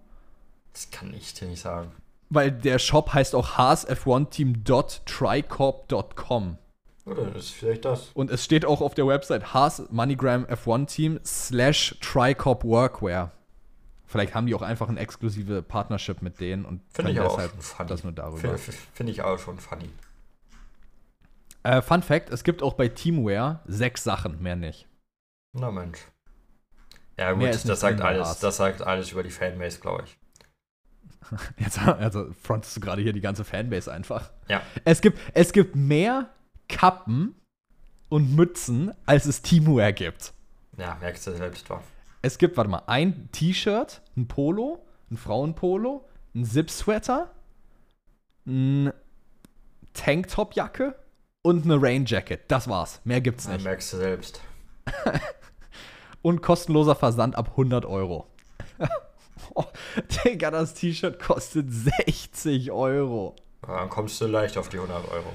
[0.72, 1.92] Das kann ich dir nicht sagen.
[2.30, 6.58] Weil der Shop heißt auch haasf1team.tricorp.com.
[7.06, 8.08] Oder das ist vielleicht das.
[8.14, 13.30] Und es steht auch auf der Website Haas Moneygram F1 Team slash Tricorp Workwear.
[14.14, 17.60] Vielleicht haben die auch einfach ein exklusive Partnership mit denen und Finde ich auch deshalb
[17.60, 17.88] funny.
[17.88, 18.38] das nur darüber.
[18.38, 18.58] Finde
[18.92, 19.90] find ich auch schon funny.
[21.64, 24.86] Äh, Fun Fact: Es gibt auch bei Teamwear sechs Sachen, mehr nicht.
[25.52, 25.98] Na Mensch.
[27.18, 28.38] Ja gut, Mehr ist nicht das sagt alles.
[28.38, 30.16] Das sagt alles über die Fanbase, glaube ich.
[31.58, 34.30] Jetzt also frontest du gerade hier die ganze Fanbase einfach.
[34.46, 34.62] Ja.
[34.84, 36.30] Es gibt, es gibt mehr
[36.68, 37.34] Kappen
[38.08, 40.32] und Mützen, als es Teamwear gibt.
[40.78, 41.82] Ja, merkst du selbst war.
[42.24, 47.30] Es gibt, warte mal, ein T-Shirt, ein Polo, ein Frauenpolo, ein Zip-Sweater,
[48.46, 48.94] ein
[49.92, 50.94] Tanktop-Jacke
[51.42, 52.50] und eine Rain-Jacket.
[52.50, 53.02] Das war's.
[53.04, 53.64] Mehr gibt's Ja, nicht.
[53.64, 54.40] merkst du selbst.
[56.22, 58.26] Und kostenloser Versand ab 100 Euro.
[59.54, 59.64] oh,
[60.24, 63.36] Digga, das T-Shirt kostet 60 Euro.
[63.68, 65.30] Ja, Dann kommst du leicht auf die 100 Euro.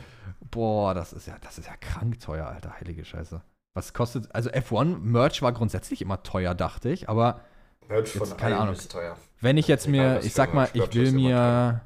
[0.49, 3.43] Boah, das ist ja, das ist ja krank teuer, Alter, heilige Scheiße.
[3.75, 7.41] Was kostet, also F1-Merch war grundsätzlich immer teuer, dachte ich, aber
[7.87, 8.73] Merch Jetzt von keine Ahnung.
[8.75, 9.17] ist teuer.
[9.41, 11.81] wenn ich jetzt Egal, mir, was ich sag mal, ich will mir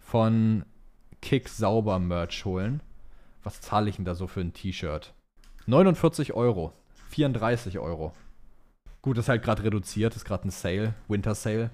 [0.00, 0.64] von
[1.20, 2.82] Kick sauber Merch holen,
[3.42, 5.12] was zahle ich denn da so für ein T-Shirt?
[5.66, 6.72] 49 Euro,
[7.10, 8.12] 34 Euro.
[9.02, 11.70] Gut, das ist halt gerade reduziert, ist gerade ein Sale, Winter Sale.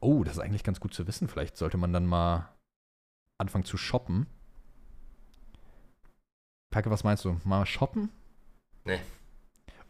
[0.00, 1.28] Oh, das ist eigentlich ganz gut zu wissen.
[1.28, 2.48] Vielleicht sollte man dann mal
[3.38, 4.26] anfangen zu shoppen.
[6.70, 7.40] Perke, was meinst du?
[7.44, 8.10] Mal shoppen?
[8.84, 9.00] Nee.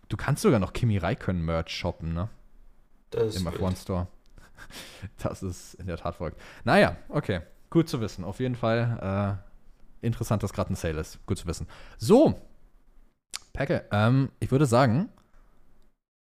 [0.08, 2.28] Du kannst sogar noch Kimi Räikkönen Merch shoppen, ne?
[3.10, 3.60] Das ist Im wild.
[3.60, 4.06] F1 Store.
[5.22, 6.40] Das ist in der Tat verrückt.
[6.64, 7.42] Naja, okay.
[7.70, 8.24] Gut zu wissen.
[8.24, 9.38] Auf jeden Fall
[10.02, 11.24] äh, interessant, dass gerade ein Sale ist.
[11.26, 11.68] Gut zu wissen.
[11.96, 12.40] So.
[13.52, 15.08] Pecke, ähm, ich würde sagen,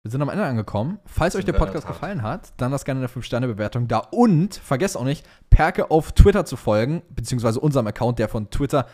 [0.04, 1.00] wir sind am Ende angekommen.
[1.06, 1.96] Falls euch der der Podcast Tat.
[1.96, 4.00] gefallen hat, dann lasst gerne eine 5-Sterne-Bewertung da.
[4.00, 8.88] Und vergesst auch nicht, Perke auf Twitter zu folgen, beziehungsweise unserem Account, der von Twitter.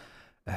[0.45, 0.53] Äh,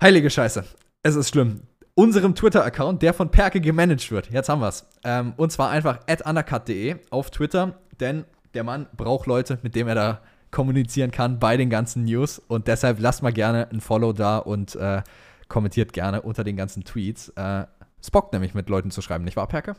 [0.00, 0.64] heilige Scheiße.
[1.02, 1.62] Es ist schlimm.
[1.94, 4.30] Unserem Twitter-Account, der von Perke gemanagt wird.
[4.30, 4.86] Jetzt haben wir's.
[5.04, 8.24] Ähm, und zwar einfach at undercut.de auf Twitter, denn
[8.54, 10.20] der Mann braucht Leute, mit denen er da
[10.50, 12.38] kommunizieren kann bei den ganzen News.
[12.38, 15.02] Und deshalb lasst mal gerne ein Follow da und äh,
[15.48, 17.30] kommentiert gerne unter den ganzen Tweets.
[17.30, 17.66] Äh,
[18.00, 19.74] es bockt nämlich mit Leuten zu schreiben, nicht wahr, Perke?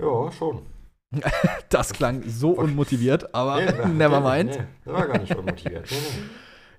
[0.00, 0.62] Ja, schon.
[1.68, 4.50] Das klang so unmotiviert, aber Nee, never mind.
[4.50, 5.88] Nee, das war gar nicht unmotiviert.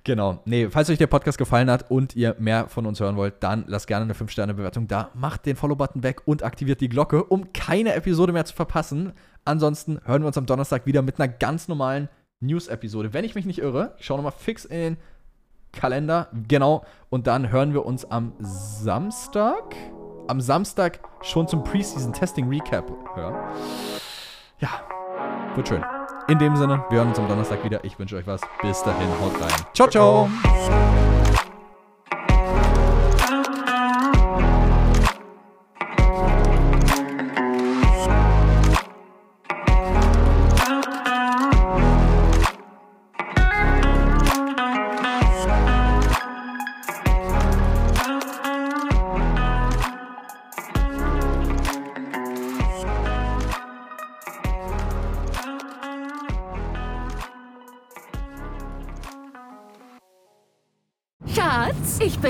[0.06, 0.40] Genau.
[0.44, 3.64] Nee, falls euch der Podcast gefallen hat und ihr mehr von uns hören wollt, dann
[3.68, 5.10] lasst gerne eine 5-Sterne-Bewertung da.
[5.14, 9.14] Macht den Follow-Button weg und aktiviert die Glocke, um keine Episode mehr zu verpassen.
[9.46, 12.10] Ansonsten hören wir uns am Donnerstag wieder mit einer ganz normalen
[12.42, 13.14] News-Episode.
[13.14, 14.98] Wenn ich mich nicht irre, ich schaue nochmal fix in den
[15.72, 16.28] Kalender.
[16.50, 16.86] Genau.
[17.10, 19.76] Und dann hören wir uns am Samstag.
[20.28, 23.36] Am Samstag schon zum Preseason-Testing-Recap hören.
[24.60, 24.70] Ja,
[25.56, 25.84] wird schön.
[26.34, 27.84] In dem Sinne, wir hören uns am Donnerstag wieder.
[27.84, 28.42] Ich wünsche euch was.
[28.60, 29.54] Bis dahin, haut rein.
[29.72, 31.13] Ciao, ciao.